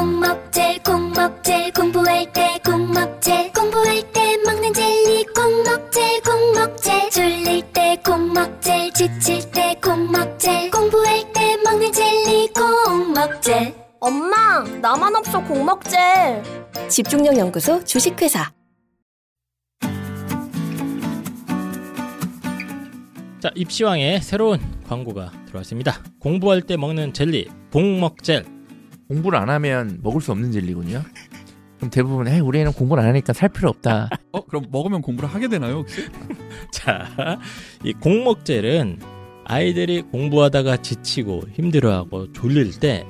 [0.00, 9.50] 콩먹젤 콩먹젤 공부할 때 콩먹젤 공부할 때 먹는 젤리 콩먹젤 콩먹젤 졸릴 때 콩먹젤 지칠
[9.50, 16.42] 때 콩먹젤 공부할 때 먹는 젤리 콩먹젤 엄마, 나만 없어 공먹젤.
[16.88, 18.50] 집중력 연구소 주식회사
[23.38, 26.02] 자 입시왕의 새로운 광고가 들어왔습니다.
[26.20, 28.59] 공부할 때 먹는 젤리 복먹젤.
[29.10, 31.02] 공부를 안 하면 먹을 수 없는 젤리군요.
[31.78, 34.08] 그럼 대부분 에 우리는 공부를 안 하니까 살 필요 없다.
[34.30, 36.06] 어 그럼 먹으면 공부를 하게 되나요 혹시?
[36.70, 37.08] 자,
[37.82, 39.00] 이 공먹젤은
[39.44, 43.04] 아이들이 공부하다가 지치고 힘들어하고 졸릴 때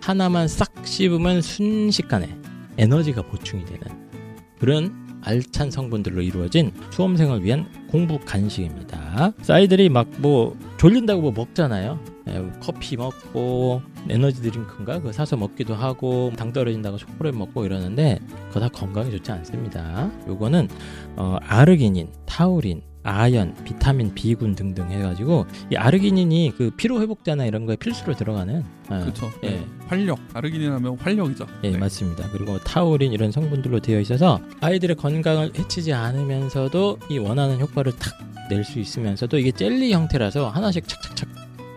[0.00, 2.28] 하나만 싹 씹으면 순식간에
[2.78, 3.80] 에너지가 보충이 되는
[4.60, 9.32] 그런 알찬 성분들로 이루어진 수험생을 위한 공부 간식입니다.
[9.48, 12.00] 아이들이 막 뭐 졸린다고 뭐 먹잖아요.
[12.28, 18.58] 예, 커피 먹고 에너지 드링크인가 그거 사서 먹기도 하고 당 떨어진다고 초콜릿 먹고 이러는데 그거
[18.58, 20.10] 다 건강에 좋지 않습니다.
[20.26, 20.68] 요거는
[21.14, 27.76] 어, 아르기닌, 타우린, 아연, 비타민 B군 등등 해가지고 이 아르기닌이 그 피로 회복제나 이런 거에
[27.76, 29.30] 필수로 들어가는 어, 그렇죠.
[29.44, 29.50] 예.
[29.50, 29.66] 네.
[29.86, 30.18] 활력.
[30.32, 31.46] 아르기닌 하면 활력이죠.
[31.64, 31.78] 예, 네.
[31.78, 32.28] 맞습니다.
[32.32, 38.14] 그리고 타우린 이런 성분들로 되어 있어서 아이들의 건강을 해치지 않으면서도 이 원하는 효과를 탁
[38.50, 41.30] 낼 수 있으면서도 이게 젤리 형태라서 하나씩 착착착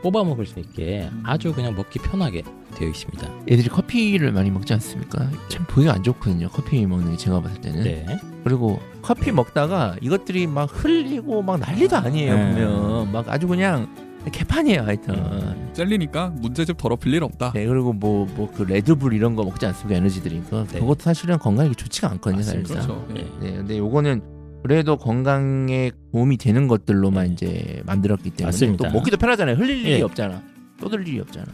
[0.03, 2.44] 뽑아 먹을 수 있게 아주 그냥 먹기 편하게
[2.76, 3.28] 되어 있습니다.
[3.50, 5.30] 애들이 커피를 많이 먹지 않습니까?
[5.50, 6.50] 참 보기가 안 좋거든요.
[6.50, 7.84] 커피 먹는 게 제가 봤을 때는.
[7.84, 8.06] 네.
[8.44, 12.36] 그리고 커피 먹다가 이것들이 막 흘리고 막 난리도 아니에요.
[12.36, 12.66] 네.
[12.66, 13.88] 보면 막 아주 그냥
[14.32, 14.82] 개판이에요.
[14.82, 15.16] 하여튼.
[15.16, 15.70] 음.
[15.74, 17.52] 젤리니까 문제집 더럽힐 일 없다.
[17.54, 19.98] 네 그리고 뭐 뭐 그 레드불 이런 거 먹지 않습니까?
[19.98, 20.66] 에너지 드링크.
[20.72, 20.80] 네.
[20.80, 22.42] 그것도 사실은 건강에 좋지가 않거든요.
[22.44, 22.76] 사실상.
[22.88, 23.08] 그렇죠.
[23.14, 23.26] 네.
[23.42, 24.22] 네, 근데 요거는
[24.64, 28.88] 그래도 건강에 도움이 되는 것들로만 이제 만들었기 때문에 맞습니다.
[28.90, 29.56] 또 먹기도 편하잖아요.
[29.56, 30.02] 흘릴 일이 예.
[30.02, 30.42] 없잖아.
[30.81, 31.46] 떠들 일이 없잖아.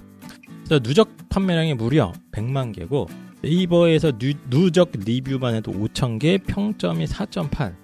[0.80, 3.08] 누적 판매량이 무려 100만 개고
[3.42, 7.76] 네이버에서 누, 누적 리뷰만 해도 5천 개, 평점이 4.8.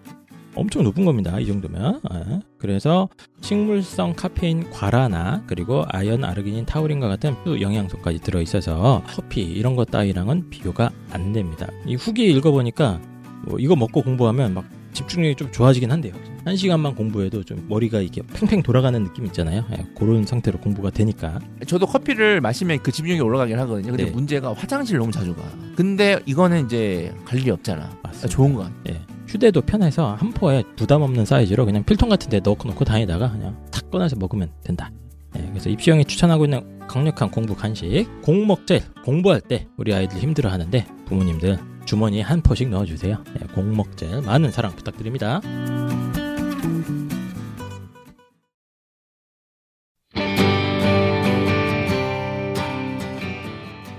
[0.56, 1.40] 엄청 높은 겁니다.
[1.40, 2.02] 이 정도면.
[2.14, 2.40] 예.
[2.58, 3.08] 그래서
[3.42, 9.92] 식물성 카페인 과라나 그리고 아연, 아르기닌, 타우린과 같은 수 영양소까지 들어 있어서 커피 이런 것
[9.92, 11.68] 따위랑은 비교가 안 됩니다.
[11.86, 13.00] 이 후기 읽어보니까
[13.46, 16.14] 뭐 이거 먹고 공부하면 막 집중력이 좀 좋아지긴 한데요.
[16.46, 19.66] 한 시간만 공부해도 좀 머리가 이렇게 팽팽 돌아가는 느낌 있잖아요.
[19.72, 21.40] 예, 그런 상태로 공부가 되니까.
[21.68, 23.88] 저도 커피를 마시면 그 집중력이 올라가긴 하거든요.
[23.90, 24.12] 근데 네.
[24.12, 25.44] 문제가 화장실 너무 자주 가.
[25.76, 27.90] 근데 이거는 이제 갈 일이 없잖아.
[28.04, 28.28] 맞습니다.
[28.28, 28.74] 좋은 거 같아.
[28.90, 29.02] 예.
[29.28, 33.56] 휴대도 편해서 한 포에 부담 없는 사이즈로 그냥 필통 같은 데 넣고 놓고 다니다가 그냥
[33.72, 34.92] 탁 꺼내서 먹으면 된다.
[35.38, 40.88] 예, 그래서 입시형이 추천하고 있는 강력한 공부 간식 공먹젤 공부할 때 우리 아이들 힘들어 하는데
[41.06, 43.24] 부모님들 주머니에 한 포씩 넣어주세요.
[43.40, 45.40] 예, 공먹젤 많은 사랑 부탁드립니다.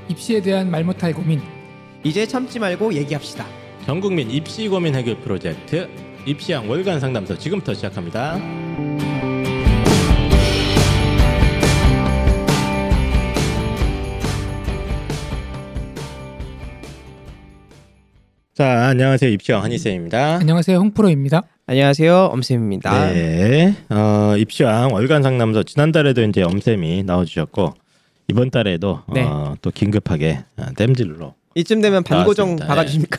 [0.08, 1.40] 입시에 대한 말 못할 고민
[2.02, 3.46] 이제 참지 말고 얘기합시다.
[3.86, 5.88] 전국민 입시 고민 해결 프로젝트
[6.26, 8.38] 입시형 월간 상담소 지금부터 시작합니다.
[18.60, 19.30] 자, 안녕하세요.
[19.30, 20.34] 입시형 한희쌤입니다.
[20.34, 23.10] 안녕하세요 홍프로입니다 안녕하세요, 엄쌤입니다.
[23.10, 27.72] 네, 어, 입시왕 월간 상담소 지난달에도 이제 엄쌤이 나와주셨고
[28.28, 29.22] 이번 달에도 네.
[29.22, 32.66] 어, 또 긴급하게 어, 땜질로 이쯤 되면 반고정 나왔습니다.
[32.66, 33.18] 박아주십니까?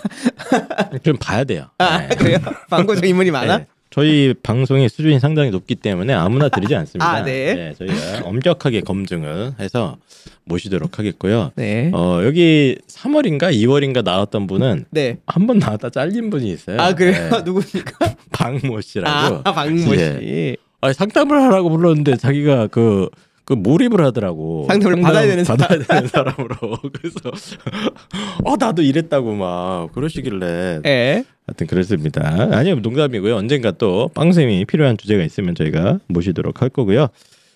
[1.02, 1.72] 좀 봐야 돼요.
[1.80, 2.16] 아 네.
[2.16, 2.38] 그래요?
[2.70, 3.58] 반고정 인물이 많아?
[3.58, 3.68] 네.
[3.92, 7.06] 저희 방송의 수준이 상당히 높기 때문에 아무나 드리지 않습니다.
[7.12, 7.74] 아, 네.
[7.78, 9.98] 저희가 엄격하게 검증을 해서
[10.46, 11.52] 모시도록 하겠고요.
[11.56, 11.92] 네.
[11.94, 15.18] 어, 여기 3월인가 2월인가 나왔던 분은 네.
[15.28, 16.80] 한 번 나왔다 잘린 분이 있어요.
[16.80, 17.30] 아 그래요?
[17.30, 17.42] 네.
[17.44, 18.16] 누굽니까?
[18.32, 19.42] 박모 씨라고.
[19.44, 20.00] 아 박모 씨.
[20.00, 20.56] 예.
[20.80, 23.10] 아니, 상담을 하라고 불렀는데 자기가 그,
[23.44, 24.66] 그 몰입을 하더라고.
[24.70, 26.56] 상담을 받아야 되는 받아야 되는 사람으로.
[26.94, 27.20] 그래서
[28.46, 31.24] 어 나도 이랬다고 막 그러시길래 예.
[31.48, 32.50] 하여튼 그렇습니다.
[32.52, 33.36] 아니요 농담이고요.
[33.36, 37.08] 언젠가 또 빵쌤이 필요한 주제가 있으면 저희가 모시도록 할 거고요.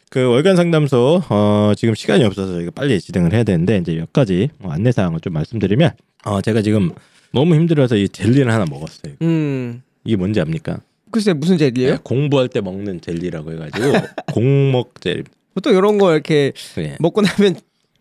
[0.09, 4.49] 그 월간 상담소 어, 지금 시간이 없어서 저희가 빨리 진행을 해야 되는데 이제 몇 가지
[4.59, 5.91] 뭐 안내 사항을 좀 말씀드리면
[6.25, 6.91] 어, 제가 지금
[7.31, 9.13] 너무 힘들어서 이 젤리를 하나 먹었어요.
[9.21, 9.81] 음.
[10.03, 10.79] 이게 뭔지 압니까?
[11.11, 11.91] 글쎄 무슨 젤리예요?
[11.93, 13.93] 네, 공부할 때 먹는 젤리라고 해가지고
[14.33, 15.23] 공먹 젤리.
[15.55, 16.97] 보통 이런 거 이렇게 네.
[16.99, 17.55] 먹고 나면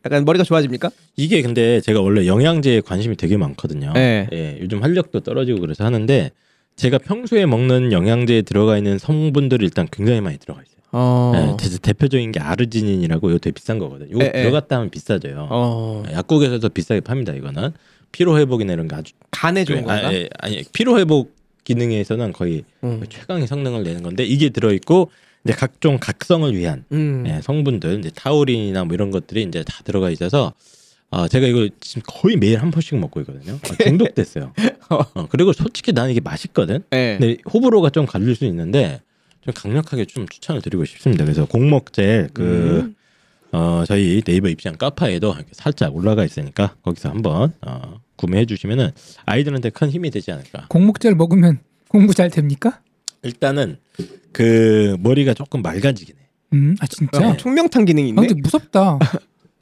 [0.04, 0.90] 약간 머리가 좋아집니까?
[1.16, 3.92] 이게 근데 제가 원래 영양제에 관심이 되게 많거든요.
[3.94, 4.28] 네.
[4.32, 6.30] 예, 요즘 활력도 떨어지고 그래서 하는데
[6.76, 10.74] 제가 평소에 먹는 영양제에 들어가 있는 성분들이 일단 굉장히 많이 들어가 있어요.
[10.90, 11.32] 어.
[11.34, 14.08] 네, 대- 대표적인 게 아르지닌이라고 이거 되게 비싼 거거든요.
[14.10, 14.30] 이거.
[14.30, 15.46] 들어갔다 하면 비싸져요.
[15.50, 16.02] 어.
[16.12, 17.32] 약국에서도 비싸게 팝니다.
[17.32, 17.70] 이거는
[18.12, 20.08] 피로 회복이나 이런 게 아주 간에 좋은 건가?
[20.08, 21.34] 아, 예, 아니 피로 회복
[21.64, 23.02] 기능에서는 거의 음.
[23.08, 25.10] 최강의 성능을 내는 건데 이게 들어 있고
[25.44, 27.24] 이제 각종 각성을 위한 음.
[27.26, 30.54] 예, 성분들 이제 타우린이나 뭐 이런 것들이 이제 다 들어가 있어서
[31.10, 33.58] 아 제가 이거 지금 거의 매일 한 번씩 먹고 있거든요.
[33.62, 34.52] 아, 중독됐어요.
[34.90, 36.82] 어, 그리고 솔직히 나는 이게 맛있거든.
[36.90, 37.18] 네.
[37.18, 39.00] 근데 호불호가 좀 갈릴 수 있는데
[39.42, 41.24] 좀 강력하게 좀 추천을 드리고 싶습니다.
[41.24, 42.96] 그래서 공먹젤 그 음.
[43.52, 48.90] 어, 저희 네이버 카파에도 이렇게 살짝 올라가 있으니까 거기서 한번 어, 구매해 주시면은
[49.26, 50.66] 아이들한테 큰 힘이 되지 않을까.
[50.70, 52.80] 공목절 먹으면 공부 잘 됩니까?
[53.22, 53.76] 일단은
[54.32, 56.20] 그 머리가 조금 맑아지긴 해.
[56.54, 57.28] 음, 아 진짜.
[57.28, 58.26] 어, 총명탄 기능이 아, 있네.
[58.28, 58.98] 근데 무섭다.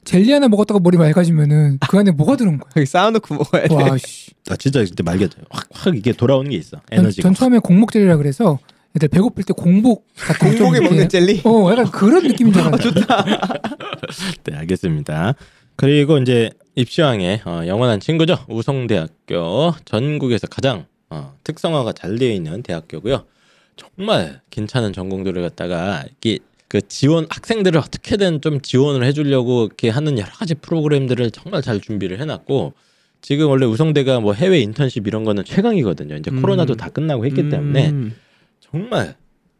[0.05, 2.69] 젤리 하나 먹었다가 머리 맑아지면은 그 안에 뭐가 들은 거야?
[2.75, 3.73] 여기 쌓아놓고 먹어야 돼.
[3.75, 4.31] 와 씨.
[4.49, 5.45] 아 진짜 그때 맑아져요.
[5.49, 6.71] 확, 확 이게 돌아오는 게 있어.
[6.77, 7.21] 전, 에너지가.
[7.27, 8.59] 전 처음에 공목젤이라 그래서
[8.95, 11.41] 애들 배고플 때 공복 같은 공복에 이렇게- 먹는 젤리.
[11.45, 12.91] 어, 약간 그런 느낌인 줄 알았어.
[14.43, 15.35] 네, 알겠습니다.
[15.75, 18.37] 그리고 이제 입시왕의 어, 영원한 친구죠.
[18.49, 23.25] 우성대학교 전국에서 가장 어, 특성화가 잘 되어 있는 대학교고요.
[23.75, 30.31] 정말 괜찮은 전공들을 갖다가 이게 그 지원 학생들을 어떻게든 좀 지원을 해주려고 이렇게 하는 여러
[30.31, 32.73] 가지 프로그램들을 정말 잘 준비를 해놨고
[33.21, 36.15] 지금 원래 우성대가 뭐 해외 인턴십 이런 거는 최강이거든요.
[36.15, 36.41] 이제 음.
[36.41, 38.15] 코로나도 다 끝나고 했기 때문에 음.
[38.59, 39.15] 정말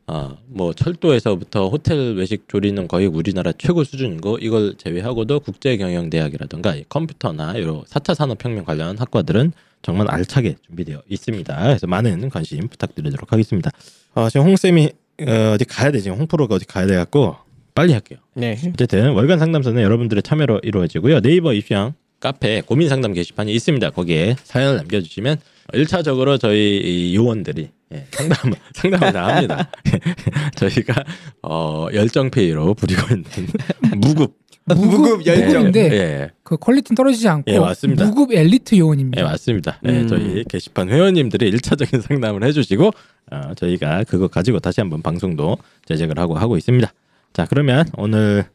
[0.06, 7.54] 아, 뭐 철도에서부터 호텔 외식 조리는 거의 우리나라 최고 수준이고 이걸 제외하고도 국제경영대학이라든가 이 컴퓨터나
[7.54, 11.56] 이런 4차 산업혁명 관련 학과들은 정말 알차게 준비되어 있습니다.
[11.62, 13.70] 그래서 많은 관심 부탁드리도록 하겠습니다.
[14.16, 14.90] 어, 지금 홍 쌤이
[15.28, 17.36] 어, 디 가야 돼 지금 홍 프로가 어디 가야 돼 갖고
[17.76, 18.20] 빨리 할게요.
[18.34, 18.58] 네.
[18.74, 21.22] 어쨌든 월간 상담소는 여러분들의 참여로 이루어지고요.
[21.22, 23.90] 네이버 입시왕 카페 고민 상담 게시판이 있습니다.
[23.92, 25.38] 거기에 사연을 남겨주시면
[25.74, 29.70] 1차적으로 저희 이 요원들이 예, 상담 상담을 다 합니다.
[30.56, 31.04] 저희가
[31.42, 33.26] 어, 열정 페이로 부리고 있는
[33.98, 35.48] 무급 무급 열정.
[35.66, 38.06] 무급인데 예, 그 퀄리티는 떨어지지 않고 예, 맞습니다.
[38.06, 39.20] 무급 엘리트 요원입니다.
[39.20, 39.80] 예, 맞습니다.
[39.82, 40.08] 네, 음.
[40.08, 42.92] 저희 게시판 회원님들이 1차적인 상담을 해주시고
[43.32, 46.92] 어, 저희가 그거 가지고 다시 한번 방송도 제작을 하고 하고 있습니다.
[47.34, 48.46] 자 그러면 오늘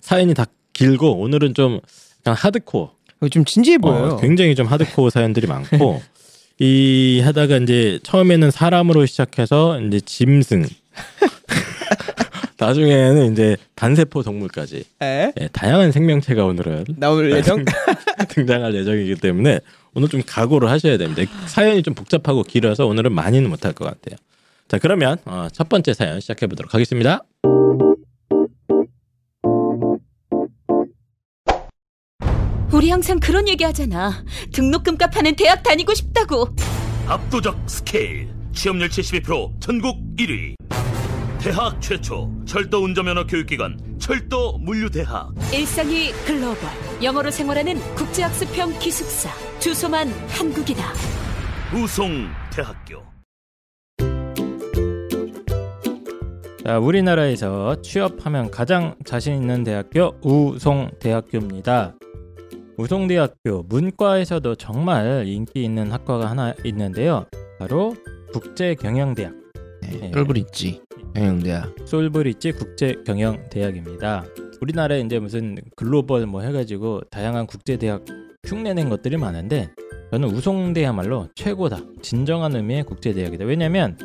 [0.00, 1.80] 사연이 다 길고 오늘은 좀
[2.20, 2.90] 약간 하드코어
[3.30, 4.12] 좀 진지해 보여요.
[4.12, 6.02] 어, 굉장히 좀 하드코어 사연들이 많고
[6.58, 10.66] 이 하다가 이제 처음에는 사람으로 시작해서 이제 짐승
[12.58, 15.32] 나중에는 이제 단세포 동물까지 에?
[15.38, 17.64] 예, 다양한 생명체가 오늘은 나올 예정?
[18.28, 19.60] 등장할 예정이기 때문에
[19.94, 21.22] 오늘 좀 각오를 하셔야 됩니다.
[21.46, 24.16] 사연이 좀 복잡하고 길어서 오늘은 많이는 못할 것 같아요.
[24.68, 27.22] 자 그러면 어, 첫 번째 사연 시작해 보도록 하겠습니다.
[32.72, 34.24] 우리 항상 그런 얘기 하잖아.
[34.52, 36.48] 등록금 값하는 대학 다니고 싶다고.
[37.06, 40.56] 압도적 스케일 취업률 72% 전국 1위
[41.46, 46.68] 대학 최초 철도 운전면허 교육기관 철도 물류대학 일상이 글로벌.
[47.04, 49.30] 영어로 생활하는 국제학습형 기숙사.
[49.60, 50.82] 주소만 한국이다.
[51.72, 53.00] 우송대학교
[56.64, 61.94] 자, 우리나라에서 취업하면 가장 자신 있는 대학교 우송대학교입니다.
[62.76, 67.24] 우송대학교 문과에서도 정말 인기 있는 학과가 하나 있는데요.
[67.60, 67.94] 바로
[68.32, 69.32] 국제경영대학.
[69.82, 70.85] 네, 똘브릿지
[71.16, 71.74] 경영대학.
[71.86, 74.26] 솔브리지 국제경영대학입니다.
[74.60, 78.04] 우리나라에 이제 무슨 글로벌 뭐 해가지고 다양한 국제대학
[78.46, 79.70] 흉내낸 것들이 많은데
[80.10, 81.78] 저는 우송대야말로 최고다.
[82.02, 83.46] 진정한 의미의 국제대학이다.
[83.46, 83.96] 왜냐면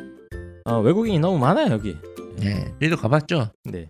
[0.63, 1.97] 어, 외국인이 너무 많아요 여기.
[2.39, 3.51] 네, 저희도 가봤죠.
[3.65, 3.89] 네.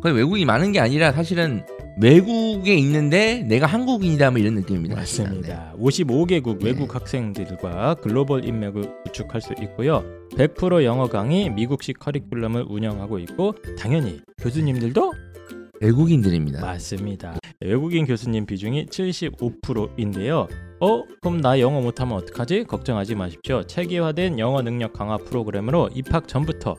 [0.00, 1.64] 거의 외국인이 많은 게 아니라 사실은
[1.98, 4.96] 외국에 있는데 내가 한국인이다 뭐 이런 느낌입니다.
[4.96, 5.74] 맞습니다.
[5.78, 6.66] 55개국 네.
[6.66, 10.04] 외국 학생들과 글로벌 인맥을 구축할 수 있고요.
[10.32, 15.86] 100% 영어 강의, 미국식 커리큘럼을 운영하고 있고 당연히 교수님들도 네.
[15.86, 16.60] 외국인들입니다.
[16.60, 17.38] 맞습니다.
[17.60, 20.48] 외국인 교수님 비중이 75%인데요.
[20.80, 21.02] 어?
[21.22, 22.64] 그럼 나 영어 못하면 어떡하지?
[22.64, 23.62] 걱정하지 마십시오.
[23.62, 26.76] 체계화된 영어 능력 강화 프로그램으로 입학 전부터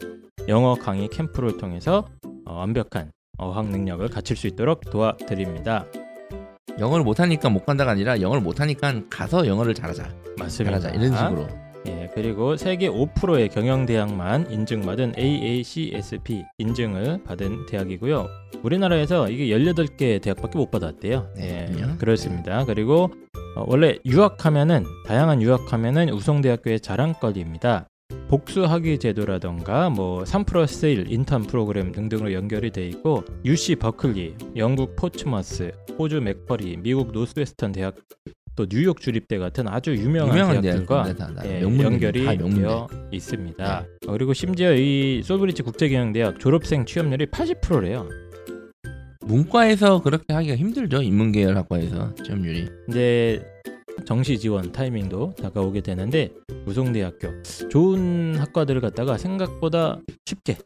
[0.47, 2.07] 영어 강의 캠프를 통해서
[2.45, 5.85] 어, 완벽한 어학 능력을 갖출 수 있도록 도와드립니다.
[6.79, 10.09] 영어를 못하니까 못 간다가 아니라 영어를 못하니까 가서 영어를 잘하자.
[10.37, 10.79] 맞습니다.
[10.79, 11.47] 잘하자 이런 식으로.
[11.87, 18.27] 예, 그리고 세계 5%의 경영대학만 인증받은 AACSP 인증을 받은 대학이고요.
[18.63, 21.29] 우리나라에서 이게 18개 대학밖에 못 받았대요.
[21.37, 21.97] 네, 예?
[21.97, 22.65] 그렇습니다.
[22.65, 23.09] 그리고
[23.55, 27.87] 어, 원래 유학하면은 다양한 유학하면은 우송대학교의 자랑거리입니다.
[28.29, 35.71] 복수학위 제도라던가 뭐3 플러스 1 인턴 프로그램 등등으로 연결이 돼 있고 UC 버클리, 영국 포츠머스,
[35.97, 37.95] 호주 맥쿼리, 미국 노스웨스턴 대학
[38.57, 42.25] 또 뉴욕 주립대 같은 아주 유명한, 유명한 대학들과 대학들 다, 다 예, 연결이.
[42.41, 43.85] 되어 있습니다.
[44.07, 48.09] 어, 그리고 심지어 이 솔브리지 국제경영대학 졸업생 취업률이 80%래요.
[49.21, 51.01] 문과에서 그렇게 하기가 힘들죠.
[51.01, 52.67] 인문계열 학과에서 취업률이.
[52.89, 53.45] 이제
[54.05, 56.31] 정시 지원 타이밍도 다가오게 되는데
[56.67, 60.57] 우송대학교 좋은 학과들을 갖다가 생각보다 쉽게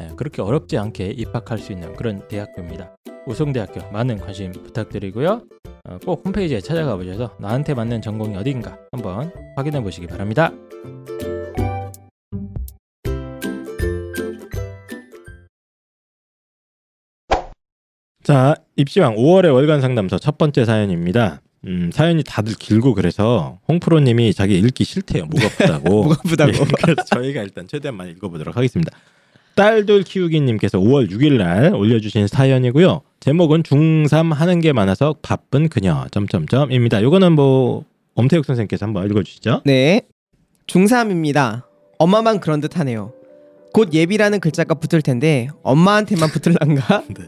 [0.00, 2.96] 예, 그렇게 어렵지 않게 입학할 수 있는 그런 대학교입니다.
[3.26, 5.42] 우송대학교 많은 관심 부탁드리고요.
[5.88, 10.50] 어, 꼭 홈페이지에 찾아가 보셔서 나한테 맞는 전공이 어딘가 한번 확인해 보시기 바랍니다.
[18.24, 21.40] 자, 입시왕 5월의 월간 상담소 첫 번째 사연입니다.
[21.64, 25.26] 음, 사연이 다들 길고 그래서 홍프로님이 자기 읽기 싫대요.
[25.26, 26.04] 무겁다고.
[26.04, 26.52] 무겁다고.
[26.52, 28.96] 예, 그래서 저희가 일단 최대한 많이 읽어보도록 하겠습니다.
[29.56, 33.00] 딸들 키우기님께서 5월 6일 날 올려주신 사연이고요.
[33.20, 37.02] 제목은 중3 하는 게 많아서 바쁜 그녀 점점점입니다.
[37.02, 37.84] 요거는 뭐
[38.14, 39.62] 엄태욱 선생님께서 한번 읽어주시죠.
[39.64, 40.02] 네.
[40.66, 41.62] 중3입니다.
[41.98, 43.12] 엄마만 그런 듯 하네요.
[43.72, 47.04] 곧 예비라는 글자가 붙을 텐데 엄마한테만 붙을란가?
[47.08, 47.24] 네.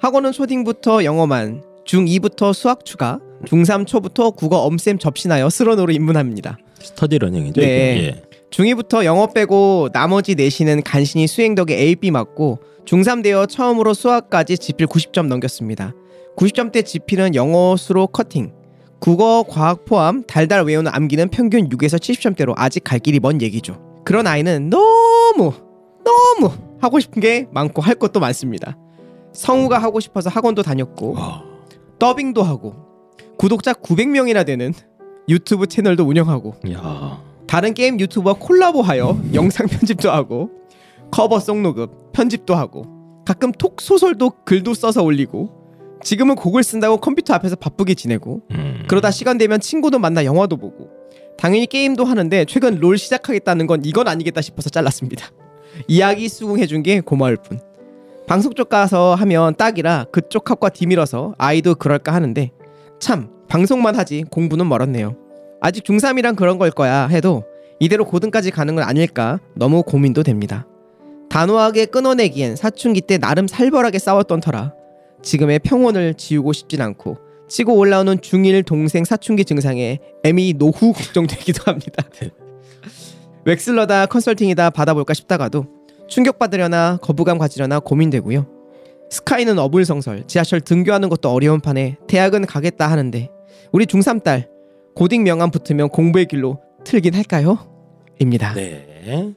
[0.00, 6.58] 학원은 초딩부터 영어만, 중2부터 수학 추가, 중3 초부터 국어 엄쌤 접신하여 스런으로 입문합니다.
[6.80, 7.60] 스터디 러닝이죠.
[7.60, 7.66] 네.
[7.66, 8.22] 예.
[8.50, 14.58] 중2부터 영어 빼고 나머지 내신은 간신히 수행 덕에 A, B 맞고 중3 되어 처음으로 수학까지
[14.58, 15.92] 지필 90점 넘겼습니다.
[16.36, 18.52] 90점대 지필은 영어 수로 커팅.
[19.00, 23.80] 국어, 과학 포함 달달 외우는 암기는 평균 6에서 70점대로 아직 갈 길이 먼 얘기죠.
[24.04, 25.52] 그런 아이는 너무
[26.04, 28.76] 너무 하고 싶은 게 많고 할 것도 많습니다.
[29.32, 31.42] 성우가 하고 싶어서 학원도 다녔고 와.
[31.98, 32.87] 더빙도 하고
[33.38, 34.74] 구독자 900명이나 되는
[35.28, 37.22] 유튜브 채널도 운영하고 야.
[37.46, 40.50] 다른 게임 유튜버와 콜라보하여 영상 편집도 하고
[41.10, 42.84] 커버송 녹음, 편집도 하고
[43.24, 45.50] 가끔 톡 소설도 글도 써서 올리고
[46.02, 48.84] 지금은 곡을 쓴다고 컴퓨터 앞에서 바쁘게 지내고 음.
[48.88, 50.90] 그러다 시간 되면 친구도 만나 영화도 보고
[51.38, 55.26] 당연히 게임도 하는데 최근 롤 시작하겠다는 건 이건 아니겠다 싶어서 잘랐습니다.
[55.86, 57.60] 이야기 수긍해준 게 고마울 뿐.
[58.26, 62.50] 방송 쪽 가서 하면 딱이라 그쪽 학과 뒤밀어서 아이도 그럴까 하는데
[62.98, 65.16] 참 방송만 하지 공부는 멀었네요.
[65.60, 67.44] 아직 중3이란 그런 걸 거야 해도
[67.80, 70.66] 이대로 고등까지 가는 건 아닐까 너무 고민도 됩니다.
[71.30, 74.74] 단호하게 끊어내기엔 사춘기 때 나름 살벌하게 싸웠던 터라
[75.22, 82.04] 지금의 평온을 지우고 싶진 않고 치고 올라오는 중1 동생 사춘기 증상에 애미 노후 걱정되기도 합니다.
[83.46, 85.66] 웩슬러다 컨설팅이다 받아볼까 싶다가도
[86.08, 88.57] 충격받으려나 거부감 가지려나 고민되고요.
[89.10, 93.30] 스카이는 어불성설, 지하철 등교하는 것도 어려운 판에 대학은 가겠다 하는데
[93.72, 94.48] 우리 중3 딸
[94.94, 97.58] 고딩 명함 붙으면 공부의 길로 틀긴 할까요?
[98.20, 98.52] 입니다.
[98.54, 99.32] 네.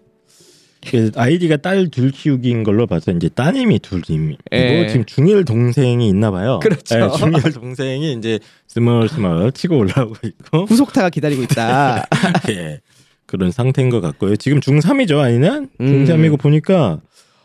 [0.88, 4.88] 그 아이디가 딸 둘 키우기인 걸로 봐서 이제 따님이 둘이고 예.
[4.88, 6.60] 지금 중일 동생이 있나 봐요.
[6.62, 7.00] 그렇죠.
[7.00, 12.04] 예, 중일 동생이 이제 스멀스멀 치고 올라오고 있고 후속타가 기다리고 있다.
[12.50, 12.82] 예.
[13.28, 14.36] 그런 상태인 것 같고요.
[14.36, 15.70] 지금 중3이죠, 아이는?
[15.80, 15.86] 음.
[15.86, 17.00] 중3이고 보니까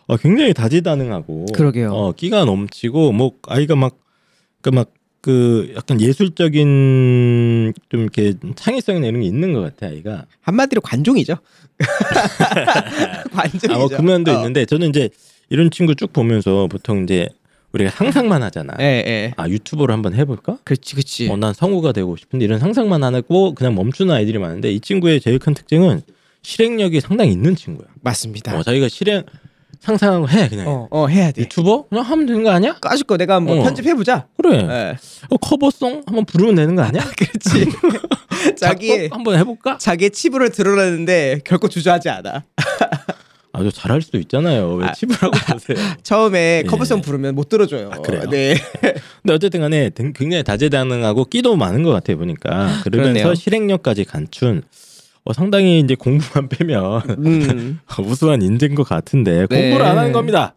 [0.07, 1.91] 어, 굉장히 다재다능하고 그러게요.
[1.93, 9.61] 어, 끼가 넘치고 뭐 아이가 막그막그 약간 예술적인 좀 이렇게 창의성 내는 게 있는 것
[9.63, 10.27] 같아 아이가.
[10.43, 11.37] 한마디로 관종이죠.
[13.33, 13.73] 관종이죠.
[13.75, 14.35] 아, 뭐 그 면도 어.
[14.37, 15.09] 있는데 저는 이제
[15.49, 17.29] 이런 친구 쭉 보면서 보통 이제
[17.73, 18.75] 우리가 상상만 하잖아.
[18.81, 19.33] 예, 예.
[19.37, 20.59] 아 유튜버를 한번 해볼까?
[20.65, 21.29] 그렇지, 그렇지.
[21.31, 25.39] 어, 난 성우가 되고 싶은데 이런 상상만 하고 그냥 멈추는 아이들이 많은데 이 친구의 제일
[25.39, 26.01] 큰 특징은
[26.43, 27.89] 실행력이 상당히 있는 친구야.
[28.03, 28.57] 맞습니다.
[28.57, 29.25] 어, 자기가 실행
[29.81, 30.69] 상상하고 해 그냥.
[30.69, 31.43] 어, 어 해야 돼.
[31.43, 32.75] 유튜버 그냥 하면 되는 거 아니야?
[32.81, 33.63] 까줄 거 내가 한번 어.
[33.63, 34.27] 편집해 보자.
[34.37, 34.59] 그래.
[34.59, 34.97] 예.
[35.29, 37.03] 어, 커버송 한번 부르면 되는 거 아니야?
[37.17, 37.71] 그렇지.
[38.57, 39.79] 자기 한번 해볼까?
[39.79, 42.45] 자기의 치부를 드러내는데 결코 주저하지 않아.
[43.53, 44.75] 아주 잘할 수도 있잖아요.
[44.75, 44.93] 왜 아.
[44.93, 45.79] 치부라고 보세요?
[46.03, 46.69] 처음에 예.
[46.69, 47.89] 커버송 부르면 못 들어줘요.
[47.91, 48.25] 아, 그래요?
[48.29, 48.55] 네.
[49.23, 53.35] 근데 어쨌든 간에 등- 굉장히 다재다능하고 끼도 많은 것 같아요 보니까 그러면서.
[53.35, 54.63] 실행력까지 갖춘
[55.27, 57.79] 어, 상당히 이제 공부만 빼면 음.
[58.01, 59.63] 우수한 인재인 것 같은데 네.
[59.63, 60.55] 공부를 안 하는 겁니다.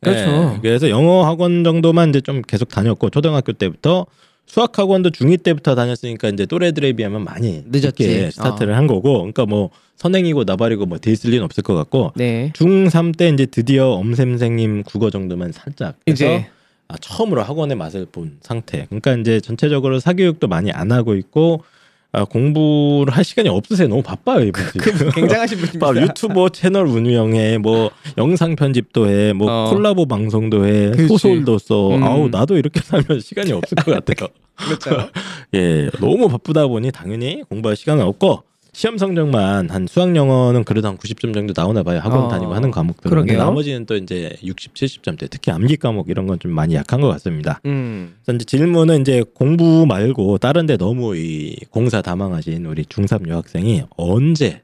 [0.00, 0.26] 그렇죠.
[0.30, 4.06] 네, 그래서 영어 학원 정도만 이제 좀 계속 다녔고 초등학교 때부터
[4.46, 8.06] 수학 학원도 중2 때부터 다녔으니까 이제 또래들에 비하면 많이 늦었지.
[8.06, 12.52] 늦게 스타트를 한 거고 그러니까 뭐 선행이고 나발이고 뭐돼 있을 리는 없을 것 같고 네.
[12.54, 16.46] 중3 때 이제 드디어 엄쌤생님 국어 정도만 살짝 해서 이제
[16.88, 18.86] 아, 처음으로 학원의 맛을 본 상태.
[18.86, 21.62] 그러니까 이제 전체적으로 사교육도 많이 안 하고 있고
[22.10, 23.86] 아, 공부를 할 시간이 없으세요.
[23.88, 25.10] 너무 바빠요 이분 지금.
[25.10, 25.86] 굉장하신 분입니다.
[25.86, 29.70] 막 유튜버 채널 운영해, 뭐 영상 편집도 해, 뭐 어.
[29.70, 31.06] 콜라보 방송도 해, 그렇지.
[31.08, 31.94] 소설도 써.
[31.96, 32.02] 음.
[32.02, 34.28] 아우 나도 이렇게 살면 시간이 없을 것 같아요.
[34.56, 35.10] 그렇죠.
[35.54, 38.42] 예, 너무 바쁘다 보니 당연히 공부할 시간은 없고
[38.78, 41.98] 시험 성적만 한 수학 영어는 그래도 한 90점 정도 나오나 봐요.
[41.98, 42.70] 학원 어, 다니고 하는
[43.10, 43.36] 그러게요.
[43.38, 45.28] 나머지는 또 이제 60, 70점대.
[45.28, 47.60] 특히 암기 과목 이런 건 좀 많이 약한 것 같습니다.
[47.66, 48.14] 음.
[48.24, 54.62] 그래서 이제 질문은 이제 공부 말고 다른데 너무 이 공사 다망하신 우리 중3 여학생이 언제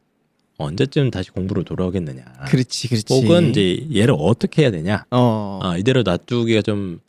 [0.58, 2.22] 언제쯤 다시 공부로 돌아오겠느냐.
[2.46, 3.12] 그렇지, 그렇지.
[3.12, 5.06] 혹은 이제 얘를 어떻게 해야 되냐.
[5.10, 5.58] 어.
[5.60, 7.00] 아, 이대로 놔두기가 좀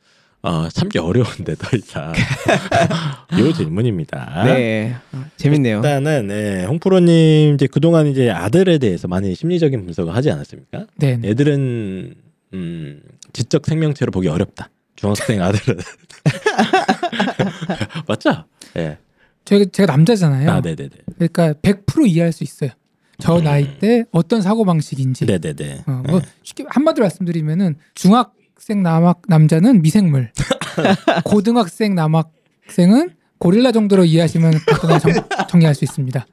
[0.46, 2.14] 어, 참기 어려운데 더 이상.
[3.40, 4.44] 요 질문입니다.
[4.46, 4.96] 네.
[5.12, 5.78] 어, 재밌네요.
[5.78, 10.86] 일단은 네, 홍프로님 이제 그동안 이제 아들에 대해서 많이 심리적인 분석을 하지 않았습니까?
[10.98, 11.18] 네.
[11.18, 11.30] 네.
[11.30, 12.14] 애들은
[12.54, 13.02] 음,
[13.34, 14.70] 지적 생명체로 보기 어렵다.
[14.96, 15.80] 중학생 아들은
[18.08, 18.46] 맞죠?
[18.78, 19.00] 예.
[19.46, 20.50] 제가 제가 남자잖아요.
[20.52, 20.90] 아, 네네네.
[21.16, 22.70] 그러니까 100% 이해할 수 있어요.
[23.18, 25.26] 저 나이 때 어떤 사고 방식인지.
[25.26, 25.86] 네네네.
[25.88, 30.32] 어, 뭐 쉽게 한마디로 말씀드리면은 중학 생 남학 남자는 미생물,
[31.26, 35.12] 고등학생 남학생은 고릴라 정도로 이해하시면 그냥 정,
[35.50, 36.26] 정리할 수 있습니다.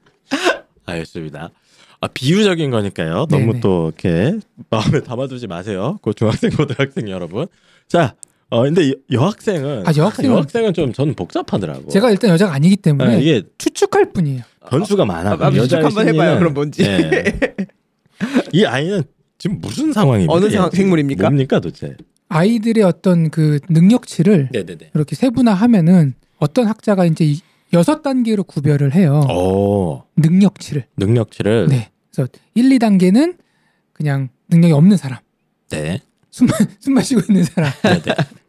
[0.87, 1.51] 알겠습니다.
[2.01, 3.27] 아, 비유적인 거니까요.
[3.31, 3.61] 너무 네네.
[3.61, 4.39] 또 이렇게
[4.71, 5.99] 마음에 담아두지 마세요.
[6.03, 7.47] 그 중학생, 고등학생 여러분.
[7.89, 8.15] 자,
[8.51, 11.89] 어 근데 여- 여학생은 아, 여학생은- 여학생은 좀 저는 복잡하더라고.
[11.89, 14.43] 제가 일단 여자가 아니기 때문에 아, 이게 추측할 뿐이에요.
[14.69, 15.37] 변수가 많아.
[15.41, 16.39] 아, 추측 한번 해봐요.
[16.39, 16.83] 그럼 뭔지.
[16.83, 17.25] 예.
[18.53, 19.03] 이 아이는
[19.39, 20.33] 지금 무슨 상황입니까?
[20.33, 20.83] 어느 얘 상황- 지금?
[20.85, 21.23] 생물입니까?
[21.31, 21.97] 뭡니까 도대체?
[22.33, 24.91] 아이들의 어떤 그 능력치를 네네네.
[24.95, 27.41] 이렇게 세분화하면은 어떤 학자가 이제 이
[27.75, 29.21] 여섯 단계로 구별을 해요.
[29.31, 30.87] 오 능력치를.
[30.97, 31.91] 능력치를 네.
[32.11, 33.37] 그래서 1, 2단계는
[33.93, 35.19] 그냥 능력이 없는 사람.
[35.71, 36.01] 네.
[36.31, 36.49] 숨,
[36.81, 37.71] 숨 마시고 있는 사람.
[37.83, 38.03] 네네.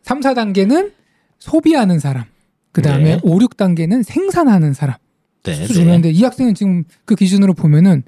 [0.03, 0.91] 3, 4단계는
[1.39, 2.25] 소비하는 사람.
[2.71, 3.19] 그 다음에 네.
[3.21, 4.95] 5, 6단계는 생산하는 사람.
[5.43, 5.53] 네.
[5.53, 8.03] 수준인데 이 학생은 지금 그 기준으로 보면은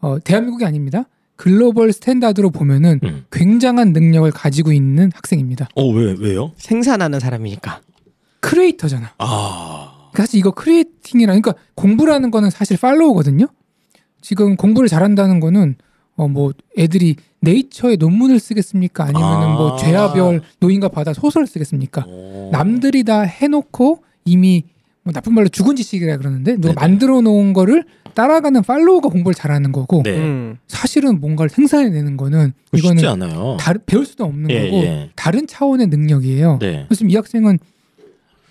[0.00, 1.04] 어, 대한민국이 아닙니다.
[1.44, 3.24] 글로벌 스탠다드로 보면은 음.
[3.32, 5.68] 굉장한 능력을 가지고 있는 학생입니다.
[5.74, 6.52] 어 왜 왜요?
[6.58, 7.80] 생산하는 사람이니까.
[8.40, 9.12] creator잖아.
[9.16, 13.46] 아 사실 이거 creating이라 그러니까 공부라는 거는 사실 follow거든요.
[14.20, 15.76] 지금 공부를 잘한다는 거는
[16.16, 19.04] 어 뭐 애들이 네이처에 논문을 쓰겠습니까?
[19.04, 19.54] 아니면은 아.
[19.54, 22.04] 뭐 죄와 벌 노인과 바다 소설을 쓰겠습니까?
[22.06, 22.50] 오.
[22.52, 24.64] 남들이 다 해놓고 이미
[25.02, 26.74] 뭐 나쁜 말로 죽은 지식이라 그러는데 누가 네네.
[26.74, 27.86] 만들어 놓은 거를
[28.20, 30.18] 따라가는 follow가 공부를 잘하는 거고 네.
[30.18, 30.58] 음.
[30.68, 33.56] 사실은 뭔가를 생산해내는 거는 이거는 쉽지 않아요.
[33.58, 35.10] 다, 배울 수도 없는 예, 거고 예.
[35.16, 36.58] 다른 차원의 능력이에요.
[36.60, 36.84] 네.
[36.86, 37.58] 그래서 이 학생은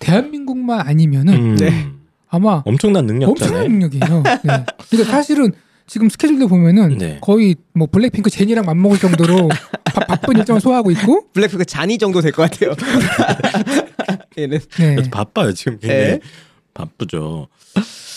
[0.00, 1.56] 대한민국만 아니면은 음.
[1.56, 1.86] 네.
[2.28, 3.30] 아마 엄청난 능력자네.
[3.30, 4.22] 엄청난 능력이에요.
[4.42, 4.64] 네.
[4.90, 5.52] 그러니까 사실은
[5.86, 7.18] 지금 스케줄도 보면은 네.
[7.20, 9.48] 거의 뭐 블랙핑크 제니랑 맞먹을 정도로
[9.84, 12.72] 바, 바쁜 일정을 소화하고 있고 블랙핑크 잔이 정도 될 것 같아요.
[14.36, 14.96] 얘는 네.
[15.12, 16.20] 바빠요 지금 굉장히 네.
[16.74, 17.46] 바쁘죠.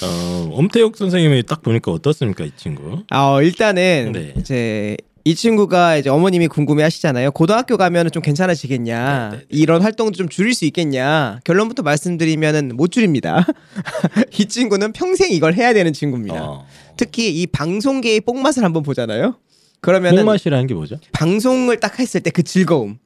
[0.06, 3.04] 어, 엄태욱 선생님이 딱 보니까 어떻습니까 이 친구?
[3.10, 4.34] 아, 어, 일단은 네.
[4.38, 7.32] 이제 이 친구가 이제 어머님이 궁금해하시잖아요.
[7.32, 9.46] 고등학교 가면은 좀 괜찮아지겠냐, 네, 네, 네.
[9.50, 11.40] 이런 활동 좀 줄일 수 있겠냐.
[11.46, 13.46] 결론부터 말씀드리면은 못 줄입니다.
[14.38, 16.44] 이 친구는 평생 이걸 해야 되는 친구입니다.
[16.44, 16.66] 어.
[16.98, 19.38] 특히 이 방송계의 뽕맛을 한번 보잖아요.
[19.80, 20.98] 그러면은 뽕맛이라는 게 뭐죠?
[21.14, 22.98] 방송을 딱 했을 때 그 즐거움.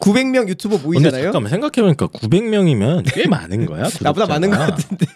[0.00, 1.24] 900명 유튜버 모이잖아요.
[1.24, 3.84] 잠깐만 생각해보니까 900명이면 꽤 많은 거야.
[4.00, 4.26] 나보다.
[4.26, 5.06] 많은 것 같은데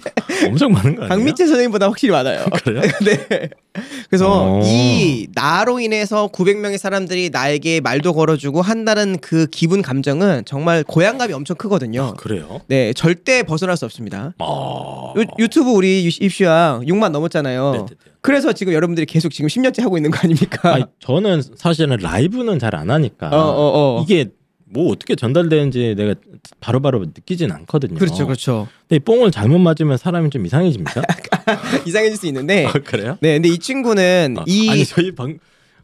[0.48, 1.08] 엄청 많은 거 아니야?
[1.08, 2.44] 박미채 선생님보다 확실히 많아요.
[2.64, 2.80] 그래요?
[3.04, 3.50] 네.
[4.08, 4.62] 그래서 어.
[4.64, 11.56] 이 나로 인해서 900명의 사람들이 나에게 말도 걸어주고 한다는 그 기분 감정은 정말 고향감이 엄청
[11.56, 12.14] 크거든요.
[12.16, 12.60] 그래요?
[12.68, 14.34] 네, 절대 벗어날 수 없습니다.
[14.38, 15.12] 아.
[15.16, 17.72] 유, 유튜브 우리 유- 입시왕 6만 넘었잖아요.
[17.72, 17.88] 네네네.
[18.22, 20.74] 그래서 지금 여러분들이 계속 지금 10년째 하고 있는 거 아닙니까?
[20.74, 24.02] 아니, 저는 사실은 라이브는 잘 안 하니까 어, 어, 어.
[24.02, 24.28] 이게
[24.72, 26.14] 뭐 어떻게 전달되는지 내가
[26.60, 27.98] 바로바로 느끼진 않거든요.
[27.98, 28.68] 그렇죠, 그렇죠.
[28.82, 31.02] 근데 이 뽕을 잘못 맞으면 사람이 좀 이상해집니까?
[31.86, 33.18] 이상해질 수 있는데, 아, 그래요?
[33.20, 35.38] 네, 근데 이 친구는 아, 이 아니 저희 방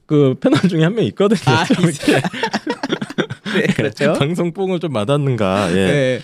[0.07, 1.41] 그 패널 중에 한 명 있거든요.
[1.47, 1.65] 아,
[3.55, 4.13] 네, 그렇죠.
[4.19, 5.71] 방송 뽕을 좀 맞았는가.
[5.73, 5.75] 예.
[5.75, 6.21] 네.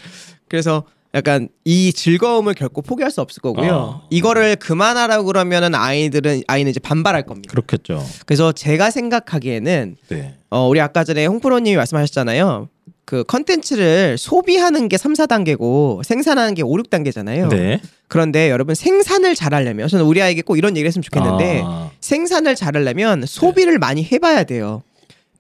[0.49, 3.73] 그래서 약간 이 즐거움을 결코 포기할 수 없을 거고요.
[3.73, 4.07] 어.
[4.11, 7.51] 이거를 그만하라고 그러면은 아이들은 아이는 이제 반발할 겁니다.
[7.51, 8.03] 그렇겠죠.
[8.25, 10.35] 그래서 제가 생각하기에는 네.
[10.49, 12.69] 어 우리 아까 전에 홍프로님이 말씀하셨잖아요.
[13.05, 17.51] 그 컨텐츠를 소비하는 게 3, 4단계고 생산하는 게 5, 6단계잖아요.
[17.51, 17.81] 네.
[18.09, 23.27] 그런데 여러분 생산을 잘하려면 저는 우리 아이에게 꼭 이런 얘기를 했으면 좋겠는데 아, 생산을 잘하려면
[23.27, 24.83] 소비를 많이 해봐야 돼요.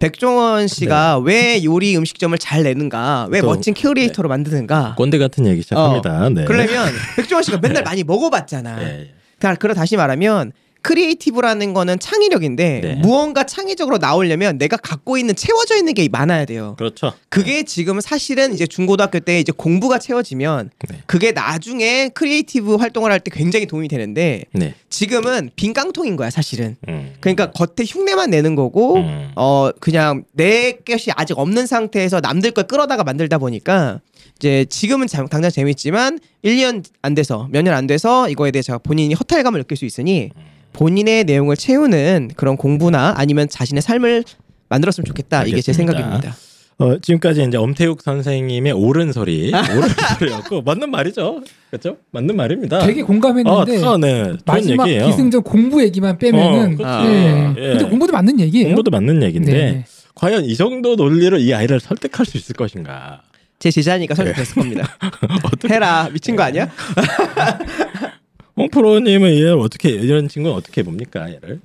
[0.02, 4.96] 백종원 씨가 왜 요리 음식점을 잘 내는가, 왜 또, 멋진 creator로 만드는가.
[4.96, 6.28] 꼰대 같은 얘기 시작합니다.
[6.30, 6.44] 네.
[6.44, 8.82] 그러면 백종원 씨가 맨날 많이 먹어봤잖아.
[8.82, 9.10] 예, 예.
[9.38, 10.50] 그러니까 그러 다시 말하면
[10.82, 12.94] creative라는 거는 창의력인데 네.
[12.96, 16.74] 무언가 창의적으로 나오려면 내가 갖고 있는 채워져 있는 게 많아야 돼요.
[16.78, 17.12] 그렇죠.
[17.28, 20.98] 그게 지금 사실은 이제 중고등학교 때 이제 공부가 채워지면 네.
[21.06, 24.74] 그게 나중에 creative 활동을 할 때 굉장히 도움이 되는데 네.
[24.90, 26.76] 지금은 빈 깡통인 거야 사실은.
[26.88, 27.14] 음.
[27.20, 29.30] 그러니까 겉에 흉내만 내는 거고 음.
[29.36, 34.00] 어 그냥 내 것이 아직 없는 상태에서 남들 걸 끌어다가 만들다 보니까
[34.38, 39.14] 이제 지금은 자- 당장 재밌지만 1년 안 돼서 몇 년 안 돼서 이거에 대해서 본인이
[39.14, 40.30] 허탈감을 느낄 수 있으니
[40.72, 44.24] 본인의 내용을 채우는 그런 공부나 아니면 자신의 삶을
[44.68, 45.92] 만들었으면 좋겠다 이게 제 알겠습니다.
[45.92, 46.36] 생각입니다.
[46.78, 51.42] 어, 지금까지 이제 엄태욱 선생님의 옳은 소리, 옳은 소리였고 맞는 말이죠.
[51.70, 51.98] 그렇죠?
[52.10, 52.80] 맞는 말입니다.
[52.86, 54.32] 되게 공감했는데 아, 아, 네.
[54.44, 55.06] 마지막 얘기예요.
[55.06, 57.12] 기승전 공부 얘기만 빼면은 어, 그치.
[57.12, 57.54] 예.
[57.56, 57.68] 예.
[57.70, 58.68] 근데 공부도 맞는 얘기예요.
[58.68, 59.84] 공부도 맞는 얘기인데 네.
[60.14, 63.22] 과연 이 정도 논리로 이 아이를 설득할 수 있을 것인가?
[63.58, 64.88] 제 제자니까 설득했을 겁니다.
[65.70, 66.68] 해라 미친 거 아니야?
[68.56, 71.28] 홍프로님은 얘를 어떻게 이런 친구는 어떻게 봅니까?
[71.30, 71.60] 얘를?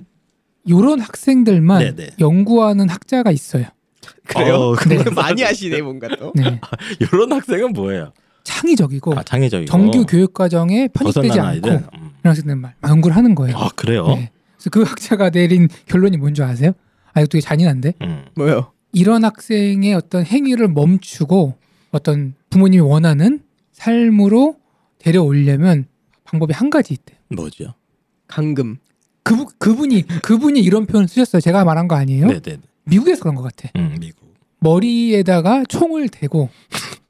[0.68, 2.10] 요런 학생들만 네네.
[2.20, 3.66] 연구하는 학자가 있어요.
[4.26, 4.54] 그래요?
[4.54, 5.02] 어, 네.
[5.14, 6.32] 많이 하시네 뭔가 또.
[6.34, 6.60] 네.
[7.00, 8.12] 이런 학생은 뭐예요?
[8.44, 11.68] 창의적이고 아, 창의적이고 정규 교육 과정에 편입되지 않고.
[11.68, 11.80] 음.
[12.20, 13.56] 이런 학생들 말 연구를 하는 거예요.
[13.56, 14.06] 아 그래요?
[14.08, 14.30] 네.
[14.56, 16.72] 그래서 그 학자가 내린 결론이 뭔지 아세요?
[17.12, 18.24] 아 이거 되게 잔인한데 음.
[18.34, 18.72] 뭐요?
[18.92, 21.54] 이런 학생의 어떤 행위를 멈추고
[21.90, 23.40] 어떤 부모님이 원하는
[23.72, 24.56] 삶으로
[24.98, 25.86] 데려오려면
[26.28, 27.14] 방법이 한 가지 있대.
[27.14, 27.74] 요 뭐죠?
[28.26, 28.76] 강금.
[29.22, 31.40] 그 그분이 그분이 이런 표현을 쓰셨어요.
[31.40, 32.26] 제가 말한 거 아니에요?
[32.26, 32.58] 네네.
[32.84, 33.70] 미국에서 그런 것 같아.
[33.76, 34.34] 음, 미국.
[34.60, 36.50] 머리에다가 총을 대고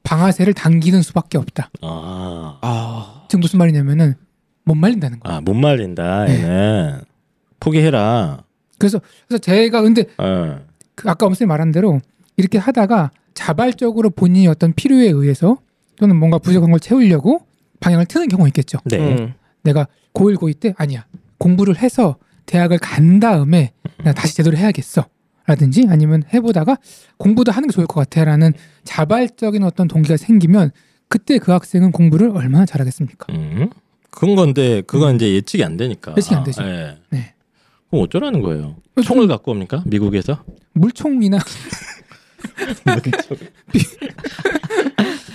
[0.03, 1.69] 방아쇠를 당기는 수밖에 없다.
[1.81, 3.25] 아, 아.
[3.27, 4.15] 지금 무슨 말이냐면은
[4.63, 5.35] 못 말린다는 거야.
[5.35, 6.25] 아, 못 말린다.
[6.25, 6.35] 네.
[6.35, 7.01] 얘는
[7.59, 8.43] 포기해라.
[8.77, 10.61] 그래서 그래서 제가 근데 어.
[10.95, 11.99] 그 아까 엄선이 말한 대로
[12.37, 15.57] 이렇게 하다가 자발적으로 본인이 어떤 필요에 의해서
[15.97, 17.48] 또는 뭔가 부족한 걸 채우려고
[17.79, 18.79] 방향을 트는 경우가 있겠죠.
[18.85, 18.97] 네.
[18.97, 19.33] 음.
[19.63, 21.05] 내가 고1 고2 때 아니야
[21.37, 25.05] 공부를 해서 대학을 간 다음에 나 다시 제대로 해야겠어
[25.45, 26.77] 라든지 아니면 해보다가
[27.17, 30.71] 공부도 하는 게 좋을 것 같아라는 자발적인 어떤 동기가 생기면
[31.07, 33.33] 그때 그 학생은 공부를 얼마나 잘하겠습니까?
[33.33, 33.69] 음.
[34.11, 36.13] 그건 건데 그건 이제 예측이 안 되니까.
[36.17, 36.63] 예측이 안 되죠.
[36.63, 36.97] 예.
[37.09, 37.33] 네.
[37.89, 38.75] 그럼 어쩌라는 거예요?
[39.03, 39.83] 총을 갖고 옵니까?
[39.87, 40.43] 미국에서?
[40.73, 41.39] 물총이나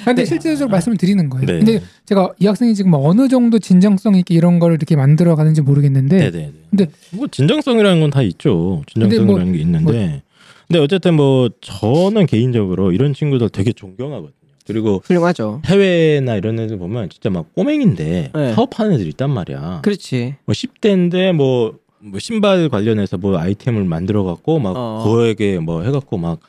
[0.05, 1.47] 근데 실제적으로 말씀을 드리는 거예요.
[1.47, 1.53] 네.
[1.59, 6.31] 근데 제가 이 학생이 지금 어느 정도 진정성 있게 이런 걸 이렇게 만들어 가는지 모르겠는데
[6.31, 6.53] 네네.
[6.71, 8.83] 근데 뭐 진정성이라는 건 다 있죠.
[8.93, 10.23] 진정성이라는 근데 뭐- 게 있는데.
[10.69, 14.33] 근데 어쨌든 뭐 저는 개인적으로 이런 친구들 되게 존경하거든요.
[14.67, 15.61] 그리고 훌륭하죠.
[15.67, 18.55] 해외나 이런 애들 보면 진짜 막 꼬맹인데 네.
[18.55, 19.81] 사업하는 애들 있단 말이야.
[19.83, 20.37] 그렇지.
[20.47, 25.03] 뭐 10대인데 뭐, 뭐 신발 관련해서 뭐 아이템을 만들어 갖고 막 어.
[25.05, 26.41] 그거에게 뭐 해갖고 막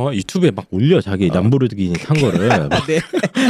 [0.00, 3.00] 어, 유튜브에 막 올려 자기 람보르기니 탄 거를 막 네.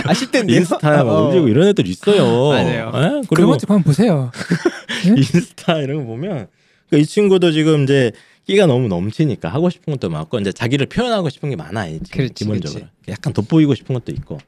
[0.05, 0.51] 아 10대인데요?
[0.57, 2.49] 인스타에 막 올리고 이런 애들 있어요.
[2.49, 2.87] 맞아요.
[2.89, 3.01] 예?
[3.01, 4.33] 그런 그리고 것좀 한번 보세요.
[5.07, 6.49] 인스타 이런 거 보면
[6.91, 8.11] 그이 친구도 지금 이제
[8.47, 12.11] 끼가 너무 넘치니까 하고 싶은 것도 많고 이제 자기를 표현하고 싶은 게 많아 이 친구
[12.11, 14.39] 그렇지, 기본적으로 약간 돋보이고 싶은 것도 있고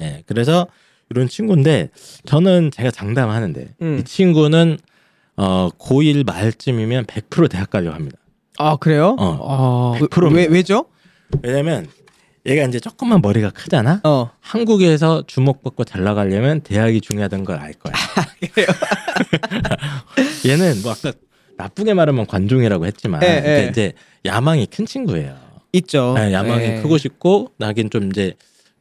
[0.00, 0.68] 예 그래서
[1.10, 1.90] 이런 친구인데
[2.24, 3.98] 저는 제가 장담하는데 음.
[3.98, 4.78] 이 친구는
[5.36, 8.18] 어 고1 말쯤이면 100% 대학 가려고 합니다
[8.58, 9.16] 아 그래요?
[9.18, 9.94] 어.
[9.96, 10.86] 아, 100%왜 왜죠?
[11.42, 11.86] 왜냐면
[12.46, 14.30] 얘가 이제 조금만 머리가 크잖아 어.
[14.40, 17.92] 한국에서 주목받고 잘 나가려면 대학이 중요하다는 걸알 거야
[20.46, 21.12] 얘는 뭐 아까
[21.56, 23.68] 나쁘게 말하면 관종이라고 했지만 예, 근데 예.
[23.68, 23.92] 이제
[24.24, 25.36] 야망이 큰 친구예요.
[25.72, 26.14] 있죠.
[26.16, 26.80] 네, 야망이 예.
[26.82, 28.34] 크고 싶고 나긴 좀 이제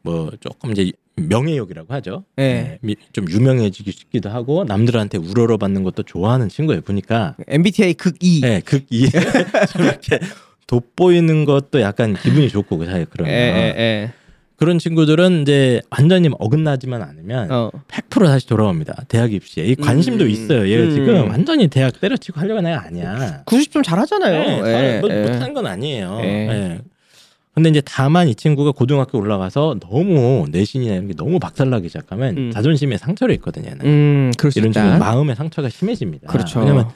[0.04, 2.24] 뭐 조금 이제 명예욕이라고 하죠.
[2.38, 2.42] 예.
[2.44, 6.82] 네, 미- 좀 유명해지고 싶기도 하고 남들한테 우러러 받는 것도 좋아하는 친구예요.
[6.82, 8.42] 보니까 MBTI 극 E.
[8.42, 10.20] 네, 극이 좀 이렇게
[10.68, 14.12] 돋보이는 것도 약간 기분이 좋고 그 사이 예, 그러면 예, 예.
[14.58, 17.72] 그런 친구들은 이제 완전히 어긋나지만 않으면 어.
[17.88, 19.04] 100% 다시 돌아옵니다.
[19.08, 20.30] 대학 입시에 이 관심도 음.
[20.30, 20.68] 있어요.
[20.68, 20.92] 얘가 음.
[20.92, 23.44] 지금 완전히 대학 때려치고 하려고 하는 애가 아니야.
[23.46, 24.64] 90점 잘하잖아요.
[24.64, 25.22] 네, 예, 뭐, 예.
[25.22, 26.20] 못하는 건 아니에요.
[26.24, 26.28] 예.
[26.28, 26.82] 예.
[27.54, 32.52] 근데 이제 다만 이 친구가 고등학교 올라가서 너무 내신이나 이런 게 너무 박살나기 시작하면 음.
[32.52, 33.70] 자존심에 상처를 있거든요.
[33.70, 33.86] 얘는.
[33.86, 34.72] 음, 이런.
[34.72, 36.28] 친구 마음의 상처가 심해집니다.
[36.28, 36.60] 그렇죠.
[36.60, 36.90] 왜냐면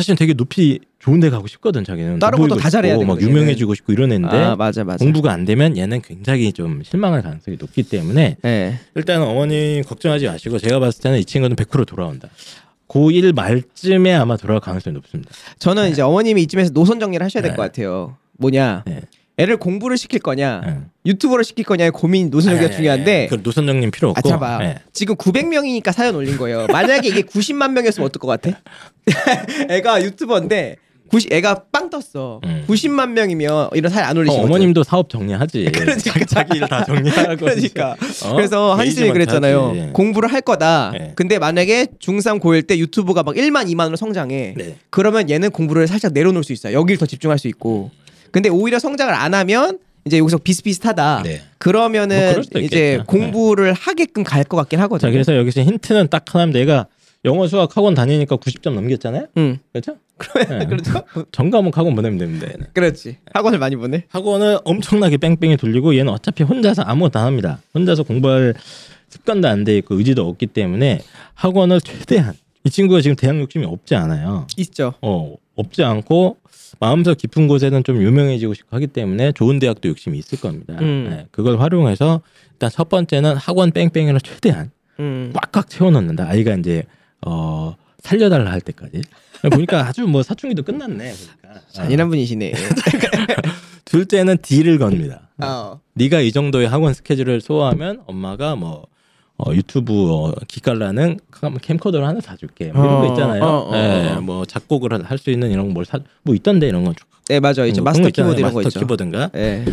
[0.00, 2.20] 사실 되게 높이 좋은 데 가고 싶거든 자기는.
[2.20, 5.04] 다른 것도 다 잘해야 싶고 막 유명해지고 싶고 이런 애인데 아, 맞아, 맞아.
[5.04, 8.80] 공부가 안 되면 얘는 굉장히 좀 실망할 가능성이 높기 때문에 예.
[8.94, 12.30] 일단 어머니 걱정하지 마시고 제가 봤을 때는 이 친구는 100% 돌아온다.
[12.88, 15.32] 고1 말쯤에 아마 돌아올 가능성이 높습니다.
[15.58, 17.56] 저는 이제 어머님이 이쯤에서 노선 정리를 하셔야 될 네.
[17.56, 18.16] 것 같아요.
[18.38, 18.84] 뭐냐?
[19.40, 19.44] 네.
[19.44, 20.76] 애를 공부를 시킬 거냐, 네.
[21.06, 24.28] 유튜버를 시킬 거냐의 고민 노선 정리가 아니, 아니, 중요한데 아니, 그 노선정님 필요 아, 없고.
[24.28, 24.58] 잡아.
[24.64, 24.76] 예.
[24.92, 26.66] 지금 900명이니까 사연 올린 거예요.
[26.68, 28.60] 만약에 이게 90만 명이었으면 어떨 것 같아?
[29.70, 30.76] 애가 유튜버인데
[31.10, 32.40] 90, 애가 빵 떴어.
[32.44, 32.64] 음.
[32.68, 34.44] 90만 명이면 이런 사연 안 어, 올리시거든.
[34.48, 35.70] 어머님도 사업 정리하지.
[35.74, 36.24] 그러니까.
[36.24, 37.34] 자기 일 다 정리하고.
[37.46, 37.96] 그러니까.
[38.26, 38.36] 어?
[38.36, 39.68] 그래서 한심이 그랬잖아요.
[39.70, 39.90] 하지.
[39.92, 40.92] 공부를 할 거다.
[40.96, 41.12] 네.
[41.16, 44.54] 근데 만약에 중3 고1 때 유튜브가 막 1만 2만으로 성장해.
[44.56, 44.76] 네.
[44.90, 46.78] 그러면 얘는 공부를 살짝 내려놓을 수 있어요.
[46.78, 47.90] 여기를 더 집중할 수 있고.
[48.32, 51.22] 근데 오히려 성장을 안 하면 이제 여기서 비슷비슷하다.
[51.24, 51.30] 네.
[51.38, 53.04] 뭐 그러면은 수도 이제 있겠다.
[53.04, 55.08] 공부를 하게끔 갈 것 같긴 하거든요.
[55.08, 56.86] 자, 그래서 여기서 힌트는 딱 하나면 내가
[57.26, 59.26] 영어 수학 학원 다니니까 90점 넘겼잖아요.
[59.36, 59.58] 응.
[59.72, 59.96] 그렇죠?
[60.48, 60.64] 네.
[60.66, 61.02] 그렇죠?
[61.32, 62.46] 전과목 학원 보내면 됩니다.
[62.46, 62.66] 얘는.
[62.72, 63.18] 그렇지.
[63.34, 64.04] 학원을 많이 보내.
[64.08, 67.60] 학원을 엄청나게 뺑뺑이 돌리고 얘는 어차피 혼자서 아무것도 안 합니다.
[67.74, 68.54] 혼자서 공부할
[69.10, 71.00] 습관도 안 돼 있고 의지도 없기 때문에
[71.34, 74.46] 학원을 최대한 이 친구가 지금 대학 욕심이 없지 않아요.
[74.56, 74.94] 있죠.
[75.02, 76.36] 어, 없지 않고
[76.78, 80.74] 마음속 깊은 곳에는 좀 유명해지고 싶고 하기 때문에 좋은 대학도 욕심이 있을 겁니다.
[80.80, 81.08] 음.
[81.10, 85.32] 네, 그걸 활용해서 일단 첫 번째는 학원 뺑뺑이를 최대한 음.
[85.34, 86.28] 꽉꽉 채워넣는다.
[86.28, 86.84] 아이가 이제
[87.26, 89.02] 어 살려달라 할 때까지.
[89.50, 91.12] 보니까 아주 뭐 사춘기도 끝났네.
[91.72, 92.52] 잔인한 분이시네.
[93.86, 95.30] 둘째는 딜을 겁니다.
[95.38, 95.80] 어.
[95.94, 98.86] 네가 이 정도의 학원 스케줄을 소화하면 엄마가 뭐
[99.46, 102.72] 어, 유튜브 어, 기깔나는 캠- 캠코더를 하나 사줄게.
[102.72, 103.42] 뭐 이런 어, 거 있잖아요.
[103.42, 104.20] 어, 어, 예, 어.
[104.20, 106.92] 뭐 작곡을 할 수 있는 이런 걸 사, 뭐 있던데 이런 거.
[107.28, 107.66] 네 맞아요.
[107.66, 108.08] 이제 그런 마스터.
[108.10, 108.80] 키보드 이런 거 마스터 있죠.
[108.80, 109.30] 키보드인가?
[109.36, 109.64] 예.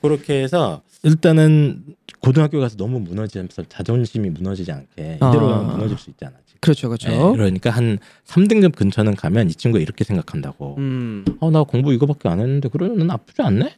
[0.00, 1.82] 그렇게 해서 일단은
[2.20, 5.58] 고등학교 가서 너무 무너지면서 자존심이 무너지지 않게 이대로 아.
[5.58, 6.32] 가면 무너질 수 있잖아.
[6.46, 6.58] 지금.
[6.60, 7.10] 그렇죠, 그렇죠.
[7.10, 10.76] 예, 그러니까 한 3등급 근처는 가면 이 친구가 이렇게 생각한다고.
[10.78, 11.24] 음.
[11.40, 13.74] 어, 나 공부 이거밖에 안 했는데 그러면 나쁘지 않네?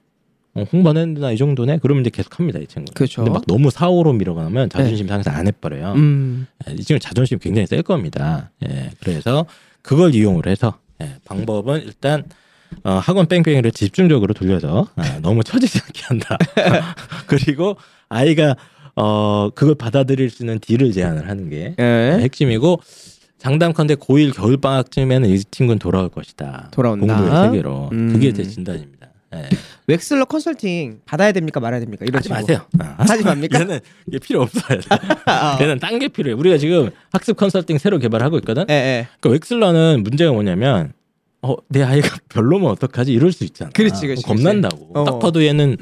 [0.56, 1.78] 어, 공부 안 했는데 나이 정도네?
[1.82, 2.92] 그러면 이제 계속 합니다, 이 친구.
[2.94, 3.22] 그렇죠.
[3.22, 5.92] 근데 막 너무 사오로 밀어가면 자존심 상해서 안 해버려요.
[5.92, 6.46] 음.
[6.68, 8.50] 예, 이 친구 자존심 굉장히 셀 겁니다.
[8.68, 9.44] 예, 그래서
[9.82, 12.24] 그걸 이용을 해서 예, 방법은 일단
[12.84, 16.38] 어, 학원 뺑뺑이를 집중적으로 돌려서 아, 너무 처지지 않게 한다.
[17.26, 17.76] 그리고
[18.08, 18.56] 아이가
[18.96, 22.18] 어, 그걸 받아들일 수 있는 딜을 제안을 하는 게 예.
[22.22, 22.80] 핵심이고
[23.38, 26.70] 장담컨대 고1 겨울 방학쯤에는 이 친구는 돌아올 것이다.
[26.72, 27.06] 돌아온다.
[27.06, 27.90] 공부의 세계로.
[27.92, 28.12] 음.
[28.12, 28.95] 그게 제 진단입니다.
[29.38, 29.48] 예.
[29.88, 32.04] 웩슬러 컨설팅 받아야 됩니까 말아야 됩니까?
[32.06, 32.40] 이런 하지 친구.
[32.40, 32.66] 마세요.
[32.78, 33.60] 아, 하지 맙니까?
[33.60, 34.80] 얘는 이게 필요 없어요.
[35.26, 36.34] 아, 얘는 딴 게 필요해.
[36.34, 38.64] 우리가 지금 학습 컨설팅 새로 개발하고 있거든.
[38.68, 39.08] 예, 예.
[39.20, 40.92] 그러니까 웩슬러는 문제가 뭐냐면
[41.42, 43.12] 어, 내 아이가 별로면 어떡하지?
[43.12, 43.70] 이럴 수 있잖아.
[43.72, 44.90] 그렇지, 그렇지, 겁난다고.
[44.94, 45.04] 어.
[45.04, 45.76] 딱 봐도 얘는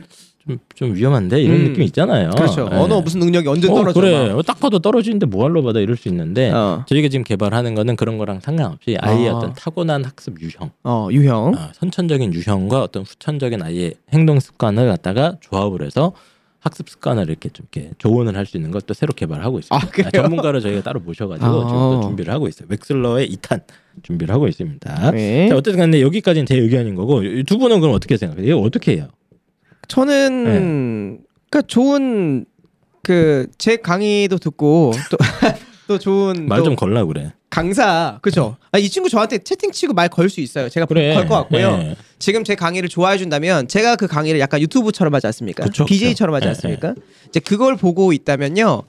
[0.46, 1.64] 좀, 좀 위험한데 이런 음.
[1.64, 2.30] 느낌 있잖아요.
[2.30, 2.68] 그렇죠.
[2.70, 2.76] 예.
[2.76, 4.00] 언어 무슨 능력이 언제 어, 떨어져?
[4.00, 4.28] 그래.
[4.28, 4.38] 막.
[4.38, 6.85] 어, 딱 봐도 떨어지는데 뭐하러 받아 이럴 수 있는데 어.
[6.87, 9.35] 저희가 지금 개발하는 거는 그런 거랑 상관없이 아이의 아.
[9.37, 11.54] 어떤 타고난 학습 유형, 어, 유형.
[11.54, 16.12] 어, 선천적인 유형과 어떤 후천적인 아이의 행동 습관을 갖다가 조합을 해서
[16.61, 19.87] 학습 습관을 이렇게 좀 이렇게 조언을 할 수 있는 것도 새로 개발하고 있습니다.
[19.87, 20.11] 아, 그래요?
[20.14, 21.66] 전문가를 저희가 따로 모셔가지고 아.
[21.66, 22.68] 지금 또 준비를 하고 있어요.
[22.68, 23.62] 웩슬러의 2탄
[24.02, 25.11] 준비를 하고 있습니다.
[25.11, 25.48] 네.
[25.48, 28.59] 자, 어쨌든 간에 여기까지는 제 의견인 거고 이두 분은 그럼 어떻게 생각해요?
[28.61, 29.09] 어떻게 해요?
[29.88, 31.20] 저는
[31.51, 32.44] 그러니까 좋은
[33.03, 35.16] 그 제 강의도 듣고 또
[35.87, 37.33] 또 좋은 말또좀 걸라 그래.
[37.51, 38.57] 강사 그죠?
[38.73, 40.68] 아, 이 친구 저한테 채팅 치고 말 걸 수 있어요.
[40.70, 41.14] 제가 그래.
[41.14, 41.68] 걸것 같고요.
[41.83, 41.97] 예.
[42.18, 45.64] 지금 제 강의를 좋아해 준다면 제가 그 강의를 약간 유튜브처럼 하지 않습니까?
[45.64, 46.49] 그쵸, BJ처럼 하지 그쵸.
[46.49, 46.94] 예, 않습니까?
[47.29, 48.83] 이제 그걸 보고 있다면요.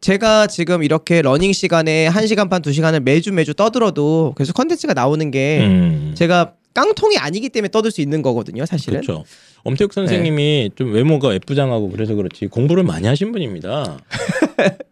[0.00, 5.60] 제가 지금 이렇게 러닝 시간에 1시간 반, 2시간을 매주 매주 떠들어도 그래서 컨텐츠가 나오는 게
[5.62, 6.14] 음.
[6.16, 9.00] 제가 깡통이 아니기 때문에 떠들 수 있는 거거든요, 사실은.
[9.00, 9.24] 그렇죠.
[9.62, 13.98] 엄태욱 선생님이 좀 외모가 예쁘장하고 그래서 그렇지 공부를 많이 하신 분입니다.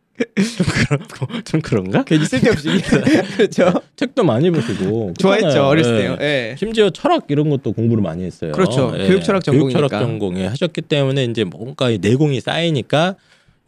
[0.57, 2.03] 좀 그런 좀 그런가?
[2.03, 2.69] 괜히 쓸데없이.
[3.37, 3.73] 그렇죠.
[3.97, 5.65] 책도 많이 보시고 좋아했죠.
[5.65, 5.99] 어렸을 예.
[5.99, 6.17] 때요.
[6.21, 6.57] 예.
[6.59, 8.53] 심지어 철학 이런 것도 공부를 많이 했어요.
[8.53, 8.93] 그렇죠.
[8.99, 9.07] 예.
[9.07, 10.01] 교육 철학 교육 철학 전공이니까.
[10.01, 13.15] 전공에 하셨기 때문에 이제 뭔가 이 내공이 쌓이니까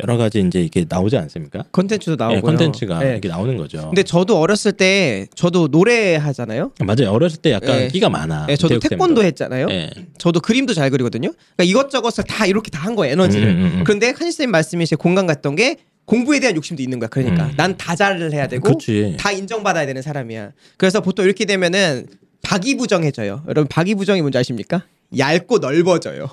[0.03, 1.65] 여러 가지 이제 이게 나오지 않습니까?
[1.73, 2.37] 컨텐츠도 나오고요.
[2.39, 3.13] 예, 컨텐츠가 예.
[3.13, 3.83] 이렇게 나오는 거죠.
[3.83, 6.73] 근데 저도 어렸을 때 저도 노래 하잖아요.
[6.81, 7.11] 맞아요.
[7.13, 7.89] 어렸을 때 약간 예.
[7.89, 8.47] 끼가 많아.
[8.51, 9.23] 예, 저도 태권도.
[9.25, 9.67] 했잖아요.
[9.71, 9.91] 예.
[10.19, 11.31] 저도 그림도 잘 그리거든요.
[11.57, 13.49] 그러니까 이것저것을 다 이렇게 다 한 거예요 에너지를.
[13.49, 13.85] 음, 음, 음.
[13.85, 17.09] 그런데 한시 쌤 말씀이 제 공감 갔던 게 공부에 대한 욕심도 있는 거야.
[17.09, 17.53] 그러니까 음.
[17.57, 19.17] 난다 잘을 해야 되고 그렇지.
[19.19, 20.53] 다 인정받아야 되는 사람이야.
[20.79, 22.07] 그래서 보통 이렇게 되면은
[22.43, 23.43] 박이부정해져요.
[23.49, 24.85] 여러분 박이부정이 뭔지 아십니까?
[25.17, 26.29] 얇고 넓어져요.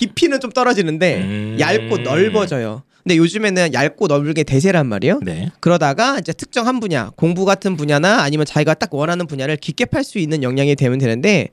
[0.00, 1.56] 깊이는 좀 떨어지는데 음.
[1.60, 2.82] 얇고 넓어져요.
[3.02, 5.20] 근데 요즘에는 얇고 넓게 대세란 말이에요.
[5.22, 5.50] 네.
[5.60, 10.02] 그러다가 이제 특정 한 분야, 공부 같은 분야나 아니면 자기가 딱 원하는 분야를 깊게 팔
[10.04, 11.48] 수 있는 역량이 되면 되는데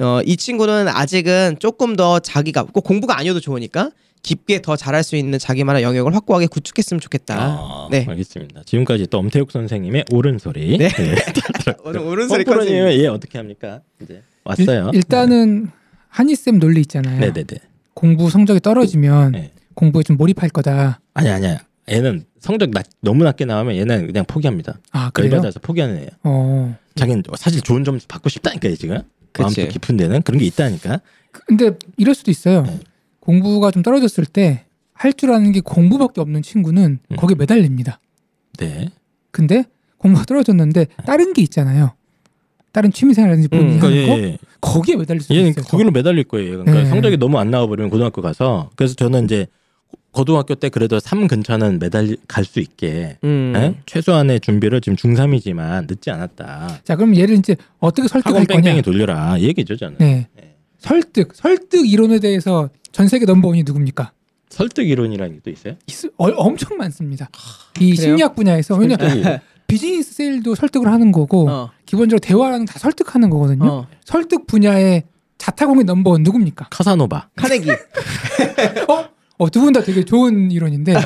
[0.00, 3.90] 어, 이 친구는 아직은 조금 더 자기가 꼭 공부가 아니어도 좋으니까
[4.24, 7.36] 깊게 더 잘할 수 있는 자기만의 영역을 확고하게 구축했으면 좋겠다.
[7.38, 8.04] 아, 네.
[8.08, 8.62] 알겠습니다.
[8.66, 10.76] 지금까지 또 엄태욱 선생님의 옳은 소리.
[10.76, 10.88] 네.
[10.88, 11.14] 네.
[11.84, 13.00] 오늘 오른손이 홈프로님은 컨셉.
[13.00, 13.80] 예 어떻게 합니까?
[14.02, 14.90] 이제 왔어요.
[14.92, 15.70] 일, 단은
[16.08, 17.20] 한이 쌤 논리 있잖아요.
[17.20, 17.26] 네.
[17.26, 17.71] 네네네.
[17.94, 19.52] 공부 성적이 떨어지면 네.
[19.74, 21.00] 공부에 좀 몰입할 거다.
[21.14, 21.58] 아니 아니야.
[21.90, 24.78] 얘는 성적 낮, 너무 낮게 나오면 얘는 그냥 포기합니다.
[24.92, 25.32] 아 그래요?
[25.32, 26.08] 열받아서 포기하는 애예요.
[26.22, 26.76] 어.
[26.94, 28.98] 자기는 사실 좋은 점수 받고 싶다니까 얘 지금.
[29.32, 29.66] 그치.
[29.68, 31.00] 깊은 데는 그런 게 있다니까.
[31.30, 32.62] 근데 이럴 수도 있어요.
[32.62, 32.80] 네.
[33.20, 37.16] 공부가 좀 떨어졌을 때 할 줄 아는 게 공부밖에 없는 친구는 음.
[37.16, 37.98] 거기에 매달립니다.
[38.58, 38.88] 네.
[39.32, 39.64] 근데
[39.98, 41.94] 공부가 떨어졌는데 다른 게 있잖아요.
[42.70, 44.38] 다른 취미생활이라든지 본인이 음, 하는 거 그러니까 얘, 거
[44.84, 45.64] 기에 매달릴 얘는 있어요.
[45.64, 46.58] 거기로 매달릴 거예요.
[46.64, 46.86] 그러니까 네.
[46.86, 49.46] 성적이 너무 안 나와버리면 고등학교 가서 그래서 저는 이제
[50.12, 53.52] 고등학교 때 그래도 3 근처는 매달 갈 수 있게 음.
[53.56, 53.74] 예?
[53.86, 56.80] 최소한의 준비를 지금 중3이지만 늦지 않았다.
[56.84, 58.60] 자 그럼 얘를 이제 어떻게 설득할 학원 거냐?
[58.62, 59.96] 뺑뺑이 돌려라 이 얘기죠 저는.
[59.98, 60.28] 네.
[60.36, 60.54] 네.
[60.78, 64.12] 설득 설득 이론에 대해서 전 세계 넘버원이 누굽니까?
[64.50, 65.74] 설득 이론이라는 게 또 있어요?
[65.86, 67.30] 있- 어, 엄청 많습니다.
[67.80, 67.94] 이 그래요?
[68.10, 68.96] 심리학 분야에서 왜냐.
[69.72, 71.70] 비즈니스 세일도 설득을 하는 거고 어.
[71.86, 73.64] 기본적으로 대화라는 다 설득하는 거거든요.
[73.66, 73.86] 어.
[74.04, 75.04] 설득 분야의
[75.38, 76.66] 자타공인 넘버원 누굽니까?
[76.70, 77.30] 카사노바.
[77.36, 77.70] 카네기.
[79.38, 81.00] 어, 두분 다 되게 좋은 이론인데 네.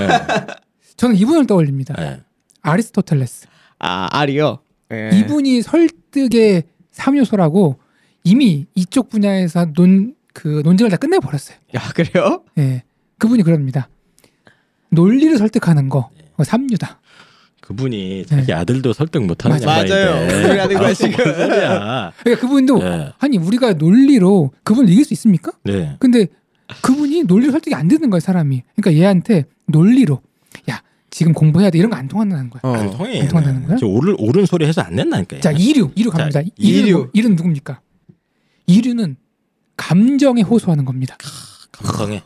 [0.96, 1.94] 저는 이분을 떠올립니다.
[1.94, 2.20] 네.
[2.62, 3.46] 아리스토텔레스.
[3.78, 4.58] 아 알이요.
[4.92, 5.10] 예.
[5.14, 7.76] 이분이 설득의 3요소라고
[8.24, 11.56] 이미 이쪽 분야에서 논 그 논쟁을 다 끝내 버렸어요.
[11.74, 12.44] 야 그래요?
[12.58, 12.82] 예.
[13.16, 13.88] 그분이 그럽니다.
[14.90, 16.24] 논리를 설득하는 거 네.
[16.32, 17.00] 그거 삼류다.
[17.66, 19.88] 그분이 자기 아들도 설득 못하는 맞아요.
[19.88, 20.26] 맞아요.
[20.52, 21.16] 우리 아들과 아, 지금.
[21.16, 23.12] 그러니까 그분도 네.
[23.18, 25.50] 아니 우리가 논리로 그분을 이길 수 있습니까?
[25.64, 25.96] 네.
[25.98, 26.28] 근데
[26.82, 28.62] 그분이 논리로 설득이 안 되는 거예요, 사람이.
[28.76, 30.20] 그러니까 얘한테 논리로
[30.70, 32.60] 야, 지금 공부해야 돼 이런 거 안 통한다는 거야.
[32.62, 32.72] 어.
[32.72, 33.22] 안 통해.
[33.22, 33.76] 안 통한다는 거야?
[33.78, 35.40] 지금 옳은, 옳은 소리 해서 안 된다니까.
[35.40, 36.40] 자 이류 이류 갑니다.
[36.40, 37.10] 자, 이류 이류.
[37.14, 37.80] 이류는 누굽니까?
[38.68, 39.16] 이류는
[39.76, 41.16] 감정에 호소하는 겁니다.
[41.72, 42.22] 감성에.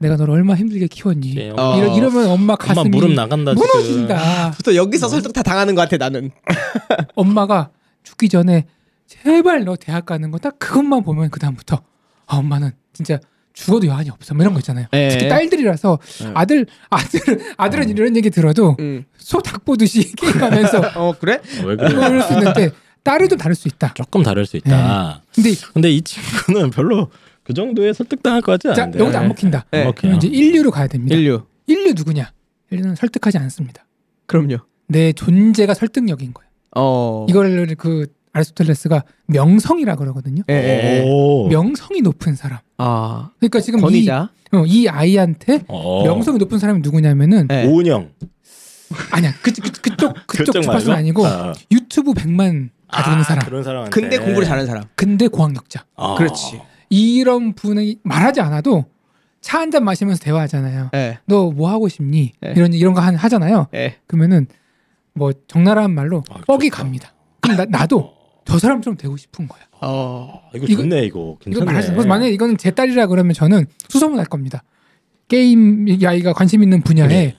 [0.00, 1.28] 내가 너를 얼마 나 힘들게 키웠니?
[1.28, 1.76] 이제 어.
[1.76, 3.52] 이러, 이러면 엄마 가슴이 엄마 무릎 나간다.
[3.52, 4.52] 무너진다.
[4.64, 6.30] 또 여기서 설득 다 당하는 것 같아 나는.
[7.14, 7.70] 엄마가
[8.02, 8.66] 죽기 전에
[9.06, 11.82] 제발 너 대학 가는 거 딱 그것만 보면 그 다음부터
[12.26, 13.20] 아, 엄마는 진짜
[13.52, 14.32] 죽어도 여한이 없어.
[14.34, 14.86] 뭐 이런 거 있잖아요.
[14.94, 15.08] 예.
[15.10, 16.30] 특히 딸들이라서 네.
[16.34, 19.04] 아들 아들은 아들은 이런 얘기 들어도 음.
[19.18, 21.40] 소닭 보듯이 게임하면서 어 그래?
[21.64, 21.92] 왜 그래?
[21.94, 22.70] 그럴 수 있는데
[23.04, 23.92] 딸은 좀 다를 수 있다.
[23.94, 25.20] 조금 다를 수 있다.
[25.34, 27.10] 근데 근데 이 친구는 별로
[27.42, 28.98] 그 정도에 설득당할 것 같지 자 않은데.
[28.98, 29.64] 여기도 안 먹힌다.
[29.70, 29.80] 네.
[29.80, 30.00] 안 먹혀요.
[30.12, 31.14] 그럼 이제 인류로 가야 됩니다.
[31.16, 31.42] 인류.
[31.66, 32.32] 인류 누구냐?
[32.70, 33.84] 인류는 설득하지 않습니다.
[34.26, 34.58] 그럼요.
[34.86, 36.50] 내 존재가 설득력인 거예요.
[36.76, 37.26] 어.
[37.28, 40.42] 이걸 그 아리스토텔레스가 명성이라 그러거든요.
[40.48, 41.04] 예, 예, 예.
[41.04, 41.48] 오.
[41.48, 42.58] 명성이 높은 사람.
[42.78, 43.30] 아.
[43.38, 44.30] 그러니까 지금 이, 권위자.
[44.52, 46.04] 어, 이 아이한테 어.
[46.04, 47.66] 명성이 높은 사람이 누구냐면은 예.
[47.66, 48.10] 오은영.
[49.12, 50.98] 아니야 그, 그, 그쪽 그쪽 그쪽 주파수는 말고?
[50.98, 51.52] 아니고 아.
[51.70, 53.44] 유튜브 100만 가지고 있는 사람.
[53.46, 54.00] 그런 사람한테.
[54.00, 54.84] 근데 공부를 잘하는 사람.
[54.96, 55.84] 근데 고학력자.
[55.96, 56.14] 아.
[56.16, 56.60] 그렇지.
[56.90, 58.84] 이런 분이 말하지 않아도
[59.40, 60.90] 차 한 잔 마시면서 대화하잖아요.
[60.94, 61.18] 예.
[61.24, 62.32] 너뭐 하고 싶니?
[62.40, 62.52] 네.
[62.56, 63.68] 이런 이런 거 한- 하잖아요.
[63.74, 63.96] 예.
[64.06, 64.46] 그러면은
[65.14, 66.82] 뭐 적나라한 말로 아, 뻑이 좋다.
[66.82, 67.14] 갑니다.
[67.40, 68.12] 그럼 나, 나도
[68.44, 69.60] 저 사람처럼 되고 싶은 거야.
[69.80, 70.42] 어.
[70.44, 71.36] 아, 이거 이거- 좋네 이거.
[71.40, 71.82] 이거 괜찮네.
[71.82, 74.62] 수 그래서 만약 에 이거는 제 딸이라 그러면 저는 수소문 할 겁니다.
[75.28, 77.36] 게임 이 아이가 관심 있는 분야에 그래.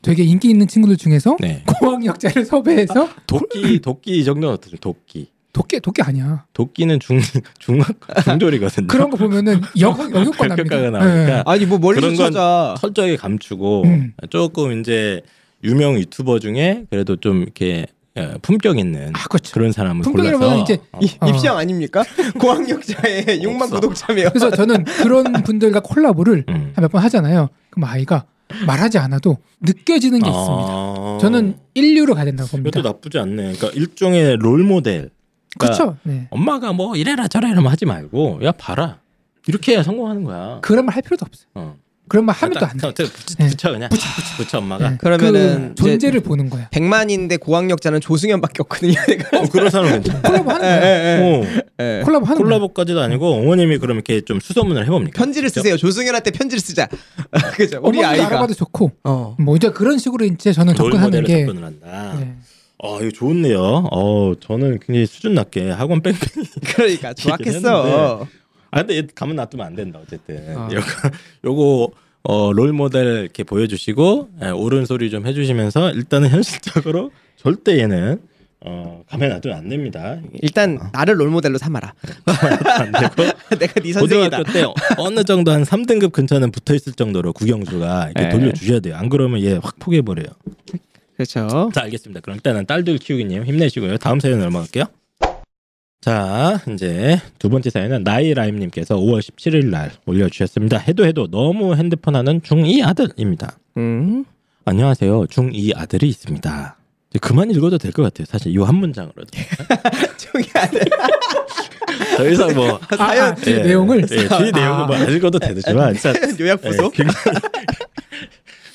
[0.00, 1.62] 되게 인기 있는 친구들 중에서 네.
[1.80, 4.78] 고학력자를 섭외해서 도끼 도끼 이 정도는 어떠세요?
[4.80, 5.30] 도끼.
[5.54, 6.44] 도끼 도끼 아니야.
[6.52, 7.18] 도끼는 중
[7.58, 7.88] 중학
[8.24, 8.86] 중졸이거든요.
[8.88, 10.76] 그런 거 보면은 역 역효과 납니다.
[10.76, 11.38] 역효과가 나오니까.
[11.38, 11.42] 예.
[11.46, 12.74] 아니 뭐 멀리서 그런 찾아.
[12.80, 14.12] 철저하게 감추고 음.
[14.28, 15.22] 조금 이제
[15.62, 17.86] 유명 유튜버 중에 그래도 좀 이렇게
[18.16, 19.52] 어, 품격 있는 아 그렇죠.
[19.54, 20.98] 그런 사람을 품격이라면 골라서 이제 어.
[21.00, 21.28] 이, 어.
[21.28, 22.04] 입시형 아닙니까?
[22.38, 23.74] 고학력자의 6만 없어.
[23.76, 24.28] 구독자며.
[24.30, 26.72] 그래서 저는 그런 분들과 콜라보를 음.
[26.76, 27.48] 몇번 하잖아요.
[27.70, 28.24] 그럼 아이가
[28.66, 30.68] 말하지 않아도 느껴지는 게 있습니다.
[30.68, 31.18] 아.
[31.20, 32.78] 저는 인류로 가야 된다고 봅니다.
[32.78, 33.54] 이것도 나쁘지 않네.
[33.54, 35.10] 그러니까 일종의 롤 모델.
[35.58, 35.96] 그러니까 그렇죠.
[36.02, 36.26] 네.
[36.30, 38.98] 엄마가 뭐 이래라 저래라 뭐 하지 말고 야 봐라.
[39.46, 40.58] 이렇게 해야 성공하는 거야.
[40.62, 41.46] 그런 말 할 필요도 없어요.
[41.54, 41.76] 어.
[42.06, 42.78] 그런 말 하면 또 안 돼.
[42.78, 43.04] 딱 붙여,
[43.38, 43.48] 네.
[43.48, 43.88] 붙여 그냥.
[44.36, 44.90] 붙여, 엄마가.
[44.90, 44.96] 네.
[44.98, 46.68] 그러면은 그 존재를 보는 거야.
[46.68, 48.92] 100만인데 고학력자는 조승현밖에 없거든요.
[49.32, 50.20] 어, 그런 사람 괜찮아.
[50.20, 50.86] 콜라보 하는 예, 거야.
[50.86, 52.02] 예, 어, 예.
[52.04, 52.44] 콜라보 하는 거야.
[52.58, 55.18] 콜라보까지도 아니고 어머님이 그럼 이렇게 좀 수소문을 해봅니까?
[55.18, 55.62] 편지를 직접?
[55.62, 55.78] 쓰세요.
[55.78, 56.88] 조승현한테 편지를 쓰자.
[57.56, 57.80] 그죠?
[57.82, 58.26] 우리 아이가.
[58.26, 59.36] 알아봐도 좋고 어.
[59.38, 62.16] 뭐 이제 그런 식으로 이제 저는 롤 접근하는 게 접근을 한다.
[62.20, 62.34] 네.
[62.86, 63.88] 어, 이거 좋네요.
[63.90, 66.46] 어, 저는 굉장히 수준 낮게 학원 뺑뺑이.
[66.76, 68.26] 그러니까 좋았겠어.
[68.70, 70.56] 아, 근데 얘 가만 놔두면 안 된다, 어쨌든.
[70.56, 70.68] 어.
[70.70, 70.84] 요거,
[71.44, 71.90] 요거,
[72.24, 78.20] 어, 롤 모델 이렇게 보여주시고, 예, 옳은 소리 좀 해주시면서, 일단은 현실적으로 절대 얘는,
[78.66, 80.16] 어, 가만 놔두면 안 됩니다.
[80.42, 81.94] 일단 나를 롤 모델로 삼아라.
[82.26, 84.38] 안 되고, 내가 네 선생이다.
[84.38, 84.64] 고등학교 때
[84.98, 88.28] 어느 정도 한 3등급 근처는 붙어 있을 정도로 구경수가 이렇게 네.
[88.30, 88.96] 돌려 주셔야 돼요.
[88.96, 90.26] 안 그러면 얘 확 포기해 버려요.
[91.16, 91.70] 그렇죠.
[91.74, 92.20] 자, 알겠습니다.
[92.20, 93.98] 그럼 일단은 딸들 키우기님 힘내시고요.
[93.98, 94.84] 다음 사연 넘어갈게요.
[96.00, 100.76] 자, 이제 두 번째 사연은 나이라임님께서 5월 17일 날 올려주셨습니다.
[100.78, 103.56] 해도 해도 너무 핸드폰 하는 중2 아들입니다.
[103.78, 104.24] 음.
[104.66, 105.22] 안녕하세요.
[105.26, 106.76] 중2 아들이 있습니다.
[107.20, 108.26] 그만 읽어도 될 것 같아요.
[108.26, 109.28] 사실 이 한 문장으로도.
[110.18, 110.80] 저기 아들.
[112.16, 115.94] 더 이상 뭐 아, 사연 아, 뒤에 내용을 예, 뒤 내용은 뭐안 읽어도 되지만
[116.40, 116.86] 요약 보소.
[116.86, 117.16] 예, 굉장히,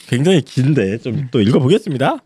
[0.08, 2.17] 굉장히 긴데 좀 또 읽어보겠습니다.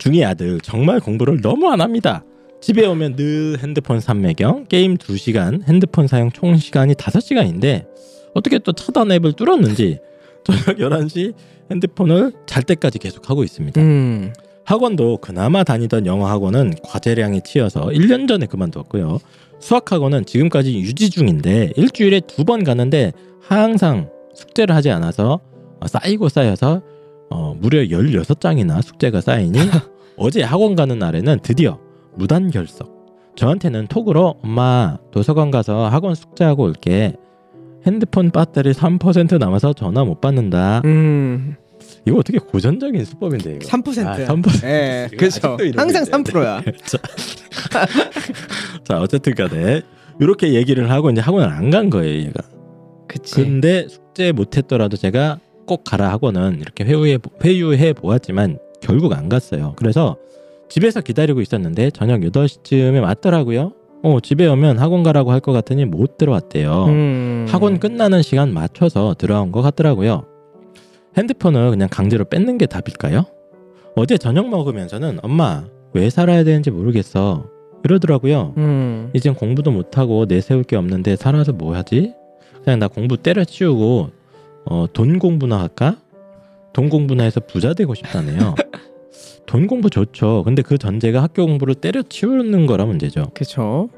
[0.00, 2.24] 중2 아들 정말 공부를 너무 안 합니다.
[2.60, 7.86] 집에 오면 늘 핸드폰 삼매경 게임 2시간 핸드폰 사용 총 시간이 5시간인데
[8.34, 9.98] 어떻게 또 차단 앱을 뚫었는지
[10.44, 11.34] 저녁 11시
[11.70, 13.80] 핸드폰을 잘 때까지 계속 하고 있습니다.
[13.80, 14.32] 음.
[14.64, 19.18] 학원도 그나마 다니던 영어 학원은 과제량이 치여서 1년 전에 그만두었고요.
[19.58, 25.40] 수학 학원은 지금까지 유지 중인데 일주일에 두 번 가는데 항상 숙제를 하지 않아서
[25.80, 26.82] 어, 쌓이고 쌓여서
[27.30, 29.58] 어, 무려 16장이나 숙제가 쌓이니
[30.16, 31.78] 어제 학원 가는 날에는 드디어
[32.16, 32.98] 무단 결석.
[33.36, 37.14] 저한테는 톡으로 엄마 도서관 가서 학원 숙제하고 올게.
[37.86, 40.82] 핸드폰 배터리 3% 남아서 전화 못 받는다.
[40.84, 41.56] 음.
[42.06, 43.66] 이거 어떻게 고전적인 수법인데 이거.
[43.66, 44.06] 3%.
[44.06, 44.64] 아, 3%.
[44.64, 45.08] 예.
[45.16, 45.56] 그렇죠.
[45.76, 46.10] 항상 있네.
[46.10, 46.62] 3%야.
[46.84, 46.98] 자,
[48.84, 49.80] 자, 어쨌든 간에
[50.20, 52.42] 이렇게 얘기를 하고 이제 학원을 안 간 거예요, 얘가.
[53.08, 53.36] 그치.
[53.36, 55.38] 근데 숙제 못 했더라도 제가
[55.70, 59.74] 꼭 가라 학원은 이렇게 회유해 회유해 보았지만 결국 안 갔어요.
[59.76, 60.16] 그래서
[60.68, 63.70] 집에서 기다리고 있었는데 저녁 8시쯤에 왔더라고요.
[64.02, 66.86] 어, 집에 오면 학원 가라고 할 것 같으니 못 들어왔대요.
[66.88, 67.46] 음.
[67.48, 70.24] 학원 끝나는 시간 맞춰서 들어온 것 같더라고요.
[71.16, 73.24] 핸드폰을 그냥 강제로 뺏는 게 답일까요?
[73.94, 77.46] 어제 저녁 먹으면서는 엄마 왜 살아야 되는지 모르겠어
[77.84, 78.54] 이러더라고요.
[78.56, 79.10] 음.
[79.14, 82.12] 이젠 공부도 못하고 내세울 게 없는데 살아서 뭐 하지?
[82.64, 84.18] 그냥 나 공부 때려치우고
[84.70, 85.96] 어, 돈 공부나 할까?
[86.72, 88.54] 돈 공부나 해서 부자 되고 싶다네요.
[89.44, 90.42] 돈 공부 좋죠.
[90.44, 93.32] 근데 그 전제가 학교 공부를 때려치우는 거라 문제죠.
[93.34, 93.88] 그쵸.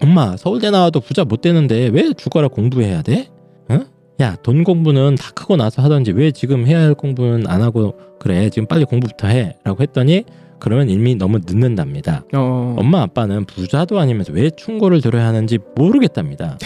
[0.00, 3.28] 엄마 서울대 나와도 부자 못 되는데 왜 죽어라 공부해야 돼?
[3.70, 3.84] 응?
[4.20, 8.66] 야돈 공부는 다 크고 나서 하던지 왜 지금 해야 할 공부는 안 하고 그래 지금
[8.66, 10.24] 빨리 공부부터 해라고 했더니
[10.62, 12.24] 그러면 이미 너무 늦는답니다.
[12.32, 12.76] 어.
[12.78, 16.56] 엄마 아빠는 부자도 아니면서 왜 충고를 들어야 하는지 모르겠답니다.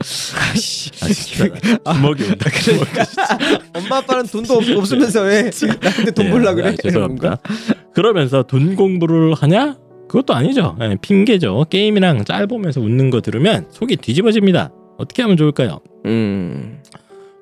[0.00, 0.90] 아씨.
[1.00, 1.54] 아, 진짜
[1.94, 2.50] 주먹이 온다.
[3.72, 6.70] 엄마 아빠는 돈도 없, 없으면서 왜 나한테 돈 벌라 그래?
[6.70, 7.36] 아, 죄송합니다.
[7.94, 9.76] 그러면서 돈 공부를 하냐?
[10.08, 10.76] 그것도 아니죠.
[10.80, 11.66] 예, 핑계죠.
[11.70, 14.72] 게임이랑 짤 보면서 웃는 거 들으면 속이 뒤집어집니다.
[14.98, 15.78] 어떻게 하면 좋을까요?
[16.06, 16.82] 음.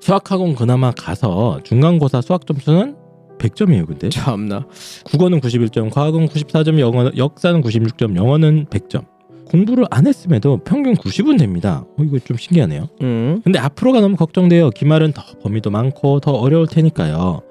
[0.01, 2.95] 수학학원 그나마 가서 중간고사 수학 점수는
[3.37, 3.87] 100점이에요.
[3.87, 4.65] 근데 참나.
[5.05, 9.05] 국어는 91점, 과학은 94점, 영어 역사는 96점, 영어는 100점.
[9.45, 11.85] 공부를 안 했음에도 평균 90은 됩니다.
[11.97, 12.87] 어, 이거 좀 신기하네요.
[13.01, 13.41] 음.
[13.43, 14.71] 근데 앞으로가 너무 걱정돼요.
[14.71, 17.41] 기말은 더 범위도 많고 더 어려울 테니까요.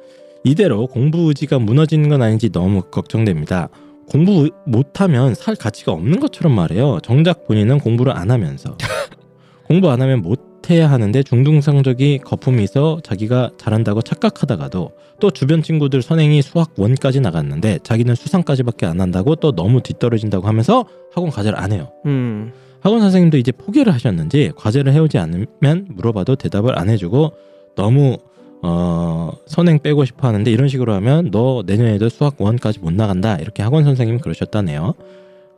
[0.43, 3.69] 이대로 공부 의지가 무너지는 건 아닌지 너무 걱정됩니다.
[4.09, 6.99] 공부 못하면 살 가치가 없는 것처럼 말해요.
[7.03, 8.77] 정작 본인은 공부를 안 하면서
[9.67, 14.91] 공부 안 하면 못 해야 하는데 중등 성적이 거품이 있어 자기가 잘한다고 착각하다가도
[15.21, 20.85] 또 주변 친구들 선행이 수학 원까지 나갔는데 자기는 수상까지밖에 안 한다고 또 너무 뒤떨어진다고 하면서
[21.13, 21.91] 학원 과제를 안 해요.
[22.07, 22.53] 음.
[22.81, 27.33] 학원 선생님도 이제 포기를 하셨는지 과제를 해오지 않으면 물어봐도 대답을 안 해주고
[27.77, 28.19] 너무
[28.63, 33.63] 어 선행 빼고 싶어 하는데 이런 식으로 하면 너 내년에도 수학 one까지 못 나간다 이렇게
[33.63, 34.95] 학원 선생님 그러셨다네요.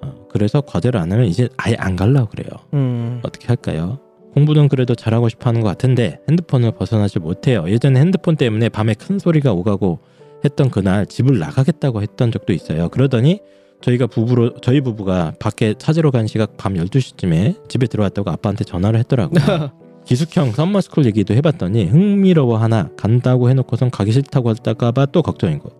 [0.02, 2.48] 어, 그래서 과제를 안 하면 이제 아예 안 갈라 그래요.
[2.74, 3.20] 음.
[3.24, 3.98] 어떻게 할까요?
[4.36, 7.64] 공부는 그래도 잘하고 싶어 하는 것 같은데 핸드폰을 벗어나지 못해요.
[7.68, 9.98] 예전에 핸드폰 때문에 밤에 큰 소리가 오가고
[10.44, 12.90] 했던 그날 집을 나가겠다고 했던 적도 있어요.
[12.90, 13.40] 그러더니
[13.80, 19.70] 저희가 부부로 저희 부부가 밖에 찾으러 간 시각 밤 12시쯤에 집에 들어왔다고 아빠한테 전화를 했더라고요.
[20.04, 25.70] 기숙형 summer school 얘기도 해봤더니 흥미로워 하나 간다고 해놓고선 가기 싫다고 할까봐 또 걱정이고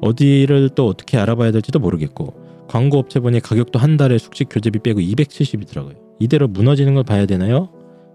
[0.00, 2.34] 어디를 또 어떻게 알아봐야 될지도 모르겠고
[2.68, 5.96] 광고 업체 보니 가격도 한 달에 숙식 교재비 빼고 270이더라고요.
[6.20, 7.68] 이대로 무너지는 걸 봐야 되나요?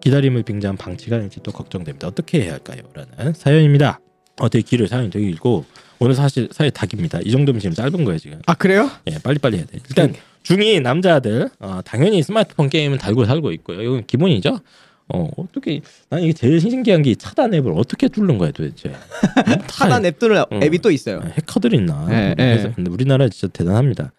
[0.05, 2.07] 기다림을 빙자한 방치가 아닐지 또 걱정됩니다.
[2.07, 2.81] 어떻게 해야 할까요?
[2.93, 3.99] 라는 사연입니다.
[4.39, 5.65] 어, 되게 길을 사연이 되게 길고
[5.97, 7.21] 오늘 사실 사연 닭입니다.
[7.23, 8.39] 이 정도면 지금 짧은 거예요 지금.
[8.45, 8.91] 아 그래요?
[9.07, 9.79] 예, 빨리 빨리 해야 돼.
[9.89, 13.81] 일단 중이 남자들 어, 당연히 스마트폰 게임은 달고 살고 있고요.
[13.81, 14.59] 이건 기본이죠.
[15.07, 18.93] 어, 어떻게 난 이게 제일 신기한 게이 차단 앱을 어떻게 뚫는 거야 도대체.
[19.65, 20.59] 차단 앱들은 어.
[20.61, 21.21] 앱이 또 있어요.
[21.33, 22.07] 해커들이 있나?
[22.11, 22.35] 예, 예.
[22.35, 24.11] 그래서 근데 우리나라 진짜 대단합니다.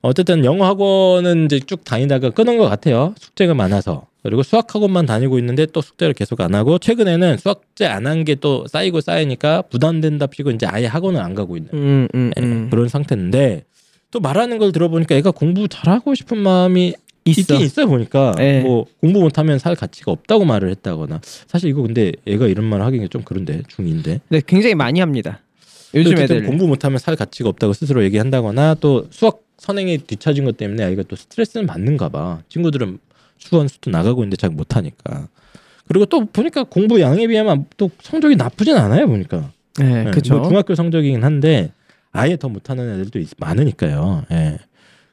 [0.00, 3.16] 어쨌든 영어 학원은 이제 쭉 다니다가 끊은 것 같아요.
[3.18, 4.06] 숙제가 많아서.
[4.24, 8.34] 그리고 수학 학원만 다니고 있는데 또 숙제를 계속 안 하고 최근에는 수학제 안 한 게
[8.36, 12.68] 또 쌓이고 쌓이니까 부담된답시고 이제 아예 학원을 안 가고 있는 음, 음, 예, 음.
[12.70, 13.64] 그런 상태인데
[14.10, 16.94] 또 말하는 걸 들어보니까 애가 공부 잘하고 싶은 마음이
[17.26, 17.40] 있어.
[17.40, 18.60] 있긴 있어 보니까 예.
[18.60, 23.06] 뭐 공부 못하면 살 가치가 없다고 말을 했다거나 사실 이거 근데 애가 이런 말을 하기가
[23.08, 25.40] 좀 그런데 중인데 네, 굉장히 많이 합니다.
[25.94, 26.44] 요즘 애들.
[26.44, 31.14] 공부 못하면 살 가치가 없다고 스스로 얘기한다거나 또 수학 선행에 뒤처진 것 때문에 아이가 또
[31.16, 32.98] 스트레스는 받는가 봐 친구들은
[33.44, 35.28] 수원 수도 나가고 있는데 잘 못하니까
[35.86, 40.38] 그리고 또 보니까 공부 양에 비하면 또 성적이 나쁘진 않아요 보니까 네, 예, 그렇죠.
[40.38, 41.72] 뭐 중학교 성적이긴 한데
[42.12, 44.24] 아예 더 못하는 애들도 있- 많으니까요.
[44.30, 44.58] 예.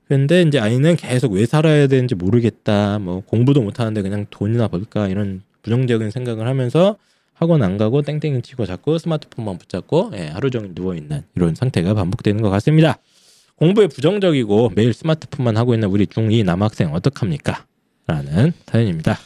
[0.08, 3.00] 근데 이제 아이는 계속 왜 살아야 되는지 모르겠다.
[3.00, 6.96] 뭐 공부도 못하는데 그냥 돈이나 벌까 이런 부정적인 생각을 하면서
[7.34, 11.94] 학원 안 가고 땡땡이 치고 자꾸 스마트폰만 붙잡고 예, 하루 종일 누워 있는 이런 상태가
[11.96, 12.98] 반복되는 것 같습니다.
[13.56, 17.66] 공부에 부정적이고 매일 스마트폰만 하고 있는 우리 중2 남학생 어떡합니까?
[18.12, 19.18] 라는 사연입니다.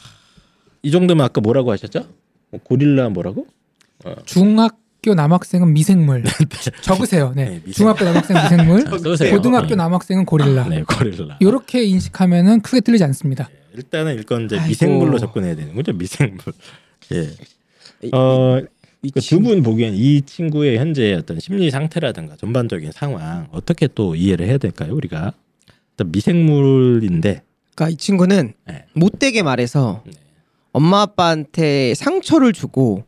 [0.84, 2.06] 이 정도면 아까 뭐라고 하셨죠?
[2.52, 3.48] 뭐 고릴라 뭐라고?
[4.26, 6.24] 중학교 남학생은 미생물.
[6.82, 7.34] 적으세요.
[7.36, 7.46] 네.
[7.46, 7.74] 네, 미생물.
[7.74, 8.86] 중학교 남학생 미생물.
[9.18, 9.30] 자.
[9.32, 9.76] 고등학교 네.
[9.76, 10.68] 남학생은 고릴라.
[10.70, 11.38] 네, 고릴라.
[11.40, 13.50] 이렇게 인식하면은 크게 틀리지 않습니다.
[13.74, 14.68] 일단은 일건 이제 아이고.
[14.70, 15.92] 미생물로 접근해야 되는 거죠.
[15.94, 16.40] 미생물.
[17.14, 17.32] 예.
[18.14, 18.62] 어,
[19.28, 24.94] 두분 보기엔 이 친구의 현재 어떤 심리 상태라든가 전반적인 상황 어떻게 또 이해를 해야 될까요?
[24.94, 25.34] 우리가
[25.94, 27.42] 일단 미생물인데
[27.76, 28.86] 그러니까 이 친구는 네.
[28.94, 30.14] 못되게 말해서 네.
[30.72, 33.04] 엄마 아빠한테 상처를 주고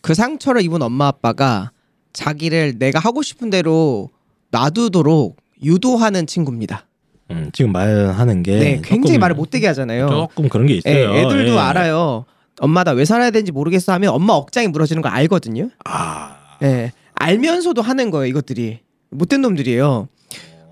[0.00, 1.70] 그 상처를 입은 엄마 아빠가
[2.12, 4.10] 자기를 내가 하고 싶은 대로
[4.50, 6.86] 놔두도록 유도하는 친구입니다.
[7.30, 10.08] 음, 지금 말하는 게 네, 굉장히 조금- 말을 못되게 하잖아요.
[10.08, 11.14] 조금 그런 게 예, 있어요.
[11.14, 11.58] 애들도 예.
[11.58, 12.24] 알아요.
[12.60, 15.70] 엄마 나 왜 살아야 되는지 모르겠어 하면 엄마 억장이 무너지는 걸 알거든요.
[15.84, 16.92] 아, 예.
[17.14, 18.80] 알면서도 하는 거예요, 이것들이.
[19.10, 20.08] 못된 놈들이에요.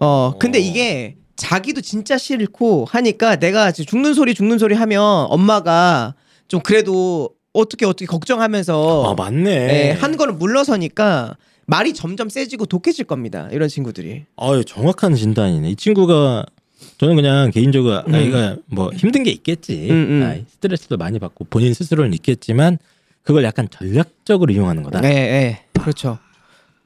[0.01, 6.15] 어, 근데 이게 자기도 진짜 싫고 하니까 내가 죽는 소리 죽는 소리 하면 엄마가
[6.49, 9.51] 좀 그래도 어떻게 어떻게 걱정하면서 아 맞네.
[9.51, 13.49] 예, 한 거는 물러서니까 말이 점점 세지고 독해질 겁니다.
[13.53, 14.27] 이런 친구들이.
[14.37, 15.71] 아유 정확한 진단이네.
[15.71, 16.45] 이 친구가
[16.99, 18.15] 저는 그냥 개인적으로 음.
[18.15, 19.89] 아이가 뭐 힘든 게 있겠지.
[19.91, 20.27] 음, 음.
[20.29, 22.77] 아이, 스트레스도 많이 받고 본인 스스로는 있겠지만
[23.23, 25.01] 그걸 약간 전략적으로 이용하는 거다.
[25.05, 25.61] 예, 예.
[25.81, 26.19] 그렇죠.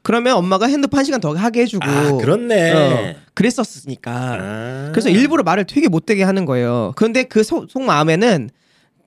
[0.05, 2.73] 그러면 엄마가 핸드폰 한 시간 더 하게 해주고 아, 그렇네.
[2.73, 4.89] 어, 그랬었으니까 아.
[4.93, 6.93] 그래서 일부러 말을 되게 못되게 하는 거예요.
[6.95, 8.51] 그런데 그속 마음에는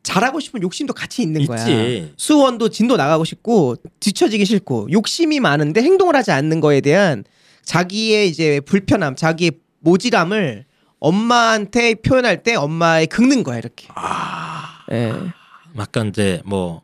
[0.02, 1.60] 잘하고 싶은 욕심도 같이 있는 거야.
[1.60, 2.14] 있지.
[2.18, 7.24] 수원도 진도 나가고 싶고 뒤처지기 싫고 욕심이 많은데 행동을 하지 않는 거에 대한
[7.64, 10.66] 자기의 이제 불편함, 자기의 모질함을
[11.00, 13.88] 엄마한테 표현할 때 엄마에 긁는 거야 이렇게.
[13.94, 14.80] 아.
[14.92, 15.14] 예.
[15.78, 16.82] 약간 이제 뭐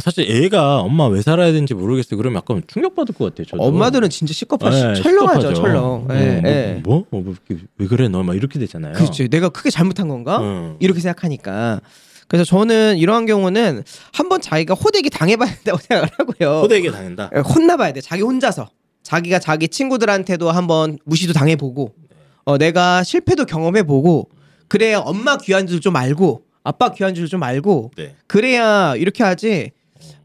[0.00, 2.16] 사실 애가 엄마 왜 살아야 되는지 모르겠어요.
[2.18, 3.46] 그러면 약간 충격받을 것 같아요.
[3.46, 3.62] 저도.
[3.62, 5.54] 엄마들은 진짜 시커파 네, 철렁하죠.
[5.54, 5.84] 철렁.
[5.84, 6.80] 어, 예, 뭐, 예.
[6.82, 7.34] 뭐, 뭐, 뭐,
[7.78, 8.94] 왜 그래 너 막 이렇게 되잖아요.
[8.94, 9.26] 그렇죠.
[9.28, 10.38] 내가 크게 잘못한 건가?
[10.40, 10.76] 어.
[10.80, 11.80] 이렇게 생각하니까.
[12.28, 13.82] 그래서 저는 이러한 경우는
[14.12, 16.60] 한번 자기가 호되게 당해봐야 된다고 생각을 하고요.
[16.62, 17.30] 호되게 당한다.
[17.34, 18.00] 예, 혼나봐야 돼.
[18.00, 18.68] 자기 혼자서.
[19.02, 21.94] 자기가 자기 친구들한테도 한번 무시도 당해보고,
[22.44, 24.28] 어, 내가 실패도 경험해보고,
[24.68, 28.14] 그래야 엄마 귀한 줄 좀 알고, 아빠 귀한 줄 좀 알고, 네.
[28.28, 29.72] 그래야 이렇게 하지.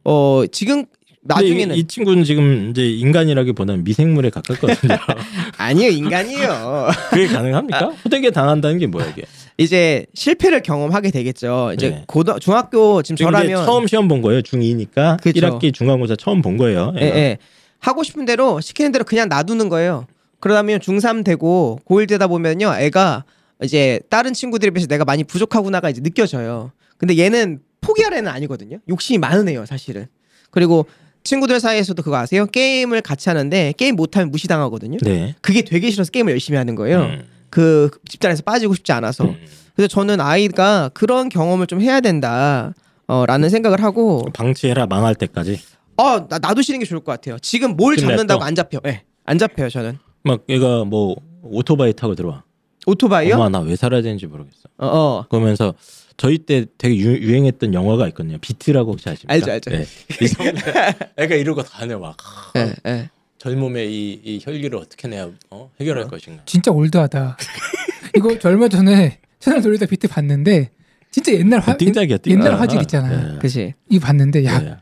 [0.05, 0.85] 어, 지금
[1.23, 4.95] 나중에는 이, 이 친구는 지금 이제 인간이라기보다는 미생물에 가깝거든요.
[5.57, 6.89] 아니에요, 인간이에요.
[7.09, 7.87] 그게 가능합니까?
[8.05, 9.23] 호되게 당한다는 게 뭐야 이게?
[9.57, 11.71] 이제 실패를 경험하게 되겠죠.
[11.73, 12.03] 이제 네.
[12.07, 14.41] 고등 중학교 지금 지금 저라면 처음 시험 본 거예요.
[14.41, 15.39] 중2니까 그쵸.
[15.39, 16.93] 1학기 중간고사 처음 본 거예요.
[16.99, 17.37] 예, 예.
[17.79, 20.05] 하고 싶은 대로 시키는 대로 그냥 놔두는 거예요.
[20.39, 22.75] 그러다면 중3 되고 고1 되다 보면요.
[22.77, 23.23] 애가
[23.63, 26.71] 이제 다른 친구들에 비해서 내가 많이 부족하구나가 이제 느껴져요.
[26.97, 28.79] 근데 얘는 포기할 애는 아니거든요.
[28.89, 30.07] 욕심이 많은 애예요, 사실은.
[30.51, 30.85] 그리고
[31.23, 32.45] 친구들 사이에서도 그거 아세요?
[32.45, 34.97] 게임을 같이 하는데 게임 못하면 무시당하거든요.
[35.01, 35.35] 네.
[35.41, 37.01] 그게 되게 싫어서 게임을 열심히 하는 거예요.
[37.01, 37.27] 음.
[37.49, 39.25] 그 집단에서 빠지고 싶지 않아서.
[39.25, 39.35] 음.
[39.75, 42.73] 그래서 저는 아이가 그런 경험을 좀 해야 된다.
[43.07, 45.59] 어, 라는 생각을 하고 방치해라 망할 때까지.
[45.97, 47.37] 어, 나, 놔두시는 게 좋을 것 같아요.
[47.39, 47.95] 지금 뭘?
[47.97, 48.79] 잡는다고 안 잡혀.
[48.85, 49.03] 예.
[49.25, 49.97] 안 잡혀요, 저는.
[50.23, 52.43] 막 얘가 뭐 오토바이 타고 들어와.
[52.87, 53.35] 오토바이요?
[53.35, 54.63] 엄마 나 왜 살아야 되는지 모르겠어.
[54.77, 55.25] 어, 어.
[55.29, 55.73] 그러면서
[56.17, 58.37] 저희 때 되게 유, 유행했던 영화가 있거든요.
[58.39, 59.33] 비트라고 혹시 아십니까?
[59.33, 59.69] 알죠, 알죠.
[59.71, 59.85] 네.
[61.17, 62.15] 애가 이러고 다녀 막
[62.55, 63.09] 예, 예.
[63.37, 65.71] 젊음의 이, 이 혈기를 어떻게 내야 어?
[65.79, 66.43] 해결할 것인가.
[66.45, 67.37] 진짜 올드하다.
[68.15, 70.71] 이거 저 얼마 전에 채널 돌리다 비트 봤는데
[71.11, 72.45] 진짜 옛날 화 띵작이야, 띵작.
[72.45, 73.33] 옛날 화질 있잖아요.
[73.33, 73.39] 네.
[73.39, 73.73] 그치.
[73.89, 74.75] 이거 봤는데 야 네.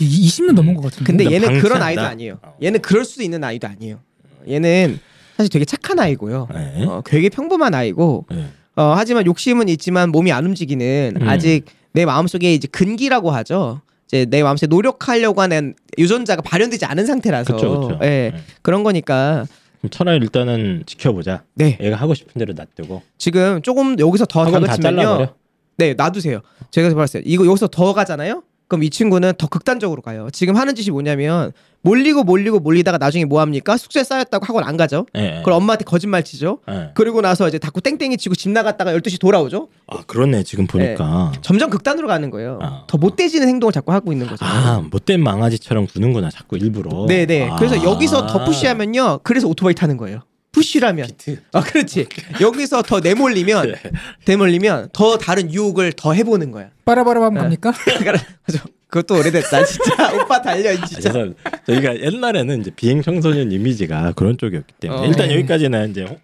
[0.00, 1.04] 이 20년 넘은 것 같은데.
[1.04, 1.86] 근데 그러니까 얘는 그런 방치한다?
[1.86, 2.40] 아이도 아니에요.
[2.62, 4.00] 얘는 그럴 수도 있는 아이도 아니에요.
[4.48, 5.00] 얘는
[5.36, 6.48] 사실 되게 착한 아이고요.
[6.52, 6.84] 네.
[6.86, 8.48] 어, 되게 평범한 아이고 네.
[8.78, 11.28] 어, 하지만 욕심은 있지만 몸이 안 움직이는 음.
[11.28, 13.80] 아직 내 마음속에 이제 근기라고 하죠.
[14.06, 17.98] 이제 내 마음속에 노력하려고 하는 유전자가 발현되지 않은 상태라서 그쵸, 그쵸.
[18.02, 18.34] 예, 네.
[18.62, 19.46] 그런 거니까
[19.90, 21.42] 차라리 일단은 지켜보자.
[21.54, 23.02] 네 얘가 하고 싶은 대로 놔두고.
[23.18, 25.34] 지금 조금 여기서 더 학원 다 다그치면요 잘라버려.
[25.78, 30.56] 네 놔두세요 제가 말했어요 이거 여기서 더 가잖아요 그럼 이 친구는 더 극단적으로 가요 지금
[30.56, 35.40] 하는 짓이 뭐냐면 몰리고 몰리고 몰리다가 나중에 뭐 합니까 숙제 쌓였다고 학원 안 가죠 예.
[35.44, 36.90] 그럼 엄마한테 거짓말 치죠 예.
[36.94, 41.32] 그리고 나서 이제 자꾸 땡땡이 치고 집 나갔다가 12시 돌아오죠 아 그렇네 지금 보니까.
[41.40, 42.84] 점점 극단으로 가는 거예요 아.
[42.86, 47.06] 더 못돼지는 행동을 자꾸 하고 있는 거죠 아 못된 망아지처럼 구는구나 자꾸 일부러.
[47.06, 47.56] 네 네 아.
[47.56, 50.20] 그래서 여기서 더 푸시하면요 그래서 오토바이 타는 거예요
[50.52, 51.40] 푸시라면 비트.
[51.52, 52.06] 아 그렇지
[52.40, 53.90] 여기서 더 내몰리면 네.
[54.26, 57.40] 내몰리면 더 다른 유혹을 더 해보는 거야 빠라바라밤 네.
[57.40, 57.72] 갑니까?
[58.88, 61.34] 그것도 오래됐다 진짜 오빠 달려 아, 진짜 죄송.
[61.66, 65.06] 저희가 옛날에는 이제 비행 청소년 이미지가 그런 쪽이었기 때문에 어.
[65.06, 65.34] 일단 네.
[65.34, 66.18] 여기까지는 이제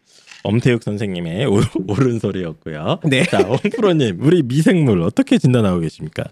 [0.44, 3.00] 엄태욱 선생님의 오, 옳은 소리였고요.
[3.04, 3.24] 네.
[3.24, 6.24] 자, 홍프로님, 우리 미생물 어떻게 진단하고 계십니까?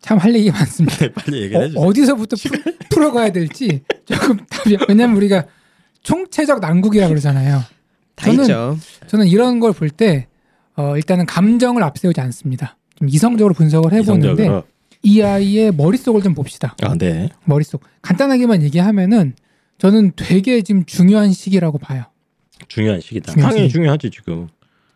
[0.00, 0.96] 참할 얘기 많습니다.
[0.98, 1.80] 네, 빨리 얘기해 주세요.
[1.84, 2.36] 어, 디서부터
[2.90, 5.44] 풀 어가야 될지 조금 답이 왜냐면 우리가
[6.12, 7.60] 총체적 난국이라 그러잖아요.
[8.14, 8.78] 다 저는- 있죠
[9.08, 10.26] 저는 이런 걸 볼 때
[10.76, 12.76] 어, 일단은 감정을 앞세우지 않습니다.
[12.94, 14.64] 좀 이성적으로 분석을 해보는데 이성적으로.
[15.02, 16.74] 이 아이의 머릿속을 좀 봅시다.
[16.82, 17.28] 아, 네.
[17.44, 19.34] 머릿속 간단하게만 얘기하면은
[19.78, 22.04] 저는 되게 지금 중요한 시기라고 봐요.
[22.68, 23.32] 중요한 시기다.
[23.32, 23.74] 중요한 당연히 시기.
[23.78, 24.48] 중요하지 지금.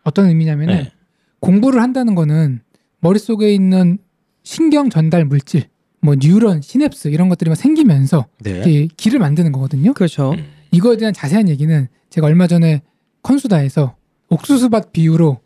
[0.03, 0.91] 어떤 의미냐면은 네.
[1.39, 2.61] 공부를 한다는 거는
[3.01, 3.97] 머릿속에 있는
[4.43, 5.65] 신경 전달 물질,
[6.01, 8.87] 뭐 뉴런, 시냅스 이런 것들이 막 생기면서 네.
[8.97, 9.93] 길을 만드는 거거든요.
[9.93, 10.45] 그렇죠 음.
[10.73, 12.81] 이거에 대한 자세한 얘기는 제가 얼마 전에
[13.21, 13.95] 컨수다에서
[14.29, 15.39] 옥수수밭 비유로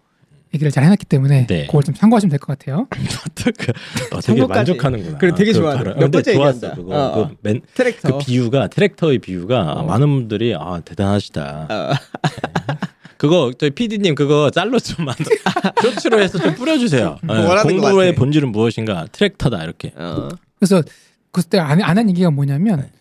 [0.54, 1.66] 얘기를 잘 해놨기 때문에 네.
[1.68, 2.88] 그걸 좀 참고하시면 될 것 같아요.
[3.30, 3.74] 어떻게
[4.16, 4.56] 어, 되게.
[4.60, 5.18] 만족하는구나.
[5.18, 5.78] 그래, 되게 그.
[5.78, 6.56] 바로- 몇 번째 좋았어.
[6.56, 6.76] 얘기한다.
[6.82, 7.28] 그거 어, 어.
[7.28, 9.84] 그, 맨, 트랙터 그 비유가 트랙터의 비유가 어.
[9.86, 11.68] 많은 분들이 아 대단하시다.
[11.70, 11.94] 어.
[13.18, 15.26] 그거 저희 PD님 그거 짤로 좀 만들
[15.82, 17.18] 쇼츠로 해서 좀 뿌려주세요.
[17.82, 18.20] 것 공부의 같아.
[18.20, 19.92] 본질은 무엇인가 트랙터다 이렇게.
[19.98, 20.30] 어.
[20.60, 20.82] 그래서
[21.32, 22.92] 그때 안, 안한 얘기가 뭐냐면 네.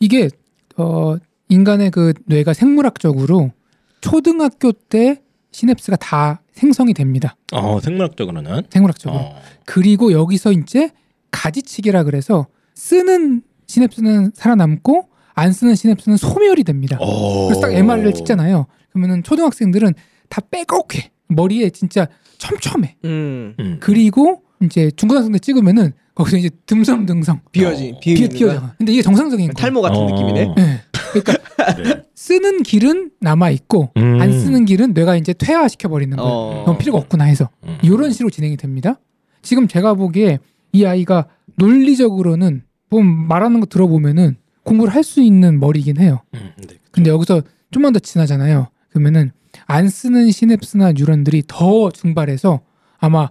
[0.00, 0.28] 이게
[0.76, 1.16] 어
[1.48, 3.52] 인간의 그 뇌가 생물학적으로
[4.00, 5.20] 초등학교 때
[5.52, 7.36] 시냅스가 다 생성이 됩니다.
[7.52, 8.62] 어 생물학적으로는.
[8.70, 9.20] 생물학적으로.
[9.20, 9.36] 어.
[9.64, 10.90] 그리고 여기서 이제
[11.30, 16.96] 가지치기라 그래서 쓰는 시냅스는 살아남고 안 쓰는 시냅스는 소멸이 됩니다.
[17.00, 17.46] 어.
[17.46, 18.66] 그래서 딱 MRI를 찍잖아요.
[18.90, 19.94] 그러면은 초등학생들은
[20.28, 21.10] 다 빼곡해.
[21.28, 22.06] 머리에 진짜
[22.38, 22.96] 촘촘해.
[23.04, 23.54] 음.
[23.58, 23.78] 음.
[23.80, 28.70] 그리고 이제 중고등학생들 찍으면은 거기서 이제 듬성듬성 비어지 비어 비어 튀어져.
[28.78, 29.54] 근데 이게 정상적인 거.
[29.54, 30.10] 탈모 같은 어.
[30.10, 30.54] 느낌이네.
[30.56, 30.80] 네.
[31.22, 32.04] 그러니까 그래.
[32.14, 34.20] 쓰는 길은 남아 있고 음.
[34.20, 36.32] 안 쓰는 길은 뇌가 이제 퇴화시켜 버리는 거예요.
[36.32, 36.64] 어.
[36.64, 37.78] 그럼 필요가 없구나 해서 음.
[37.82, 39.00] 이런 식으로 진행이 됩니다.
[39.42, 40.38] 지금 제가 보기에
[40.72, 46.22] 이 아이가 논리적으로는 뭐 말하는 거 들어보면은 공부를 할 수 있는 머리긴 해요.
[46.34, 46.76] 음, 네.
[46.90, 48.68] 근데 여기서 좀만 더 지나잖아요.
[48.88, 49.32] 그러면은
[49.66, 52.60] 안 쓰는 시냅스나 뉴런들이 더 증발해서
[52.98, 53.28] 아마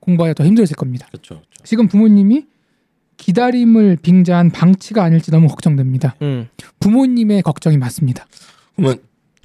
[0.00, 1.06] 공부하기가 더 힘들어질 겁니다.
[1.10, 1.36] 그렇죠.
[1.36, 1.64] 그렇죠.
[1.64, 2.46] 지금 부모님이
[3.16, 6.16] 기다림을 빙자한 방치가 아닐지 너무 걱정됩니다.
[6.22, 6.48] 음.
[6.80, 8.26] 부모님의 걱정이 맞습니다.
[8.76, 8.98] 그러면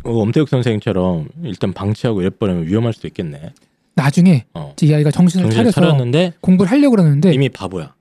[0.03, 3.53] 어, 엄태욱 선생처럼 일단 방치하고 이래버리면 위험할 수도 있겠네.
[3.95, 4.73] 나중에 어.
[4.81, 7.93] 이 아이가 정신을, 정신을 차려서 차렸는데 공부를 하려고 그러는데 이미 바보야.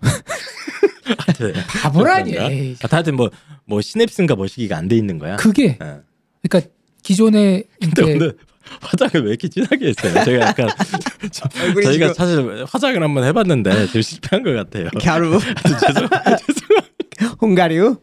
[1.82, 2.38] 바보라니.
[2.38, 2.48] 아,
[2.90, 3.30] 하여튼 뭐,
[3.64, 5.36] 뭐 시냅스인가 뭐 시기가 안 돼 있는 거야.
[5.36, 5.96] 그게 예.
[6.42, 6.70] 그러니까
[7.02, 8.36] 기존에 근데 이제 오늘
[8.80, 10.24] 화장을 왜 이렇게 진하게 했어요?
[10.24, 10.68] 제가 약간
[11.30, 14.88] 저희가 지금 사실 화장을 한번 해봤는데 좀 실패한 것 같아요.
[15.00, 16.08] 갸루 죄송,
[16.46, 17.36] 죄송.
[17.40, 17.96] 홍가류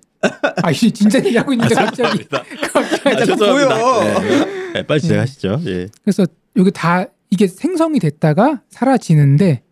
[0.64, 2.44] 아 진짜 얘기하고 있는데 갑자기 죄송합니다.
[2.74, 3.78] 갑자기 아, 죄송합니다.
[3.78, 4.20] 보여.
[4.22, 4.72] 네.
[4.74, 5.62] 네, 빨리 진행하시죠.
[5.66, 5.88] 예.
[6.04, 6.26] 그래서
[6.58, 9.64] 여기 다 이게 생성이 됐다가 사라지는데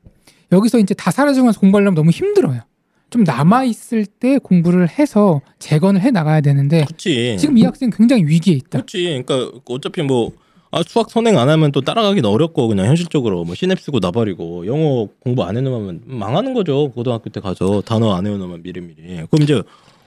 [0.52, 2.62] 여기서 이제 다 사라지고 나서 공부하려면 너무 힘들어요.
[3.10, 7.38] 좀 남아 있을 때 공부를 해서 재건을 해 나가야 되는데 그렇지.
[7.40, 8.70] 지금 이 학생 굉장히 위기에 있다.
[8.82, 9.24] 그렇지.
[9.26, 10.32] 그러니까 어차피 뭐
[10.72, 15.44] 아, 수학 선행 안 하면 또 따라가기는 어렵고 그냥 현실적으로 뭐 시냅스고 나발이고 영어 공부
[15.44, 16.92] 안 해놓으면 망하는 거죠.
[16.92, 19.26] 고등학교 때 가서 단어 안 해놓으면 미리미리.
[19.30, 19.62] 그럼 이제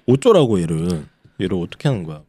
[0.06, 1.04] 어쩌라고 얘를
[1.40, 2.22] 얘를 어떻게 하는 거야?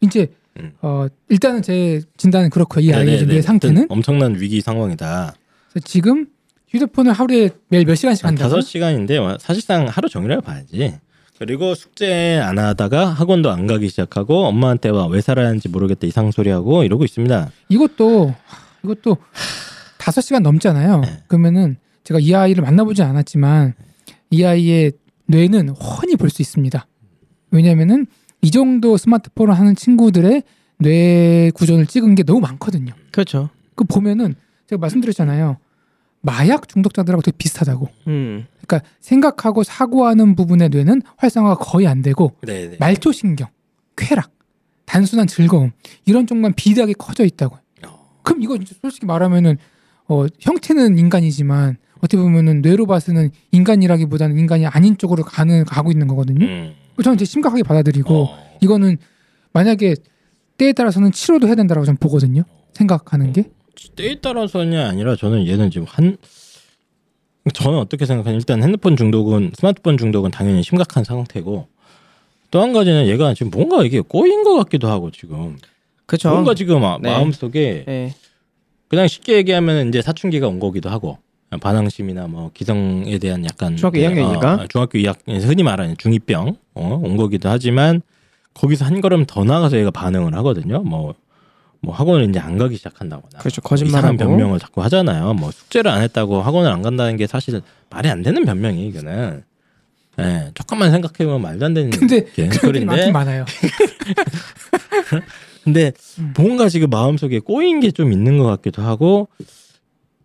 [0.00, 0.28] 이제
[0.58, 0.72] 음.
[0.82, 5.34] 어 일단은 제 진단은 그렇고 이 아이의 뇌 상태는 엄청난 위기 상황이다.
[5.84, 6.26] 지금
[6.68, 8.50] 휴대폰을 하루에 매일 몇 시간씩 한 한다고?
[8.50, 10.94] 다섯 시간인데 사실상 하루 종일이라고 봐야지.
[11.38, 16.30] 그리고 숙제 안 하다가 학원도 안 가기 시작하고 엄마한테 와 왜 살아야 하는지 모르겠다 이상
[16.30, 17.50] 소리 하고 이러고 있습니다.
[17.68, 18.34] 이것도
[18.84, 19.16] 이것도
[19.98, 21.00] 다섯 시간 넘잖아요.
[21.00, 21.22] 네.
[21.28, 23.74] 그러면은 제가 이 아이를 만나보지 않았지만
[24.30, 24.92] 이 아이의
[25.26, 26.86] 뇌는 훤히 볼 수 있습니다.
[27.50, 28.06] 왜냐면은
[28.42, 30.42] 이 정도 스마트폰을 하는 친구들의
[30.80, 32.92] 뇌 구조를 찍은 게 너무 많거든요.
[33.10, 33.50] 그렇죠.
[33.74, 34.34] 그 보면은
[34.68, 35.56] 제가 말씀드렸잖아요.
[36.28, 37.88] 마약 중독자들하고 되게 비슷하다고.
[38.08, 38.46] 음.
[38.66, 42.76] 그러니까 생각하고 사고하는 부분의 뇌는 활성화가 거의 안 되고 네네.
[42.78, 43.48] 말초 신경,
[43.96, 44.30] 쾌락,
[44.84, 45.70] 단순한 즐거움
[46.04, 47.60] 이런 쪽만 비대하게 커져 있다고요.
[48.22, 49.56] 그럼 이거 솔직히 말하면은
[50.06, 56.44] 어, 형태는 인간이지만 어떻게 보면은 뇌로 봐서는 인간이라기보다는 인간이 아닌 쪽으로 가는 가고 있는 거거든요.
[56.44, 56.74] 음.
[57.02, 58.38] 저는 이제 심각하게 받아들이고 어.
[58.60, 58.98] 이거는
[59.52, 59.94] 만약에
[60.58, 62.42] 때에 따라서는 치료도 해야 된다고 저는 보거든요.
[62.74, 63.50] 생각하는 게
[63.94, 66.16] 때에 따라서냐 아니라 저는 얘는 지금 한
[67.54, 71.66] 저는 어떻게 생각하냐 일단 핸드폰 중독은 스마트폰 중독은 당연히 심각한 상태고
[72.50, 75.56] 또 한 가지는 얘가 지금 뭔가 이게 꼬인 것 같기도 하고 지금
[76.06, 76.30] 그렇죠.
[76.30, 77.10] 뭔가 지금 마, 네.
[77.10, 78.14] 마음속에 네.
[78.88, 81.18] 그냥 쉽게 얘기하면 이제 사춘기가 온 거기도 하고
[81.60, 84.60] 반항심이나 뭐 기성에 대한 약간 중학교 그, 2학년이니까?
[84.60, 88.00] 어, 중학교 2학년 흔히 말하는 중이병 어, 온 거기도 하지만
[88.54, 90.82] 거기서 한 걸음 더 나가서 얘가 반응을 하거든요.
[90.82, 91.14] 뭐,
[91.80, 93.60] 뭐 학원을 이제 안 가기 시작한다거나 그렇죠.
[93.62, 94.16] 뭐 거짓말하고.
[94.16, 95.34] 변명을 자꾸 하잖아요.
[95.34, 97.60] 뭐 숙제를 안 했다고 학원을 안 간다는 게 사실
[97.90, 99.44] 말이 안 되는 변명이 이거는.
[100.20, 103.44] 예, 조금만 생각해보면 말도 안 되는 근데 소리인데 많아요.
[105.64, 106.32] 근데 음.
[106.36, 109.28] 뭔가 지금 마음속에 꼬인 게 좀 있는 것 같기도 하고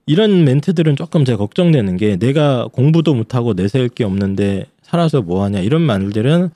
[0.05, 5.81] 이런 멘트들은 조금 제가 걱정되는 게 내가 공부도 못하고 내세울 게 없는데 살아서 뭐하냐 이런
[5.81, 6.49] 말들은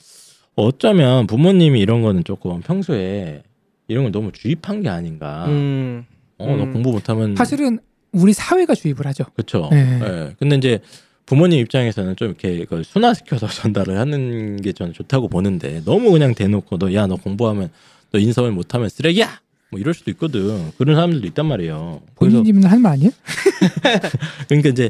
[0.56, 3.43] 어쩌면 부모님이 이런 거는 조금 평소에
[3.88, 5.46] 이런 걸 너무 주입한 게 아닌가.
[5.48, 6.06] 음.
[6.38, 6.74] 어, 너 음.
[6.74, 7.80] 공부 못하면 사실은
[8.12, 9.26] 우리 사회가 주입을 하죠.
[9.36, 9.70] 그렇죠.
[9.72, 10.00] 네.
[10.04, 10.36] 예.
[10.40, 10.80] 근데 이제
[11.26, 16.78] 부모님 입장에서는 좀 이렇게 그걸 순화시켜서 전달을 하는 게 저는 좋다고 보는데 너무 그냥 대놓고
[16.78, 17.70] 너 야 너 공부하면
[18.12, 22.02] 너 인성을 못하면 쓰레기야 뭐 이럴 수도 있거든 그런 사람들도 있단 말이에요.
[22.16, 23.12] 본인님은 하는 말 아니에요?
[24.48, 24.90] 그러니까 이제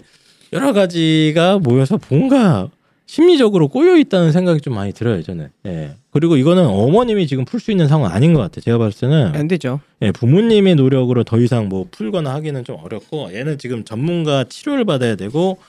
[0.54, 2.70] 여러 가지가 모여서 뭔가
[3.06, 5.50] 심리적으로 꼬여 있다는 생각이 좀 많이 들어요 저는.
[5.66, 5.96] 예.
[6.20, 8.58] 그리고 이거는 어머님이 지금 풀 수 있는 상황 아닌 것 같아.
[8.58, 9.80] 요 제가 봤을 때는 안 되죠.
[10.02, 15.16] 예, 부모님의 노력으로 더 이상 뭐 풀거나 하기는 좀 어렵고 얘는 지금 전문가 치료를 받아야
[15.16, 15.60] 되고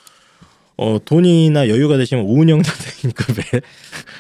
[0.79, 3.45] 어 돈이나 여유가 되시면 오은영 선생님급의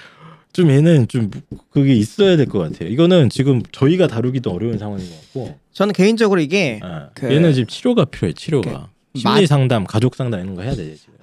[0.52, 1.30] 좀 얘는 좀
[1.70, 2.88] 그게 있어야 될 것 같아요.
[2.90, 7.66] 이거는 지금 저희가 다루기도 어려운 상황인 것 같고 저는 개인적으로 이게 예, 그- 얘는 지금
[7.68, 11.14] 치료가 필요해 치료가 그 심리 상담, 가족 상담 이런 거 해야 돼 지금.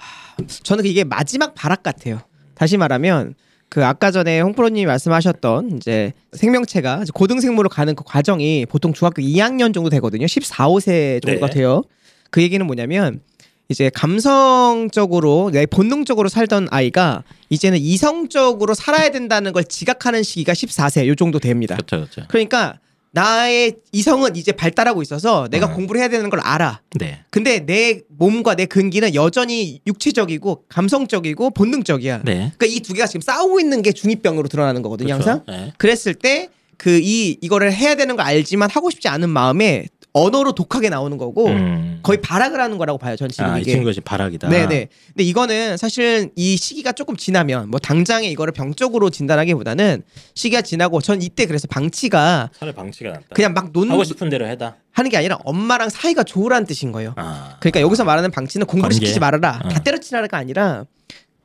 [0.63, 2.21] 저는 이게 마지막 발악 같아요.
[2.55, 3.35] 다시 말하면
[3.69, 9.89] 그 아까 전에 홍프로님이 말씀하셨던 이제 생명체가 고등생물로 가는 그 과정이 보통 중학교 2학년 정도
[9.89, 10.27] 되거든요.
[10.27, 11.53] 14, 5세 정도가 네.
[11.53, 11.83] 돼요.
[12.29, 13.21] 그 얘기는 뭐냐면
[13.67, 21.15] 이제 감성적으로 내 본능적으로 살던 아이가 이제는 이성적으로 살아야 된다는 걸 지각하는 시기가 14세 요
[21.15, 21.75] 정도 됩니다.
[21.75, 22.27] 그렇죠, 그렇죠.
[22.27, 22.79] 그러니까
[23.15, 25.73] 나의 이성은 이제 발달하고 있어서 내가 어.
[25.73, 26.81] 공부를 해야 되는 걸 알아.
[26.99, 27.19] 네.
[27.31, 32.21] 근데 내 몸과 내 근기는 여전히 육체적이고 감성적이고 본능적이야.
[32.25, 32.51] 네.
[32.57, 35.29] 그러니까 이 두 개가 지금 싸우고 있는 게 중이병으로 드러나는 거거든요, 그렇죠.
[35.29, 35.43] 항상.
[35.47, 35.73] 네.
[35.77, 39.85] 그랬을 때 그 이 이거를 해야 되는 걸 알지만 하고 싶지 않은 마음에
[40.15, 41.99] 언어로 독하게 나오는 거고 음.
[42.01, 43.71] 거의 발악을 하는 거라고 봐요, 전 지금 아, 이 이게.
[43.71, 44.47] 친구가 지금 바락이다.
[44.47, 44.87] 네네.
[45.07, 50.03] 근데 이거는 사실 이 시기가 조금 지나면 뭐 당장에 이거를 병적으로 진단하기보다는
[50.33, 53.25] 시기가 지나고 전 이때 그래서 방치가 차라리 방치가 낫다.
[53.33, 54.77] 그냥 막 논, 하고 싶은 대로 해다.
[54.93, 57.13] 하는 게 아니라 엄마랑 사이가 좋으라는 뜻인 거예요.
[57.17, 57.57] 아.
[57.59, 59.05] 그러니까 여기서 말하는 방치는 공부를 관계?
[59.05, 59.59] 시키지 말아라.
[59.65, 59.67] 어.
[59.67, 60.85] 다 때려치라가 아니라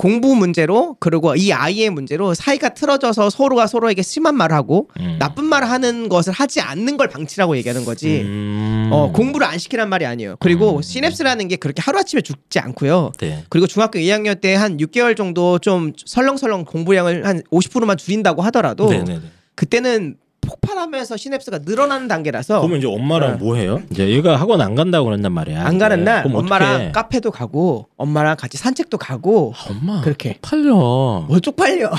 [0.00, 5.16] 공부 문제로 그리고 이 아이의 문제로 사이가 틀어져서 서로가 서로에게 심한 말을 하고 음.
[5.18, 8.22] 나쁜 말을 하는 것을 하지 않는 걸 방치라고 얘기하는 거지.
[8.22, 8.88] 음.
[8.92, 10.36] 어, 공부를 안 시키란 말이 아니에요.
[10.40, 10.82] 그리고 음.
[10.82, 13.12] 시냅스라는 게 그렇게 하루아침에 죽지 않고요.
[13.18, 13.44] 네.
[13.50, 19.20] 그리고 중학교 2학년 때 한 6개월 정도 좀 설렁설렁 공부량을 한 50%만 줄인다고 하더라도 네네네.
[19.54, 23.36] 그때는 폭발하면서 시냅스가 늘어나는 단계라서 그러면 이제 엄마랑 어.
[23.36, 23.82] 뭐 해요?
[23.90, 25.64] 이제 얘가 학원 안 간다고 그런단 말이야.
[25.66, 26.04] 안 가는 네.
[26.04, 26.92] 날 그럼 엄마랑 어떡해?
[26.92, 30.38] 카페도 가고 엄마랑 같이 산책도 가고 아, 엄마 그렇게.
[30.42, 30.74] 팔려.
[30.74, 31.90] 뭐 쪽팔려.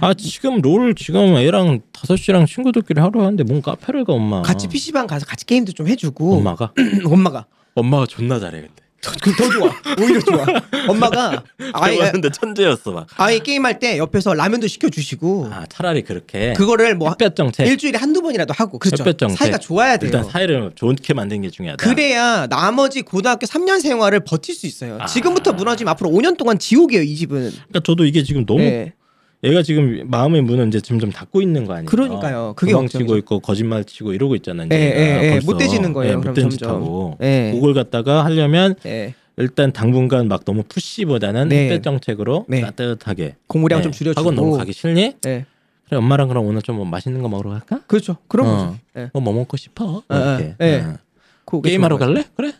[0.00, 4.42] 아 지금 롤 지금 애랑 다섯 시랑 친구들끼리 하러 하는데 뭔 카페를 가 엄마.
[4.42, 6.72] 같이 PC방 가서 같이 게임도 좀 해주고 엄마가
[7.06, 8.72] 엄마가 엄마가 존나 잘해 근데.
[9.20, 10.46] 그더 좋아 오히려 좋아
[10.88, 11.42] 엄마가
[11.74, 13.06] 아이 근데 천재였어 막.
[13.16, 16.52] 아이 게임할 때 옆에서 라면도 시켜주시고 아 차라리 그렇게.
[16.54, 17.66] 그거를 뭐 햇볕 정책.
[17.66, 19.38] 일주일에 한두 번이라도 하고 그렇죠 햇볕 정책.
[19.38, 21.84] 사이가 좋아야 돼요 일단 사이를 좋게 만드는 게 중요하다.
[21.84, 25.06] 그래야 나머지 고등학교 3년 생활을 버틸 수 있어요 아.
[25.06, 28.92] 지금부터 무너지면 앞으로 5년 동안 지옥이에요 이 집은 그러니까 저도 이게 지금 너무 네.
[29.44, 31.86] 얘가 지금 마음의 문은 이제 점점 닫고 있는 거 아니에요?
[31.86, 32.52] 그러니까요.
[32.56, 33.16] 그게 걱정이죠.
[33.18, 34.68] 있고 거짓말 치고 이러고 있잖아요.
[34.72, 35.30] 예, 예, 예.
[35.32, 35.50] 벌써.
[35.50, 36.76] 못 되지는 거예요, 예, 그럼 못된 짓 점점.
[36.82, 37.50] 하고 예.
[37.54, 39.14] 그걸 갖다가 하려면 네.
[39.36, 41.80] 일단 당분간 막 너무 푸시보다는 네.
[41.80, 42.60] 정책으로 네.
[42.60, 43.82] 따뜻하게 공부량 예.
[43.82, 45.14] 좀 줄여주고 학원 너무 가기 싫니?
[45.22, 45.46] 네.
[45.88, 47.80] 그래 엄마랑 그럼 오늘 좀 뭐 맛있는 거 먹으러 갈까?
[47.88, 48.76] 그렇죠 그런 어.
[48.96, 49.10] 예.
[49.12, 49.84] 뭐, 뭐 먹고 싶어?
[49.84, 50.84] 어, 어, 이렇게 예.
[50.86, 51.60] 어.
[51.60, 51.98] 게임하러.
[51.98, 52.24] 갈래?
[52.36, 52.52] 그래?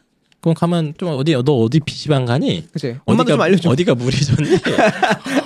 [0.43, 2.67] 그럼 가면 좀 어디 너 어디 PC방 가니?
[2.73, 4.51] 그치 엄마도 어디가 좀 알려줘 어디가 물이 좋니?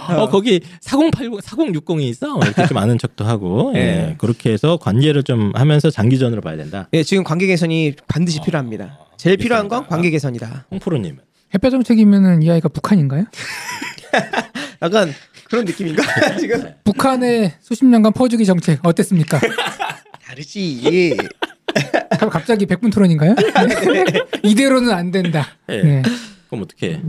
[0.16, 2.38] 어 거기 4080 4060이 있어.
[2.42, 3.78] 이렇게 좀 아는 척도 하고 예.
[3.80, 4.14] 예.
[4.18, 6.88] 그렇게 해서 관계를 좀 하면서 장기전으로 봐야 된다.
[6.94, 9.86] 예, 지금 관계 개선이 반드시 필요합니다 제일 필요한 건.
[9.86, 11.18] 관계 개선이다 홍프로 님은
[11.54, 13.24] 햇볕 정책이면은 이 아이가 북한인가요?
[14.82, 15.12] 약간
[15.48, 16.02] 그런 느낌인가
[16.40, 19.40] 지금 북한의 수십 년간 퍼주기 정책 어땠습니까?
[20.24, 21.16] 다르지
[22.16, 23.34] 그럼 갑자기 백분 토론인가요?
[23.34, 24.20] 네.
[24.42, 25.46] 이대로는 안 된다.
[25.68, 25.82] 예.
[25.82, 26.02] 네.
[26.48, 27.00] 그럼 어떻게?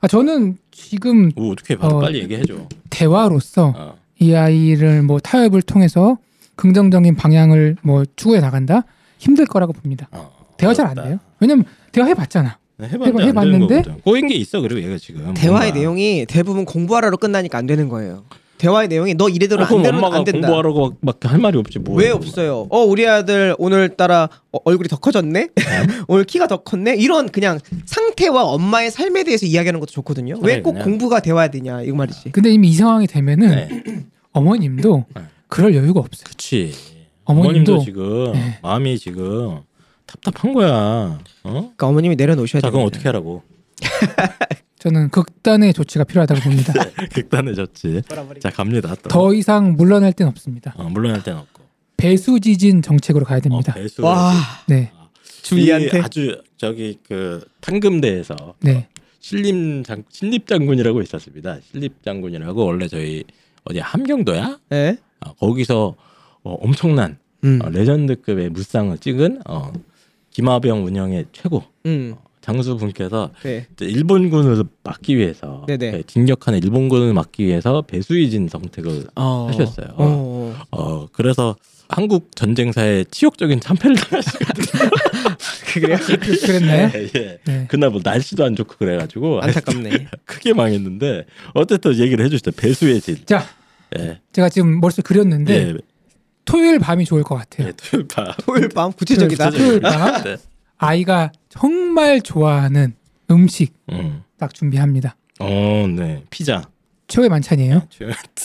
[0.00, 2.00] 아 저는 지금 오, 어떻게 바로 어.
[2.00, 2.66] 빨리 얘기해 줘.
[2.90, 3.94] 대화로서 어.
[4.18, 6.18] 이 아이를 뭐 타협을 통해서
[6.56, 8.82] 긍정적인 방향을 뭐 추구해 나간다
[9.18, 10.08] 힘들 거라고 봅니다.
[10.12, 10.30] 어.
[10.56, 10.94] 대화 잘 안.
[10.94, 11.18] 돼요.
[11.38, 12.58] 왜냐면 대화 해 봤잖아.
[12.76, 13.38] 네, 해봤는데, 해봤는데?
[13.40, 14.00] 안 되는 거거든.
[14.02, 15.78] 꼬인 게 있어 그리고 얘가 지금 대화의 뭔가.
[15.78, 18.24] 내용이 대부분 공부하라로 끝나니까 안 되는 거예요
[18.60, 21.78] 대화의 내용이 너 이래대로 어, 안 되면 엄마가 안 된다 공부하라고 막 할 말이 없지
[21.78, 21.96] 뭐.
[21.96, 22.66] 왜 없어요?
[22.70, 25.48] 어 우리 아들 오늘따라 어, 얼굴이 더 커졌네.
[26.08, 26.96] 오늘 키가 더 컸네.
[26.96, 30.38] 이런 그냥 상태와 엄마의 삶에 대해서 이야기하는 것도 좋거든요.
[30.42, 32.32] 왜 꼭 공부가 되어야 되냐 이거 말이지.
[32.32, 34.04] 근데 이미 이 상황이 되면은 네.
[34.32, 35.22] 어머님도 네.
[35.48, 36.24] 그럴 여유가 없어요.
[36.28, 36.74] 그치.
[37.24, 38.58] 어머님도 어머님도 지금 네.
[38.62, 39.60] 마음이 지금
[40.06, 40.70] 답답한 거야.
[40.72, 41.18] 어?
[41.42, 42.72] 그러니까 어머님이 내려놓으셔야 자 돼요.
[42.72, 43.42] 그럼 어떻게 하라고?
[44.80, 46.72] 저는 극단의 조치가 필요하다고 봅니다.
[47.12, 48.02] 극단해졌지.
[48.40, 48.94] 자 갑니다.
[49.02, 49.08] 또.
[49.08, 50.74] 더 이상 물러날 땐 없습니다.
[50.76, 51.62] 어, 물러날 땐 없고.
[51.98, 53.72] 배수 지진 정책으로 가야 됩니다.
[53.76, 54.02] 어, 배수.
[54.02, 54.32] 와
[54.66, 54.90] 네,
[55.42, 58.88] 주희한테 이 아주 저기 그 탄금대에서 네,
[59.20, 61.58] 신림 장 신립 장군이라고 있었습니다.
[61.70, 63.22] 신립 장군이라고 원래 저희
[63.64, 64.60] 어디 함경도야?
[64.70, 64.96] 네.
[65.20, 65.94] 어, 거기서
[66.42, 67.60] 어, 엄청난 음.
[67.62, 69.70] 어, 레전드급의 무쌍을 찍은 어,
[70.30, 72.14] 김하병 운영의 최고 음.
[72.40, 73.66] 장수 분께서 네.
[73.80, 75.90] 일본군을 막기 위해서 네네.
[75.90, 79.48] 네, 진격하는 일본군을 막기 위해서 배수이진 정책을 어.
[79.50, 79.88] 하셨어요.
[79.96, 80.56] 어.
[80.70, 81.56] 어 그래서
[81.88, 84.90] 한국 전쟁사에 치욕적인 참패를 당하시거든요.
[85.72, 85.96] 그래요?
[86.00, 86.90] 그- 그랬나요?
[86.94, 87.38] 예, 예.
[87.44, 87.66] 네.
[87.68, 90.08] 그날 뭐 날씨도 안 좋고 그래가지고 안타깝네.
[90.24, 92.52] 크게 망했는데 어쨌든 얘기를 해주시죠.
[92.52, 93.18] 배수의 진.
[93.26, 93.44] 자,
[93.98, 94.20] 예.
[94.32, 95.74] 제가 지금 머릿속 그렸는데 예.
[96.44, 97.68] 토요일 밤이 좋을 것 같아요.
[97.68, 97.72] 예.
[97.76, 98.26] 토요일 밤.
[98.40, 99.50] 토요일 밤 구체적이다.
[99.50, 100.36] 토요일 밤 네.
[100.80, 102.94] 아이가 정말 좋아하는
[103.30, 104.22] 음식 음.
[104.38, 105.14] 딱 준비합니다.
[105.38, 106.24] 어, 네.
[106.30, 106.62] 피자.
[107.06, 107.86] 최후의 만찬이에요.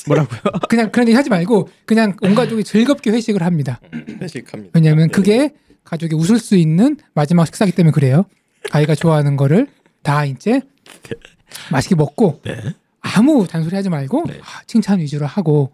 [0.08, 0.40] 뭐라고요?
[0.68, 3.80] 그냥 그런 얘기 하지 말고 그냥 온 가족이 즐겁게 회식을 합니다.
[4.22, 4.72] 회식합니다.
[4.74, 5.12] 왜냐하면 네.
[5.12, 5.54] 그게
[5.86, 8.26] 가족이 웃을 수 있는 마지막 식사기 때문에 그래요.
[8.72, 9.68] 아이가 좋아하는 거를
[10.04, 10.62] 다 이제
[11.72, 12.58] 맛있게 먹고 네.
[13.00, 14.40] 아무 잔소리 하지 말고 네.
[14.42, 15.72] 아, 칭찬 위주로 하고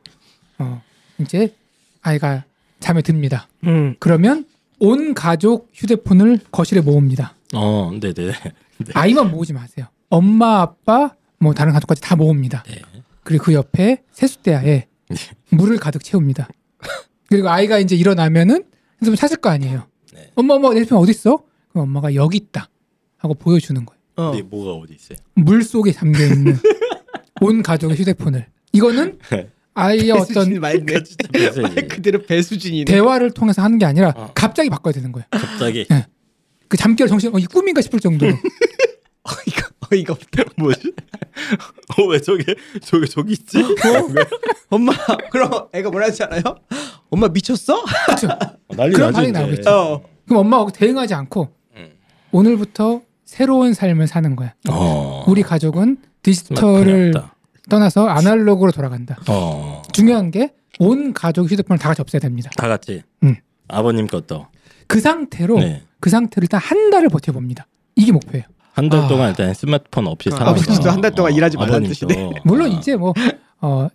[0.59, 0.84] 어,
[1.18, 1.55] 이제
[2.03, 2.43] 아이가
[2.80, 3.47] 잠에 듭니다.
[3.64, 3.95] 음.
[3.99, 4.45] 그러면
[4.84, 7.36] 온 가족 휴대폰을 거실에 모읍니다.
[7.53, 8.34] 어, 네, 네.
[8.95, 9.86] 아이만 모으지 마세요.
[10.09, 12.63] 엄마, 아빠, 뭐 다른 가족까지 다 모읍니다.
[12.63, 12.82] 네.
[13.23, 14.88] 그리고 그 옆에 세숫대야에
[15.51, 16.49] 물을 가득 채웁니다.
[17.29, 18.63] 그리고 아이가 이제 일어나면은
[18.95, 19.88] 핸드폰 찾을 거 아니에요.
[20.13, 20.32] 네.
[20.34, 21.43] 엄마 엄마 내 핸드폰 어디 있어?
[21.69, 22.67] 그럼 엄마가 여기 있다
[23.17, 24.01] 하고 보여주는 거예요.
[24.15, 24.32] 어.
[24.32, 25.19] 근데 뭐가 어디 있어요?
[25.36, 26.57] 물 속에 잠겨 있는
[27.39, 28.47] 온 가족의 휴대폰을.
[28.73, 29.19] 이거는
[29.74, 30.93] 아이의 어떤 배수진이 말네.
[31.61, 32.86] 말 그대로 배수진이네.
[32.86, 34.32] 대화를 통해서 하는 게 아니라 어.
[34.36, 35.26] 갑자기 바꿔야 되는 거예요.
[35.32, 36.05] 갑자기 네.
[36.67, 38.32] 그 잠결 정신 어, 이 꿈인가 싶을 정도로
[39.24, 40.43] 어이가 어이가 없다.
[40.57, 40.93] 뭐지?
[41.97, 43.57] 어 왜 저게 저게 저기 있지?
[44.69, 44.93] 엄마
[45.32, 46.41] 그럼 애가 뭐라 하지 않아요?
[47.09, 47.84] 엄마 미쳤어?
[48.05, 48.28] 그렇죠.
[48.67, 49.32] 어, 난리 그런 반응이.
[49.32, 49.69] 나오겠죠.
[49.69, 50.03] 어.
[50.28, 51.89] 그럼 엄마가 대응하지 않고 음.
[52.32, 54.53] 오늘부터 새로운 삶을 사는 거야.
[54.69, 55.26] 어.
[55.28, 57.36] 우리 가족은 디지털을 없다.
[57.72, 59.17] 떠나서 아날로그로 돌아간다.
[59.30, 59.82] 어.
[59.93, 62.49] 중요한 게 온 가족 휴대폰을 다 같이 없애야 됩니다.
[62.57, 63.03] 다 같이.
[63.24, 63.36] 음.
[63.67, 64.47] 아버님 것도.
[64.88, 65.84] 그 상태로 네.
[65.99, 67.67] 그 상태를 일단 한 달을 버텨봅니다.
[67.95, 68.45] 이게 목표예요.
[68.74, 69.07] 한달 아.
[69.07, 70.51] 동안 일단 스마트폰 없이 아, 살아서.
[70.51, 71.88] 아버지도 한 달 동안 일하지 말라는.
[71.89, 72.32] 뜻이네.
[72.45, 72.74] 물론 아.
[72.74, 73.13] 이제 뭐
[73.59, 73.89] 어,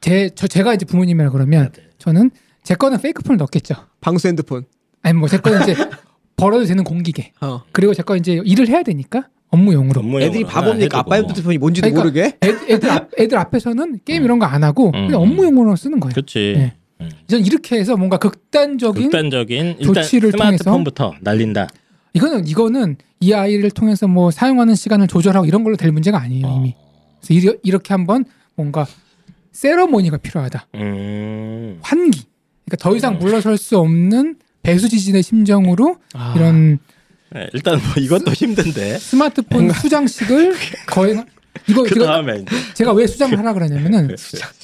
[0.00, 1.88] 제, 저, 제가 이제 부모님이라 그러면 네, 네.
[1.98, 2.30] 저는
[2.62, 3.74] 제 거는 fake phone을 넣겠죠.
[4.00, 4.64] 방수 핸드폰.
[5.02, 5.74] 아니 뭐 제 거는 이제
[6.36, 7.32] 벌어도 되는 공기계.
[7.42, 7.62] 어.
[7.72, 10.00] 그리고 제 거 이제 일을 해야 되니까 업무용으로.
[10.00, 11.16] 업무용으로 애들이 바보니까 아빠.
[11.16, 12.36] 핸드폰이 뭔지도 그러니까 모르게.
[12.44, 15.14] 애, 애들, 앞, 애들 앞에서는 게임 이런 거 안 하고 그냥 음.
[15.14, 16.12] 업무용으로 쓰는 거예요.
[16.12, 16.54] 그렇지.
[16.56, 16.72] 네.
[17.00, 17.10] 음.
[17.26, 21.68] 전 이렇게 해서 뭔가 극단적인 극단적인 조치를 스마트폰부터 날린다.
[22.12, 26.58] 이거는 이거는 이 아이를 통해서 뭐 사용하는 시간을 조절하고 이런 걸로 될 문제가 아니에요 어.
[26.58, 26.74] 이미.
[27.20, 28.24] 그래서 이리- 이렇게 한번
[28.54, 28.86] 뭔가
[29.52, 30.66] 세러모니가 필요하다.
[30.76, 31.78] 음.
[31.82, 32.22] 환기.
[32.66, 36.32] 그러니까 더 이상 물러설 수 없는 배수지진의 심정으로 아.
[36.36, 36.78] 이런
[37.34, 38.98] 네, 일단 뭐 이것도 힘든데.
[38.98, 40.54] 스마트폰 수장식을
[40.86, 41.24] 거행.
[41.68, 44.14] 이거 그 다음에 제가 왜 수장을 하라 그러냐면은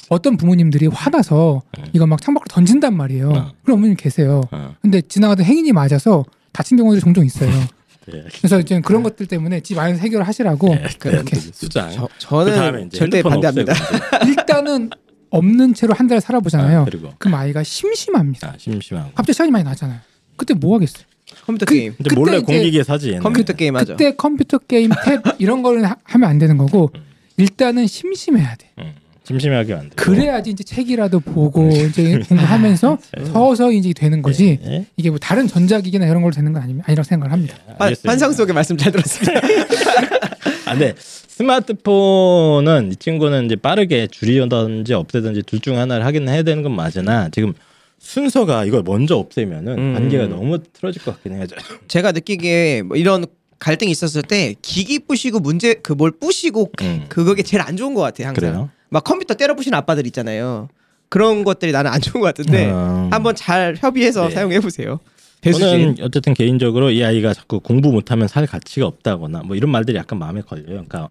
[0.09, 1.61] 어떤 부모님들이 화나서
[1.93, 3.29] 이거 막 창밖으로 던진단 말이에요.
[3.29, 3.51] 어.
[3.63, 4.41] 그런 어머님 계세요.
[4.51, 7.49] 어, 근데 지나가던 행인이 맞아서 다친 경우들이 종종 있어요.
[8.11, 8.23] 네.
[8.39, 11.89] 그래서 이제 그런 것들 때문에 집 안에서 해결을 하시라고 그렇게 수장.
[11.91, 13.73] 저, 그 저는 절대 반대합니다.
[14.27, 14.89] 일단은
[15.29, 16.81] 없는 채로 한 달 살아보잖아요.
[16.81, 18.49] 아, 그리고 그럼 아이가 심심합니다.
[18.49, 19.11] 아, 심심하고.
[19.15, 19.99] 갑자기 시간이 많이 나잖아요.
[20.35, 21.05] 그때 뭐 하겠어요?
[21.45, 21.93] 컴퓨터 그- 게임.
[21.95, 23.15] 근데 그때 몰래 공기계 사지.
[23.17, 23.93] 컴퓨터 게임 하죠.
[23.95, 26.91] 그때 컴퓨터 게임, 탭 이런 거는 하- 하면 안 되는 거고
[27.37, 28.69] 일단은 심심해야 돼.
[28.79, 29.95] 음, 심심하게 만들고.
[29.95, 32.97] 그래야지 이제 책이라도 보고 이제 공부하면서
[33.33, 34.59] 서서히 이제 되는 거지.
[34.63, 34.85] 네.
[34.97, 37.55] 이게 뭐 다른 전자기기나 이런 걸로 되는 건 아니, 아니라고 생각을 합니다.
[37.67, 38.09] 환- 알겠습니다.
[38.11, 39.41] 환상 속의 말씀 잘 들었습니다.
[40.67, 40.93] 아, 네.
[40.97, 47.29] 스마트폰은 이 친구는 이제 빠르게 줄이든지 없애든지 둘 중 하나를 하긴 해야 되는 건 맞으나
[47.29, 47.53] 지금
[48.01, 49.93] 순서가 이걸 먼저 없애면은 음.
[49.93, 51.45] 관계가 너무 틀어질 것 같긴 해요.
[51.87, 53.25] 제가 느끼기에 뭐 이런
[53.59, 57.05] 갈등이 있었을 때 기기 부시고 문제 그 뭘 부시고 음.
[57.09, 58.27] 그게 제일 안 좋은 것 같아요.
[58.29, 58.41] 항상.
[58.51, 58.69] 그래요?
[58.89, 60.67] 막 컴퓨터 때려 부시는 아빠들 있잖아요.
[61.09, 63.09] 그런 것들이 나는 안 좋은 것 같은데 음.
[63.11, 64.33] 한번 잘 협의해서 네.
[64.35, 64.99] 사용해 보세요.
[65.43, 65.97] 저는.
[66.01, 70.41] 어쨌든 개인적으로 이 아이가 자꾸 공부 못하면 살 가치가 없다거나 뭐 이런 말들이 약간 마음에
[70.41, 70.65] 걸려요.
[70.87, 71.09] 그러니까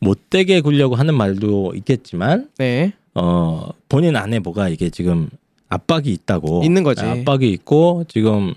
[0.00, 2.92] 못되게 굴려고 하는 말도 있겠지만 네.
[3.14, 5.28] 어 본인 안에 뭐가 이게 지금
[5.74, 7.02] 압박이 있다고 있는 거지.
[7.04, 8.54] 압박이 있고 지금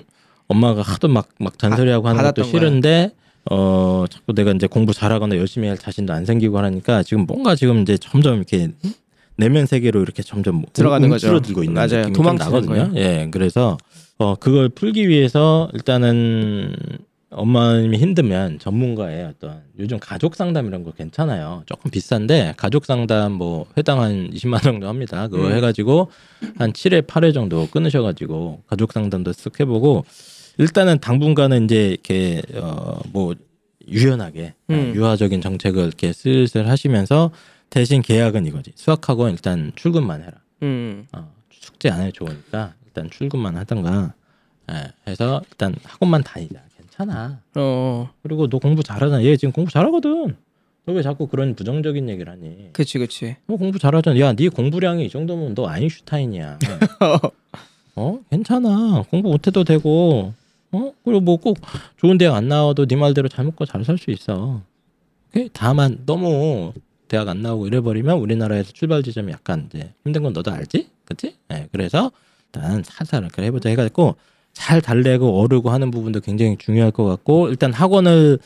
[0.47, 3.11] 엄마가 하도 막 막 잔소리하고 하는 것도 싫은데
[3.49, 7.82] 어 자꾸 내가 이제 공부 잘하거나 열심히 할 자신도 안 생기고 하니까 지금 뭔가 지금
[7.82, 8.70] 이제 점점 이렇게
[9.38, 11.28] 내면 세계로 이렇게 점점 들어가는 거죠.
[11.28, 11.88] 움츠러들고 있는 맞아요.
[11.88, 12.91] 느낌이 좀 도망치는 나거든요.
[12.91, 12.91] 거예요.
[12.95, 13.78] 예, 그래서
[14.18, 16.74] 어 그걸 풀기 위해서 일단은
[17.30, 21.63] 어머님이 힘들면 전문가의 어떤 요즘 가족 상담 이런 거 괜찮아요.
[21.65, 25.28] 조금 비싼데 가족 상담 뭐 회당 한 20만 원 정도 합니다.
[25.28, 25.53] 그거 음.
[25.53, 26.09] 해가지고
[26.57, 30.05] 한 7회 8회 정도 끊으셔가지고 가족 상담도 쓱 해보고
[30.57, 33.36] 일단은 당분간은 이제 이렇게 어뭐
[33.88, 34.93] 유연하게 음.
[34.95, 37.32] 유화적인 정책을 이렇게 슬슬 하시면서
[37.69, 40.32] 대신 계약은 이거지 수학학원 일단 출근만 해라.
[40.63, 41.05] 음.
[41.11, 44.13] 어, 숙제 안 해도 좋으니까 일단 출근만 하던가
[44.71, 46.66] 예, 해서 일단 학원만 다니자
[46.97, 47.41] 괜찮아.
[47.55, 48.09] 어.
[48.23, 49.23] 그리고 너 공부 잘하잖아.
[49.23, 50.35] 얘 지금 공부 잘하거든.
[50.85, 52.69] 너 왜 자꾸 그런 부정적인 얘기를 하니?
[52.71, 53.35] 그치 그치.
[53.45, 54.17] 너 공부 잘하잖아.
[54.19, 56.59] 야 네 공부량이 이 정도면 너 아인슈타인이야.
[57.95, 58.19] 어?
[58.29, 59.03] 괜찮아.
[59.09, 60.33] 공부 못해도 되고.
[60.71, 60.91] 어?
[61.03, 61.57] 그리고 뭐 꼭
[61.97, 64.61] 좋은 대학 안 나와도 네 말대로 잘 먹고 잘 살 수 있어.
[65.31, 66.73] 그 다만 너무
[67.09, 70.89] 대학 안 나오고 이래버리면 우리나라에서 출발 지점이 약간 이제 힘든 건 너도 알지?
[71.05, 71.35] 그치?
[71.51, 72.11] 예 그래서
[72.53, 74.15] 일단 살살 이렇게 해보자 해가지고
[74.57, 78.39] 잘 달래고 어르고 하는 부분도 굉장히 중요할 것 같고 일단 학원을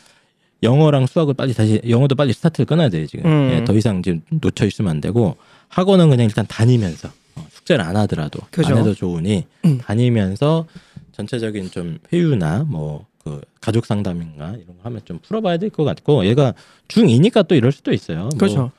[0.61, 3.51] 영어랑 수학을 빨리 다시 영어도 빨리 스타트를 끊어야 돼요 지금 음.
[3.53, 5.37] 예, 더 이상 지금 놓쳐 있으면 안 되고
[5.69, 8.73] 학원은 그냥 일단 다니면서 어, 숙제를 안 하더라도 그죠.
[8.73, 9.77] 안 해도 좋으니 음.
[9.79, 10.65] 다니면서
[11.13, 16.25] 전체적인 좀 회유나 뭐 그 가족 상담인가 이런 거 하면 좀 풀어봐야 될 것 같고
[16.25, 16.53] 얘가
[16.87, 18.21] 중2니까 또 이럴 수도 있어요.
[18.21, 18.71] 뭐, 그렇죠.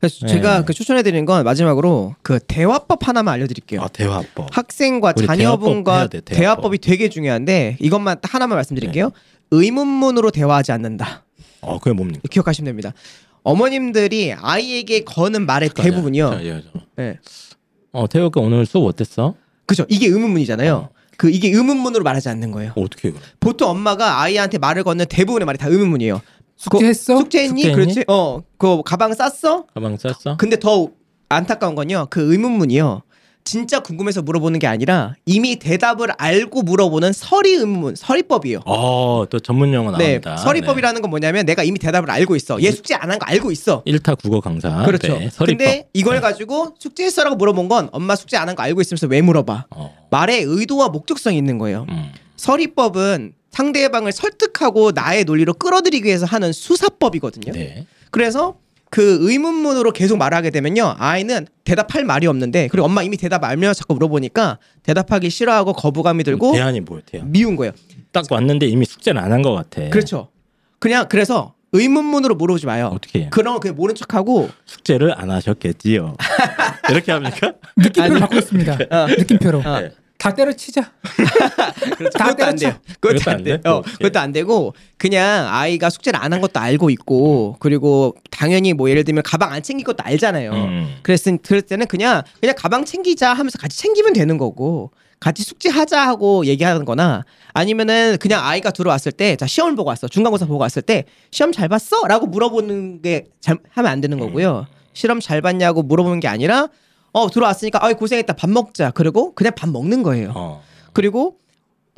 [0.00, 0.32] 그래서 네.
[0.34, 3.82] 제가 그 추천해 드리는 건 마지막으로 그 대화법 하나만 알려드릴게요.
[3.82, 4.56] 아 대화법.
[4.56, 6.38] 학생과 자녀분과 대화법 해야 돼, 대화법.
[6.38, 6.74] 대화법.
[6.74, 9.10] 이 되게 중요한데 이것만 딱 하나만 말씀드릴게요.
[9.50, 11.24] 의문문으로 대화하지 않는다.
[11.60, 12.20] 어 그게 뭡니까?
[12.30, 12.92] 기억하시면 됩니다.
[13.42, 16.30] 어머님들이 아이에게 거는 말의 대부분이요.
[16.30, 16.80] 자, 예, 저.
[16.96, 17.18] 네.
[17.92, 19.34] 어 태호가 오늘 수업 어땠어?
[19.66, 19.84] 그죠?
[19.88, 20.74] 이게 의문문이잖아요.
[20.74, 20.90] 어.
[21.16, 22.72] 그 이게 의문문으로 말하지 않는 거예요.
[22.76, 23.20] 어떻게 그래?
[23.40, 26.20] 보통 엄마가 아이한테 말을 건는 대부분의 말이 다 의문문이에요.
[26.58, 27.16] 숙제했어?
[27.18, 27.62] 숙제했니?
[27.62, 27.72] 숙제했니?
[27.94, 28.04] 그렇지.
[28.08, 29.64] 어, 그 가방 쌌어?
[29.72, 30.36] 가방 쌌어?
[30.36, 30.88] 근데 더
[31.28, 32.06] 안타까운 건요.
[32.10, 33.02] 그 의문문이요.
[33.44, 38.60] 진짜 궁금해서 물어보는 게 아니라 이미 대답을 알고 물어보는 서리 의문문, 서리법이에요.
[38.66, 40.36] 어, 또 전문 용어 네, 나옵니다.
[40.36, 42.60] 서리법이라는 건 뭐냐면 내가 이미 대답을 알고 있어.
[42.62, 43.82] 얘 숙제 안 한 거 알고 있어.
[43.86, 43.92] 네.
[43.92, 44.84] 1타 국어 강사.
[44.84, 45.16] 그렇죠.
[45.18, 45.46] 네, 서리법.
[45.58, 49.66] 근데 이걸 가지고 숙제했어라고 물어본 건 엄마 숙제 안 한 거 알고 있으면서 왜 물어봐?
[49.70, 51.86] 어, 말에 의도와 목적성이 있는 거예요.
[51.88, 52.10] 음.
[52.36, 57.52] 서리법은 상대방을 설득하고 나의 논리로 끌어들이기 위해서 하는 수사법이거든요.
[57.52, 57.86] 네.
[58.10, 58.56] 그래서
[58.90, 60.94] 그 의문문으로 계속 말하게 되면요.
[60.98, 66.52] 아이는 대답할 말이 없는데 그리고 엄마 이미 대답 알면서 자꾸 물어보니까 대답하기 싫어하고 거부감이 들고
[66.52, 67.24] 대안이 뭐였대요?
[67.26, 67.72] 미운 거예요.
[68.12, 69.88] 딱 왔는데 이미 숙제를 안 한 것 같아.
[69.90, 70.28] 그렇죠.
[70.78, 72.90] 그냥 그래서 의문문으로 물어보지 마요.
[72.94, 73.28] 어떻게 해요?
[73.30, 76.16] 거 그냥 모른 척하고 숙제를 안 하셨겠지요.
[76.90, 77.52] 이렇게 합니까?
[77.76, 78.36] 느낌표를 아니.
[78.38, 78.78] 있습니다.
[78.90, 79.06] 어.
[79.06, 79.58] 느낌표로.
[79.66, 79.80] 어.
[79.80, 79.90] 네.
[80.18, 80.90] 다 때려치자.
[81.96, 82.18] 그렇죠.
[82.18, 82.74] 다 그것도 안 돼요.
[83.00, 83.60] 그것도 그것도 안안 돼.
[83.60, 83.68] 돼?
[83.68, 83.94] 어, 오케이.
[83.94, 89.04] 그것도 안 되고 그냥 아이가 숙제를 안 한 것도 알고 있고 그리고 당연히 뭐 예를
[89.04, 90.52] 들면 가방 안 챙길 것도 알잖아요.
[90.52, 90.96] 음.
[91.02, 94.90] 그랬을 그럴 때는 그냥 그냥 가방 챙기자 하면서 같이 챙기면 되는 거고
[95.20, 100.46] 같이 숙제하자 하고 얘기하는 거나 아니면은 그냥 아이가 들어왔을 때 자 시험을 보고 왔어 중간고사
[100.46, 102.06] 보고 왔을 때 시험 잘 봤어?
[102.06, 106.68] 라고 물어보는 게 잘, 하면 안 되는 거고요 실험 잘 봤냐고 물어보는 게 아니라
[107.12, 110.62] 어 들어왔으니까 아이 고생했다 밥 먹자 그리고 그냥 밥 먹는 거예요 어.
[110.92, 111.36] 그리고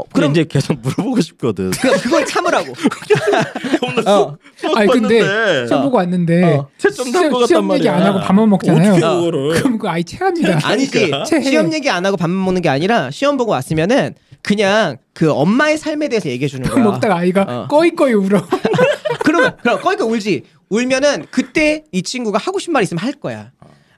[0.01, 1.71] 어, 그럼 이제 계속 물어보고 싶거든.
[1.73, 2.73] 그, 그걸 참으라고
[4.07, 4.37] 어.
[4.77, 6.69] 아니 근데 시험 보고 왔는데 어.
[6.79, 8.09] 채점 시험, 난것 시험 같단 얘기 안 말이야.
[8.09, 9.05] 하고 밥만 먹잖아요.
[9.05, 9.31] 어.
[9.31, 10.59] 그럼 그 아이 체합니다.
[10.63, 11.11] 아니지.
[11.43, 16.09] 시험 얘기 안 하고 밥 먹는 게 아니라 시험 보고 왔으면은 그냥 그 엄마의 삶에
[16.09, 17.67] 대해서 얘기해 주는 거야 먹다가 아이가 어.
[17.69, 18.43] 꺼이꺼이 울어.
[19.25, 20.45] 그러면 그럼 거기까 울지.
[20.71, 23.51] 울면은 그때 이 친구가 하고 싶은 말 있으면 할 거야.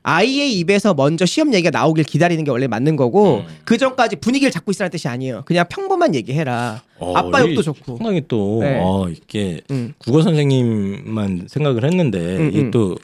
[0.05, 3.45] 아이의 입에서 먼저 시험 얘기가 나오길 기다리는 게 원래 맞는 거고 음.
[3.65, 5.43] 그 전까지 분위기를 잡고 있으라는 뜻이 아니에요.
[5.47, 6.83] 그냥 평범한 얘기해라.
[6.99, 7.97] 어, 아빠 이 욕도 좋고.
[7.99, 8.81] 상당히 또 네.
[8.83, 9.95] 어, 이게 음.
[9.99, 12.71] 국어 선생님만 생각을 했는데 음, 이게 음.
[12.73, 12.97] 또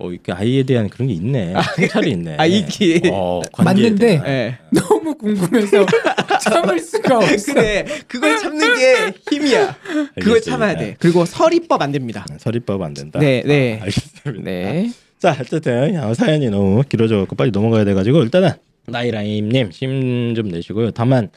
[0.00, 1.54] 어, 이렇게 아이에 대한 그런 게 있네.
[1.76, 2.36] 통찰이 있네.
[2.38, 3.00] 아, 있기.
[3.10, 4.22] 어, 맞는데.
[4.26, 4.58] 예.
[4.70, 5.84] 너무 궁금해서
[6.44, 7.52] 참을 수가 없어.
[7.54, 7.84] 그래.
[8.06, 9.76] 그걸 참는 게 힘이야.
[9.82, 10.40] 그걸 알겠습니다.
[10.50, 10.96] 참아야 돼.
[11.00, 12.24] 그리고 서리법 안 됩니다.
[12.38, 13.18] 서리법 안 된다.
[13.18, 13.78] 네, 네.
[13.80, 14.42] 아, 알겠습니다.
[14.44, 14.92] 네.
[15.18, 18.50] 자, 어쨌든 어, 사연이 너무 길어져갖고 빨리 넘어가야 돼가지고 일단은
[18.86, 20.92] 나이라임님 심좀 내시고요.
[20.92, 21.28] 다만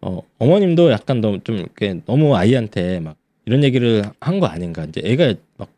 [0.00, 3.16] 어, 어머님도 약간 너무 좀 이렇게 너무 아이한테 막
[3.46, 4.84] 이런 얘기를 한 거 아닌가.
[4.84, 5.68] 이제 애가 막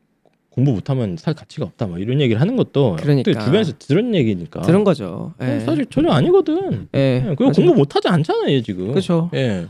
[0.51, 1.87] 공부 못하면 살 가치가 없다.
[1.87, 3.31] 막 이런 얘기를 하는 것도 그러니까.
[3.33, 4.63] 또 주변에서 들은 얘기니까.
[4.63, 5.33] 들은 거죠.
[5.39, 5.61] 어, 예.
[5.61, 6.89] 사실 전혀 아니거든.
[6.95, 6.99] 예.
[7.29, 8.89] 예, 그리고 공부 못하지 않잖아요 지금.
[8.91, 9.31] 그렇죠.
[9.35, 9.67] 예.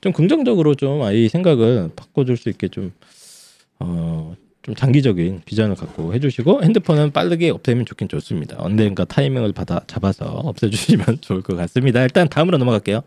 [0.00, 2.92] 좀 긍정적으로 좀 아이 생각을 바꿔줄 수 있게 좀
[3.80, 4.34] 어.
[4.68, 8.56] 좀 장기적인 비전을 갖고 해주시고 핸드폰은 빠르게 없애면 좋긴 좋습니다.
[8.58, 12.02] 언젠가 타이밍을 받아 잡아서 없애주시면 좋을 것 같습니다.
[12.02, 13.02] 일단 다음으로 넘어갈게요.